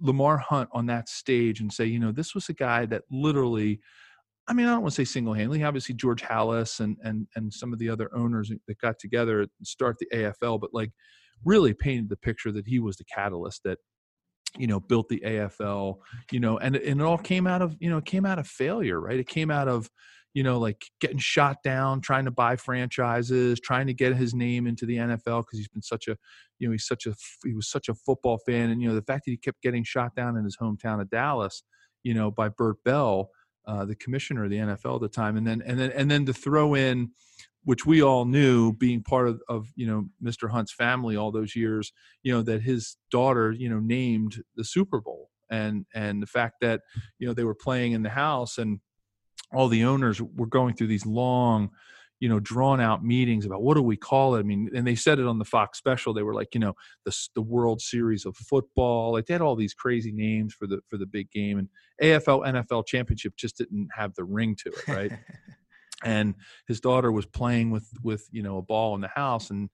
Lamar 0.00 0.38
Hunt 0.38 0.68
on 0.72 0.86
that 0.86 1.08
stage 1.08 1.60
and 1.60 1.72
say, 1.72 1.84
you 1.84 1.98
know, 1.98 2.12
this 2.12 2.34
was 2.34 2.48
a 2.48 2.54
guy 2.54 2.86
that 2.86 3.02
literally 3.10 3.80
I 4.48 4.54
mean, 4.54 4.66
I 4.66 4.70
don't 4.70 4.82
want 4.82 4.94
to 4.94 4.96
say 4.96 5.04
single-handedly. 5.04 5.62
Obviously, 5.62 5.94
George 5.94 6.22
Halas 6.22 6.80
and 6.80 6.96
and 7.04 7.26
and 7.36 7.52
some 7.52 7.72
of 7.72 7.78
the 7.78 7.88
other 7.88 8.10
owners 8.14 8.50
that 8.66 8.78
got 8.78 8.98
together 8.98 9.40
and 9.40 9.50
start 9.62 9.98
the 9.98 10.08
AFL, 10.12 10.60
but 10.60 10.70
like 10.72 10.90
really 11.44 11.74
painted 11.74 12.08
the 12.08 12.16
picture 12.16 12.52
that 12.52 12.66
he 12.66 12.78
was 12.78 12.96
the 12.96 13.04
catalyst 13.04 13.62
that 13.64 13.78
you 14.58 14.66
know 14.66 14.80
built 14.80 15.08
the 15.08 15.22
AFL. 15.24 15.96
You 16.32 16.40
know, 16.40 16.58
and 16.58 16.74
and 16.76 17.00
it 17.00 17.04
all 17.04 17.18
came 17.18 17.46
out 17.46 17.62
of 17.62 17.76
you 17.78 17.88
know 17.88 17.98
it 17.98 18.04
came 18.04 18.26
out 18.26 18.40
of 18.40 18.48
failure, 18.48 19.00
right? 19.00 19.18
It 19.18 19.28
came 19.28 19.50
out 19.50 19.68
of 19.68 19.88
you 20.34 20.42
know 20.42 20.58
like 20.58 20.84
getting 21.00 21.18
shot 21.18 21.62
down, 21.62 22.00
trying 22.00 22.24
to 22.24 22.30
buy 22.30 22.56
franchises, 22.56 23.60
trying 23.60 23.86
to 23.86 23.94
get 23.94 24.16
his 24.16 24.34
name 24.34 24.66
into 24.66 24.86
the 24.86 24.96
NFL 24.96 25.42
because 25.42 25.58
he's 25.58 25.68
been 25.68 25.82
such 25.82 26.08
a 26.08 26.16
you 26.58 26.68
know 26.68 26.72
he's 26.72 26.86
such 26.86 27.06
a 27.06 27.14
he 27.44 27.54
was 27.54 27.68
such 27.68 27.88
a 27.88 27.94
football 27.94 28.38
fan, 28.38 28.70
and 28.70 28.82
you 28.82 28.88
know 28.88 28.94
the 28.94 29.02
fact 29.02 29.24
that 29.24 29.30
he 29.30 29.36
kept 29.36 29.62
getting 29.62 29.84
shot 29.84 30.14
down 30.14 30.36
in 30.36 30.44
his 30.44 30.56
hometown 30.56 31.00
of 31.00 31.10
Dallas, 31.10 31.62
you 32.02 32.14
know, 32.14 32.30
by 32.30 32.48
Bert 32.48 32.76
Bell 32.84 33.30
uh, 33.66 33.84
the 33.84 33.94
commissioner 33.94 34.44
of 34.44 34.50
the 34.50 34.56
NFL 34.56 34.96
at 34.96 35.00
the 35.00 35.08
time, 35.08 35.36
and 35.36 35.46
then 35.46 35.62
and 35.64 35.78
then 35.78 35.90
and 35.92 36.10
then 36.10 36.26
to 36.26 36.32
throw 36.32 36.74
in, 36.74 37.10
which 37.64 37.86
we 37.86 38.02
all 38.02 38.24
knew, 38.24 38.72
being 38.72 39.02
part 39.02 39.28
of, 39.28 39.40
of 39.48 39.68
you 39.76 39.86
know 39.86 40.08
Mr. 40.22 40.50
Hunt's 40.50 40.72
family 40.72 41.16
all 41.16 41.30
those 41.30 41.54
years, 41.54 41.92
you 42.22 42.32
know 42.32 42.42
that 42.42 42.62
his 42.62 42.96
daughter 43.10 43.52
you 43.52 43.68
know 43.68 43.78
named 43.78 44.42
the 44.56 44.64
Super 44.64 45.00
Bowl, 45.00 45.30
and 45.50 45.86
and 45.94 46.22
the 46.22 46.26
fact 46.26 46.56
that 46.60 46.80
you 47.18 47.26
know 47.26 47.34
they 47.34 47.44
were 47.44 47.54
playing 47.54 47.92
in 47.92 48.02
the 48.02 48.10
house 48.10 48.58
and 48.58 48.80
all 49.52 49.68
the 49.68 49.84
owners 49.84 50.20
were 50.20 50.46
going 50.46 50.74
through 50.74 50.88
these 50.88 51.06
long 51.06 51.70
you 52.20 52.28
know 52.28 52.38
drawn 52.38 52.80
out 52.80 53.04
meetings 53.04 53.44
about 53.44 53.62
what 53.62 53.74
do 53.74 53.82
we 53.82 53.96
call 53.96 54.36
it? 54.36 54.40
I 54.40 54.42
mean 54.42 54.70
and 54.74 54.86
they 54.86 54.94
said 54.94 55.18
it 55.18 55.26
on 55.26 55.38
the 55.38 55.44
fox 55.44 55.76
special. 55.78 56.14
They 56.14 56.22
were 56.22 56.34
like 56.34 56.54
you 56.54 56.60
know 56.60 56.74
the 57.04 57.28
the 57.34 57.42
world 57.42 57.80
series 57.80 58.24
of 58.24 58.36
football. 58.36 59.12
Like 59.12 59.26
they 59.26 59.34
had 59.34 59.40
all 59.40 59.56
these 59.56 59.74
crazy 59.74 60.12
names 60.12 60.54
for 60.54 60.66
the 60.66 60.80
for 60.88 60.96
the 60.96 61.06
big 61.06 61.30
game 61.32 61.58
and 61.58 61.68
afl 62.00 62.46
nfl 62.46 62.86
championship 62.86 63.36
just 63.36 63.58
didn't 63.58 63.88
have 63.94 64.14
the 64.14 64.24
ring 64.24 64.56
to 64.56 64.70
it 64.70 64.88
right? 64.88 65.12
And 66.04 66.34
his 66.66 66.80
daughter 66.80 67.12
was 67.12 67.26
playing 67.26 67.70
with 67.70 67.88
with 68.02 68.26
you 68.32 68.42
know 68.42 68.58
a 68.58 68.62
ball 68.62 68.96
in 68.96 69.00
the 69.00 69.08
house 69.08 69.50
and 69.50 69.70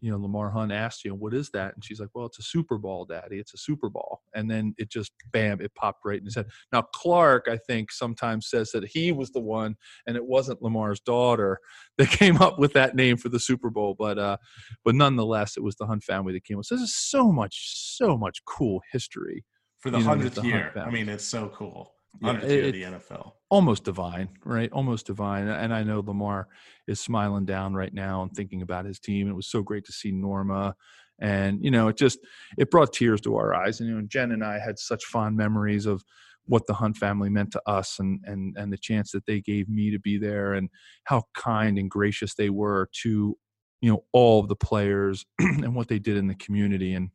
you 0.00 0.10
know, 0.10 0.18
Lamar 0.18 0.50
Hunt 0.50 0.70
asked 0.70 1.04
you, 1.04 1.14
what 1.14 1.34
is 1.34 1.50
that? 1.50 1.74
And 1.74 1.84
she's 1.84 1.98
like, 1.98 2.10
well, 2.14 2.26
it's 2.26 2.38
a 2.38 2.42
Super 2.42 2.78
Bowl, 2.78 3.04
daddy. 3.04 3.38
It's 3.38 3.54
a 3.54 3.58
Super 3.58 3.88
Bowl. 3.88 4.20
And 4.34 4.50
then 4.50 4.74
it 4.78 4.90
just, 4.90 5.12
bam, 5.32 5.60
it 5.60 5.74
popped 5.74 6.04
right 6.04 6.18
in 6.18 6.24
his 6.24 6.36
head. 6.36 6.46
Now, 6.72 6.82
Clark, 6.94 7.48
I 7.48 7.56
think, 7.56 7.90
sometimes 7.90 8.48
says 8.48 8.70
that 8.72 8.86
he 8.86 9.10
was 9.10 9.30
the 9.30 9.40
one 9.40 9.76
and 10.06 10.16
it 10.16 10.24
wasn't 10.24 10.62
Lamar's 10.62 11.00
daughter 11.00 11.58
that 11.98 12.10
came 12.10 12.36
up 12.36 12.58
with 12.58 12.72
that 12.74 12.94
name 12.94 13.16
for 13.16 13.28
the 13.28 13.40
Super 13.40 13.70
Bowl. 13.70 13.96
But, 13.98 14.18
uh, 14.18 14.36
but 14.84 14.94
nonetheless, 14.94 15.56
it 15.56 15.62
was 15.62 15.76
the 15.76 15.86
Hunt 15.86 16.04
family 16.04 16.32
that 16.34 16.44
came 16.44 16.58
up. 16.58 16.64
So 16.64 16.76
is 16.76 16.94
so 16.94 17.32
much, 17.32 17.96
so 17.96 18.16
much 18.16 18.44
cool 18.44 18.80
history. 18.92 19.44
For 19.80 19.90
the 19.90 20.00
hundredth 20.00 20.42
year. 20.42 20.72
I 20.76 20.90
mean, 20.90 21.08
it's 21.08 21.24
so 21.24 21.50
cool. 21.54 21.94
Yeah, 22.20 22.40
year 22.42 22.64
it- 22.64 22.66
of 22.66 22.72
the 22.72 22.82
NFL. 22.98 23.32
almost 23.50 23.84
divine, 23.84 24.28
right? 24.44 24.70
Almost 24.72 25.06
divine. 25.06 25.48
And 25.48 25.72
I 25.72 25.82
know 25.82 26.00
Lamar 26.00 26.48
is 26.86 27.00
smiling 27.00 27.44
down 27.46 27.74
right 27.74 27.92
now 27.94 28.22
and 28.22 28.32
thinking 28.32 28.62
about 28.62 28.84
his 28.84 28.98
team. 28.98 29.28
It 29.28 29.34
was 29.36 29.46
so 29.50 29.62
great 29.62 29.84
to 29.86 29.92
see 29.92 30.10
Norma. 30.12 30.74
And, 31.20 31.62
you 31.64 31.70
know, 31.70 31.88
it 31.88 31.96
just 31.96 32.18
it 32.56 32.70
brought 32.70 32.92
tears 32.92 33.20
to 33.22 33.36
our 33.36 33.54
eyes. 33.54 33.80
And 33.80 33.88
you 33.88 33.94
know, 33.96 34.06
Jen 34.06 34.32
and 34.32 34.44
I 34.44 34.58
had 34.58 34.78
such 34.78 35.04
fond 35.04 35.36
memories 35.36 35.86
of 35.86 36.02
what 36.44 36.66
the 36.66 36.74
Hunt 36.74 36.96
family 36.96 37.28
meant 37.28 37.50
to 37.52 37.62
us 37.66 37.98
and 37.98 38.20
and 38.24 38.56
and 38.56 38.72
the 38.72 38.78
chance 38.78 39.12
that 39.12 39.26
they 39.26 39.40
gave 39.40 39.68
me 39.68 39.90
to 39.90 39.98
be 39.98 40.16
there 40.18 40.54
and 40.54 40.70
how 41.04 41.24
kind 41.34 41.76
and 41.78 41.90
gracious 41.90 42.34
they 42.34 42.50
were 42.50 42.88
to, 43.02 43.36
you 43.80 43.90
know, 43.90 44.04
all 44.12 44.40
of 44.40 44.48
the 44.48 44.56
players 44.56 45.26
and 45.38 45.74
what 45.74 45.88
they 45.88 45.98
did 45.98 46.16
in 46.16 46.26
the 46.26 46.34
community. 46.36 46.94
And 46.94 47.10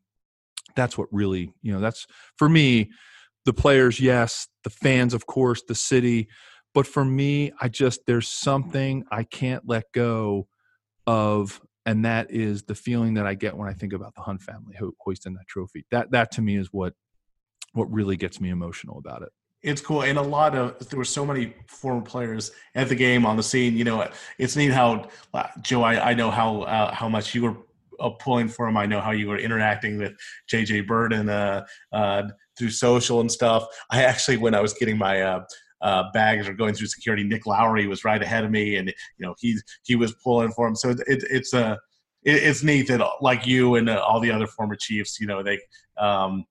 that's 0.76 0.98
what 0.98 1.08
really, 1.12 1.52
you 1.62 1.72
know, 1.72 1.80
that's 1.80 2.06
for 2.38 2.50
me, 2.50 2.92
the 3.46 3.54
players, 3.54 4.00
yes, 4.00 4.48
the 4.64 4.70
fans, 4.70 5.14
of 5.14 5.26
course, 5.26 5.64
the 5.68 5.76
city. 5.76 6.28
But 6.74 6.88
for 6.88 7.06
me, 7.06 7.52
I 7.62 7.70
just, 7.70 8.02
there's 8.08 8.28
something 8.28 9.04
I 9.12 9.24
can't 9.24 9.64
let 9.68 9.86
go 9.94 10.48
of. 11.06 11.62
And 11.86 12.06
that 12.06 12.32
is 12.32 12.64
the 12.64 12.76
feeling 12.76 13.16
that 13.16 13.28
I 13.28 13.36
get 13.36 13.58
when 13.58 13.70
I 13.70 13.74
think 13.74 13.94
about 13.94 14.16
the 14.16 14.22
Hunt 14.22 14.42
family 14.42 14.76
ho- 14.80 14.94
hoisting 15.00 15.34
that 15.34 15.48
trophy. 15.48 15.86
That, 15.92 16.12
that 16.12 16.32
to 16.32 16.42
me 16.42 16.56
is 16.56 16.70
what, 16.72 16.94
what 17.74 17.92
really 17.92 18.16
gets 18.16 18.40
me 18.40 18.50
emotional 18.50 18.98
about 18.98 19.22
it. 19.22 19.30
It's 19.64 19.80
cool, 19.80 20.02
and 20.04 20.18
a 20.18 20.22
lot 20.22 20.56
of 20.56 20.78
there 20.90 20.98
were 20.98 21.06
so 21.06 21.26
many 21.26 21.54
former 21.68 22.02
players 22.02 22.52
at 22.76 22.90
the 22.90 22.96
game 22.96 23.26
on 23.26 23.38
the 23.38 23.44
scene. 23.44 23.78
You 23.78 23.86
know, 23.86 24.10
it's 24.38 24.58
neat 24.58 24.74
how 24.74 25.08
uh, 25.34 25.48
Joe. 25.62 25.84
I, 25.84 26.10
I 26.10 26.14
know 26.14 26.30
how 26.30 26.64
uh, 26.64 26.94
how 26.94 27.08
much 27.08 27.34
you 27.34 27.44
were 27.44 27.56
uh, 27.98 28.10
pulling 28.10 28.50
for 28.50 28.68
him. 28.68 28.76
I 28.76 28.86
know 28.86 29.00
how 29.00 29.12
you 29.12 29.30
were 29.30 29.38
interacting 29.38 29.98
with 29.98 30.14
JJ 30.52 30.86
Birden 30.86 31.30
uh, 31.30 31.66
uh, 31.94 32.24
through 32.58 32.70
social 32.72 33.22
and 33.22 33.32
stuff. 33.32 33.66
I 33.90 34.04
actually, 34.04 34.38
when 34.38 34.56
I 34.56 34.62
was 34.62 34.74
getting 34.74 34.98
my 34.98 35.22
uh, 35.22 35.44
uh, 35.82 36.04
bags 36.14 36.48
or 36.48 36.54
going 36.54 36.74
through 36.74 36.88
security, 36.88 37.24
Nick 37.24 37.46
Lowery 37.46 37.88
was 37.88 38.06
right 38.06 38.22
ahead 38.22 38.46
of 38.46 38.52
me, 38.52 38.78
and 38.78 38.88
you 38.90 39.26
know 39.26 39.36
he 39.40 39.58
he 39.84 39.96
was 39.96 40.14
pulling 40.24 40.52
for 40.52 40.68
him. 40.68 40.76
So 40.76 40.90
it, 40.92 41.00
it, 41.08 41.24
it's 41.30 41.54
a 41.54 41.80
it, 42.24 42.36
it's 42.44 42.64
neat 42.64 42.88
that 42.88 43.02
like 43.22 43.46
you 43.46 43.76
and 43.76 43.90
uh, 43.90 44.02
all 44.02 44.20
the 44.20 44.32
other 44.32 44.48
former 44.48 44.76
Chiefs, 44.76 45.20
you 45.20 45.28
know, 45.28 45.44
they 45.44 45.60
um, 45.98 46.46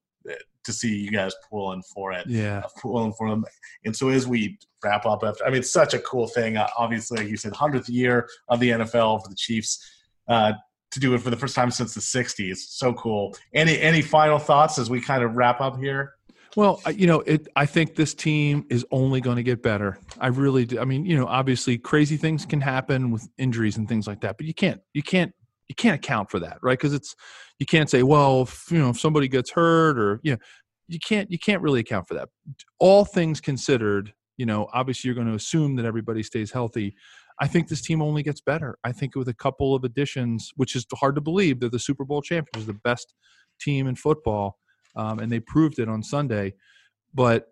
to 0.65 0.73
see 0.73 0.95
you 0.97 1.11
guys 1.11 1.35
pulling 1.51 1.83
for 1.95 2.13
it 2.13 2.27
Yeah. 2.29 2.63
pulling 2.81 3.13
for 3.15 3.29
them. 3.29 3.45
And 3.85 3.97
so 3.97 4.11
as 4.11 4.27
we 4.29 4.59
wrap 4.85 5.07
up 5.07 5.25
after, 5.25 5.45
I 5.45 5.49
mean, 5.49 5.59
it's 5.59 5.73
such 5.73 5.95
a 5.95 5.99
cool 6.01 6.29
thing. 6.29 6.57
Uh, 6.57 6.69
obviously, 6.79 7.19
like 7.19 7.29
you 7.29 7.37
said, 7.37 7.53
hundredth 7.53 7.89
year 7.89 8.29
of 8.49 8.61
the 8.61 8.71
NFL 8.71 9.23
for 9.23 9.29
the 9.29 9.35
Chiefs 9.35 9.85
uh, 10.29 10.53
to 10.93 11.01
do 11.01 11.15
it 11.15 11.19
for 11.19 11.31
the 11.31 11.37
first 11.37 11.55
time 11.55 11.71
since 11.71 11.95
the 11.95 12.01
'60s. 12.01 12.57
So 12.57 12.93
cool. 12.95 13.37
Any 13.55 13.81
any 13.81 14.03
final 14.03 14.39
thoughts 14.39 14.79
as 14.79 14.89
we 14.89 15.01
kind 15.01 15.23
of 15.23 15.35
wrap 15.35 15.61
up 15.61 15.79
here? 15.79 16.15
Well, 16.55 16.83
you 16.95 17.07
know, 17.07 17.21
it. 17.21 17.49
I 17.57 17.65
think 17.65 17.95
this 17.95 18.13
team 18.13 18.67
is 18.69 18.85
only 18.91 19.21
going 19.23 19.37
to 19.37 19.43
get 19.43 19.63
better. 19.63 19.99
I 20.21 20.27
really 20.27 20.67
do. 20.67 20.79
I 20.81 20.85
mean, 20.85 21.07
you 21.07 21.17
know, 21.17 21.27
obviously, 21.27 21.79
crazy 21.79 22.19
things 22.19 22.45
can 22.45 22.61
happen 22.61 23.11
with 23.11 23.27
injuries 23.39 23.79
and 23.79 23.89
things 23.89 24.07
like 24.07 24.21
that, 24.21 24.37
but 24.37 24.47
you 24.47 24.53
can't, 24.53 24.81
you 24.93 25.03
can't, 25.03 25.33
you 25.69 25.75
can't 25.75 25.95
account 25.95 26.31
for 26.31 26.39
that, 26.41 26.59
right? 26.63 26.79
Because 26.79 26.93
it's, 26.93 27.17
you 27.59 27.65
can't 27.65 27.89
say, 27.89 28.03
well, 28.03 28.43
if, 28.43 28.71
you 28.71 28.79
know, 28.79 28.91
if 28.91 29.01
somebody 29.01 29.29
gets 29.29 29.51
hurt 29.51 29.99
or 29.99 30.21
you 30.23 30.33
know, 30.33 30.39
you 30.89 30.99
can't, 30.99 31.31
you 31.31 31.39
can't 31.39 31.63
really 31.63 31.81
account 31.81 32.07
for 32.07 32.15
that. 32.15 32.29
All 32.79 33.07
things 33.07 33.41
considered, 33.41 34.13
you 34.37 34.45
know, 34.45 34.69
obviously, 34.75 35.09
you're 35.09 35.15
going 35.15 35.29
to 35.29 35.35
assume 35.35 35.77
that 35.77 35.87
everybody 35.87 36.23
stays 36.23 36.53
healthy. 36.53 36.95
I 37.43 37.49
think 37.49 37.69
this 37.69 37.83
team 37.83 38.01
only 38.01 38.23
gets 38.23 38.41
better. 38.41 38.79
I 38.85 38.93
think 38.93 39.17
with 39.17 39.29
a 39.29 39.35
couple 39.35 39.75
of 39.75 39.85
additions, 39.85 40.51
which 40.57 40.75
is 40.75 40.87
hard 40.95 41.17
to 41.17 41.21
believe, 41.21 41.61
they're 41.61 41.69
the 41.69 41.79
Super 41.79 42.05
Bowl 42.05 42.23
champions, 42.23 42.67
the 42.67 42.73
best 42.73 43.13
team 43.61 43.87
in 43.87 43.97
football 43.97 44.59
um, 44.97 45.19
and 45.19 45.31
they 45.31 45.41
proved 45.41 45.79
it 45.79 45.89
on 45.89 46.03
Sunday. 46.03 46.55
But 47.15 47.47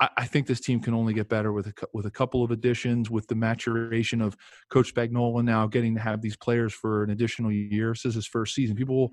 I, 0.00 0.08
I 0.18 0.26
think 0.26 0.46
this 0.46 0.60
team 0.60 0.80
can 0.80 0.94
only 0.94 1.14
get 1.14 1.28
better 1.28 1.52
with 1.52 1.68
a, 1.68 1.72
with 1.92 2.06
a 2.06 2.10
couple 2.10 2.42
of 2.42 2.50
additions, 2.50 3.10
with 3.10 3.26
the 3.28 3.34
maturation 3.34 4.20
of 4.20 4.36
Coach 4.70 4.94
Spagnuolo 4.94 5.42
now 5.44 5.66
getting 5.66 5.94
to 5.94 6.00
have 6.00 6.22
these 6.22 6.36
players 6.36 6.72
for 6.72 7.04
an 7.04 7.10
additional 7.10 7.52
year. 7.52 7.92
This 7.92 8.04
is 8.04 8.14
his 8.14 8.26
first 8.26 8.54
season. 8.54 8.76
People 8.76 9.10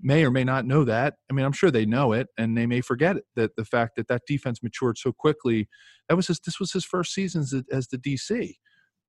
may 0.00 0.24
or 0.24 0.30
may 0.30 0.44
not 0.44 0.66
know 0.66 0.84
that. 0.84 1.14
I 1.30 1.34
mean, 1.34 1.44
I'm 1.44 1.52
sure 1.52 1.70
they 1.70 1.86
know 1.86 2.12
it, 2.12 2.28
and 2.36 2.56
they 2.56 2.66
may 2.66 2.80
forget 2.80 3.16
it. 3.16 3.24
That 3.36 3.56
the 3.56 3.64
fact 3.64 3.96
that 3.96 4.08
that 4.08 4.22
defense 4.26 4.62
matured 4.62 4.98
so 4.98 5.12
quickly, 5.12 5.68
that 6.08 6.16
was 6.16 6.26
his, 6.26 6.40
this 6.40 6.58
was 6.58 6.72
his 6.72 6.84
first 6.84 7.12
season 7.12 7.42
as, 7.42 7.54
as 7.70 7.88
the 7.88 7.98
DC, 7.98 8.54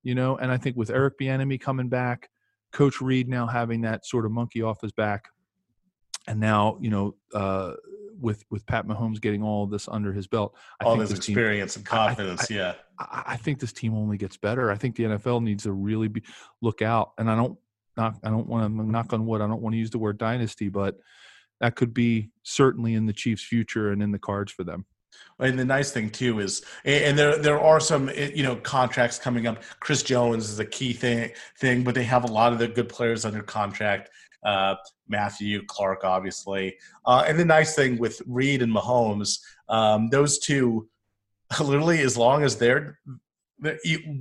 you 0.04 0.16
know. 0.16 0.38
And 0.38 0.52
I 0.52 0.58
think 0.58 0.76
with 0.78 0.90
Eric 0.90 1.18
Bieniemy 1.20 1.60
coming 1.60 1.90
back, 1.90 2.30
Coach 2.72 3.02
Reid 3.02 3.28
now 3.28 3.48
having 3.48 3.82
that 3.82 4.06
sort 4.06 4.26
of 4.26 4.32
monkey 4.32 4.62
off 4.62 4.82
his 4.82 4.92
back, 4.92 5.26
and 6.28 6.40
now 6.40 6.78
you 6.82 6.90
know 6.90 7.16
uh, 7.34 7.74
with 8.20 8.44
with 8.50 8.66
Pat 8.66 8.88
Mahomes 8.88 9.20
getting 9.22 9.44
all 9.44 9.64
of 9.64 9.70
this 9.72 9.88
under 9.88 10.14
his 10.14 10.28
belt, 10.28 10.56
I 10.82 10.86
All 10.86 10.96
think 10.96 11.10
this 11.10 11.20
team, 11.20 11.34
experience 11.34 11.76
and 11.76 11.88
I- 11.90 11.92
I- 11.92 12.08
confidence. 12.08 12.50
yeah. 12.50 12.74
I, 13.00 13.24
I 13.28 13.38
think 13.38 13.60
this 13.60 13.74
team 13.74 13.96
only 13.96 14.18
gets 14.18 14.38
better. 14.38 14.72
I 14.72 14.76
think 14.76 14.96
the 14.96 15.04
NFL 15.04 15.42
needs 15.44 15.64
to 15.64 15.72
really 15.72 16.08
be 16.08 16.22
look 16.62 16.82
out. 16.84 17.12
And 17.18 17.30
I 17.30 17.36
don't 17.36 17.58
knock 17.98 18.18
I 18.24 18.30
don't 18.30 18.48
want 18.48 18.76
to 18.76 18.84
knock 18.84 19.14
on 19.14 19.26
wood. 19.26 19.42
I 19.42 19.48
don't 19.48 19.62
want 19.62 19.74
to 19.74 19.78
use 19.80 19.90
the 19.90 19.98
word 19.98 20.18
dynasty, 20.20 20.70
but 20.70 20.96
that 21.60 21.76
could 21.76 21.94
be 21.94 22.30
certainly 22.44 22.94
in 22.94 23.06
the 23.06 23.14
Chiefs' 23.14 23.44
future 23.44 23.92
and 23.92 24.02
in 24.04 24.12
the 24.12 24.20
cards 24.20 24.52
for 24.52 24.64
them. 24.64 24.86
And 25.40 25.58
the 25.58 25.66
nice 25.66 25.92
thing 25.92 26.10
too 26.10 26.40
is, 26.40 26.64
and 26.86 27.18
there 27.18 27.38
there 27.38 27.60
are 27.60 27.80
some 27.80 28.10
eh, 28.10 28.32
you 28.34 28.44
know 28.44 28.56
contracts 28.58 29.18
coming 29.18 29.48
up. 29.48 29.64
Chris 29.80 30.04
Jones 30.04 30.50
is 30.50 30.60
a 30.60 30.66
key 30.66 30.94
thing 30.94 31.32
thing, 31.60 31.84
but 31.84 31.96
they 31.96 32.04
have 32.04 32.24
a 32.24 32.32
lot 32.32 32.54
of 32.54 32.60
the 32.60 32.68
good 32.68 32.90
players 32.90 33.26
under 33.26 33.42
contract. 33.42 34.10
Uh, 34.44 34.76
Matthew 35.08 35.64
Clark, 35.66 36.04
obviously, 36.04 36.76
uh, 37.06 37.24
and 37.28 37.40
the 37.40 37.46
nice 37.46 37.76
thing 37.76 37.98
with 37.98 38.22
Reid 38.28 38.62
and 38.62 38.74
Mahomes, 38.74 39.40
um, 39.70 40.10
those 40.10 40.38
two, 40.40 40.90
literally, 41.62 42.02
as 42.02 42.18
long 42.18 42.44
as 42.44 42.58
they're 42.58 43.00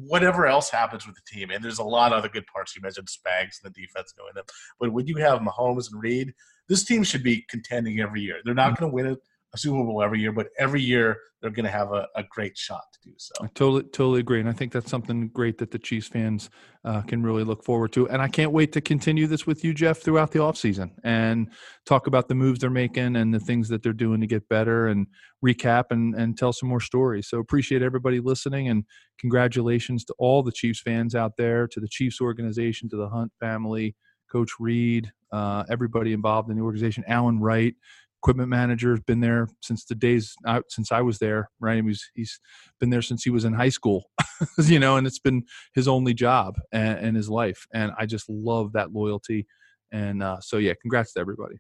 whatever 0.07 0.47
else 0.47 0.71
happens 0.71 1.07
with 1.07 1.17
the 1.17 1.23
team, 1.27 1.51
and 1.51 1.65
there's 1.65 1.81
a 1.81 1.85
lot 1.85 2.13
of 2.13 2.19
other 2.19 2.29
good 2.29 2.47
parts. 2.47 2.77
You 2.77 2.83
mentioned 2.83 3.09
Spags 3.09 3.63
and 3.63 3.73
the 3.75 3.81
defense 3.81 4.13
going 4.13 4.37
up, 4.39 4.51
but 4.79 4.93
when 4.93 5.07
you 5.07 5.17
have 5.17 5.41
Mahomes 5.41 5.91
and 5.93 6.01
Reid, 6.01 6.33
this 6.69 6.85
team 6.85 7.03
should 7.03 7.23
be 7.23 7.45
contending 7.49 8.01
every 8.01 8.23
year. 8.23 8.37
They're 8.45 8.55
not 8.55 8.79
going 8.79 8.91
to 8.91 8.95
win 8.95 9.07
it 9.07 9.19
a 9.55 9.59
Super 9.59 9.85
Bowl 9.85 10.03
every 10.03 10.21
year, 10.21 10.33
but 10.33 10.49
every 10.59 10.81
year 10.81 11.19
they're 11.41 11.51
going 11.51 11.65
to 11.65 11.71
have 11.71 11.93
a, 11.93 12.07
a 12.15 12.23
great 12.31 12.57
shot 12.57 12.83
to 12.93 13.09
do 13.09 13.15
so. 13.19 13.33
I 13.43 13.49
totally 13.49 13.83
totally 13.83 14.21
agree, 14.21 14.41
and 14.41 14.49
I 14.49 14.53
think 14.53 14.73
that's 14.73 14.91
something 14.91 15.29
great 15.29 15.59
that 15.59 15.71
the 15.71 15.79
Chiefs 15.79 16.07
fans 16.07 16.49
uh, 16.85 17.03
can 17.03 17.23
really 17.23 17.45
look 17.45 17.65
forward 17.65 17.93
to. 17.93 18.09
And 18.09 18.23
I 18.23 18.29
can't 18.29 18.53
wait 18.53 18.73
to 18.73 18.81
continue 18.81 19.27
this 19.27 19.47
with 19.47 19.65
you, 19.65 19.75
Jeff, 19.75 19.99
throughout 19.99 20.31
the 20.31 20.39
offseason 20.39 20.93
and 21.05 21.51
talk 21.85 22.07
about 22.07 22.29
the 22.29 22.35
moves 22.35 22.61
they're 22.61 22.71
making 22.71 23.17
and 23.17 23.35
the 23.35 23.41
things 23.41 23.69
that 23.69 23.83
they're 23.83 23.93
doing 23.93 24.21
to 24.21 24.27
get 24.27 24.49
better 24.49 24.87
and 24.87 25.07
recap 25.45 25.87
and, 25.91 26.15
and 26.15 26.39
tell 26.39 26.53
some 26.53 26.69
more 26.69 26.81
stories. 26.81 27.29
So 27.29 27.39
appreciate 27.39 27.83
everybody 27.83 28.21
listening 28.21 28.69
and 28.69 28.85
congratulations 29.19 30.05
to 30.07 30.15
all 30.19 30.43
the 30.43 30.53
Chiefs 30.53 30.81
fans 30.81 31.15
out 31.15 31.33
there, 31.37 31.67
to 31.69 31.81
the 31.81 31.89
Chiefs 31.89 32.21
organization, 32.21 32.89
to 32.91 32.97
the 32.97 33.09
Hunt 33.09 33.33
family, 33.41 33.97
Coach 34.31 34.53
Reid, 34.59 35.13
uh, 35.33 35.65
everybody 35.69 36.13
involved 36.13 36.51
in 36.51 36.57
the 36.57 36.63
organization, 36.63 37.05
Allen 37.07 37.41
Wright 37.41 37.75
equipment 38.23 38.49
manager, 38.49 38.91
has 38.91 39.01
been 39.01 39.21
there 39.21 39.49
since 39.63 39.85
the 39.85 39.97
days 39.97 40.35
out 40.47 40.65
since 40.69 40.93
I 40.93 41.01
was 41.01 41.19
there. 41.19 41.51
Right, 41.61 41.83
he's 42.15 42.41
been 42.79 42.91
there 42.91 43.03
since 43.03 43.25
he 43.25 43.31
was 43.31 43.45
in 43.45 43.53
high 43.53 43.69
school, 43.69 44.11
you 44.59 44.79
know, 44.79 44.97
and 44.97 45.07
it's 45.07 45.19
been 45.19 45.43
his 45.75 45.89
only 45.89 46.15
job 46.15 46.55
and, 46.73 46.99
and 46.99 47.17
his 47.17 47.29
life. 47.29 47.67
And 47.75 47.93
I 47.99 48.07
just 48.07 48.29
love 48.29 48.73
that 48.75 48.93
loyalty. 48.93 49.47
And 49.91 50.23
uh, 50.23 50.39
so, 50.41 50.57
yeah, 50.59 50.75
congrats 50.81 51.13
to 51.15 51.21
everybody. 51.21 51.57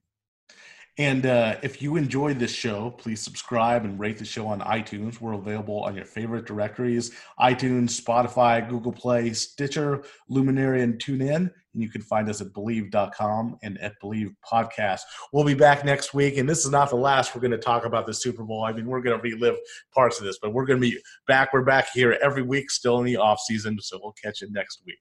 And 0.98 1.24
uh, 1.24 1.56
if 1.62 1.80
you 1.80 1.96
enjoyed 1.96 2.38
this 2.38 2.50
show, 2.50 2.90
please 2.90 3.22
subscribe 3.22 3.86
and 3.86 3.98
rate 3.98 4.18
the 4.18 4.26
show 4.26 4.46
on 4.46 4.60
iTunes. 4.60 5.20
We're 5.20 5.32
available 5.32 5.82
on 5.82 5.94
your 5.94 6.04
favorite 6.04 6.44
directories 6.44 7.12
iTunes, 7.40 7.98
Spotify, 7.98 8.68
Google 8.68 8.92
Play, 8.92 9.32
Stitcher, 9.32 10.04
Luminary, 10.28 10.82
and 10.82 10.98
TuneIn. 10.98 11.50
And 11.74 11.82
you 11.82 11.88
can 11.88 12.02
find 12.02 12.28
us 12.28 12.42
at 12.42 12.48
Bleav.com 12.48 13.56
and 13.62 13.78
at 13.78 13.94
Bleav 14.02 14.34
Podcast. 14.46 15.00
We'll 15.32 15.44
be 15.44 15.54
back 15.54 15.82
next 15.82 16.12
week. 16.12 16.36
And 16.36 16.46
this 16.46 16.62
is 16.66 16.70
not 16.70 16.90
the 16.90 16.96
last 16.96 17.34
we're 17.34 17.40
going 17.40 17.52
to 17.52 17.58
talk 17.58 17.86
about 17.86 18.06
the 18.06 18.12
Super 18.12 18.44
Bowl. 18.44 18.62
I 18.62 18.74
mean, 18.74 18.84
we're 18.84 19.00
going 19.00 19.18
to 19.18 19.22
relive 19.22 19.56
parts 19.94 20.18
of 20.18 20.26
this, 20.26 20.38
but 20.42 20.52
we're 20.52 20.66
going 20.66 20.78
to 20.78 20.90
be 20.90 20.98
back. 21.26 21.54
We're 21.54 21.62
back 21.62 21.88
here 21.94 22.18
every 22.22 22.42
week, 22.42 22.70
still 22.70 22.98
in 22.98 23.06
the 23.06 23.16
off 23.16 23.40
season. 23.40 23.78
So 23.80 23.98
we'll 24.02 24.14
catch 24.22 24.42
you 24.42 24.52
next 24.52 24.82
week. 24.84 25.00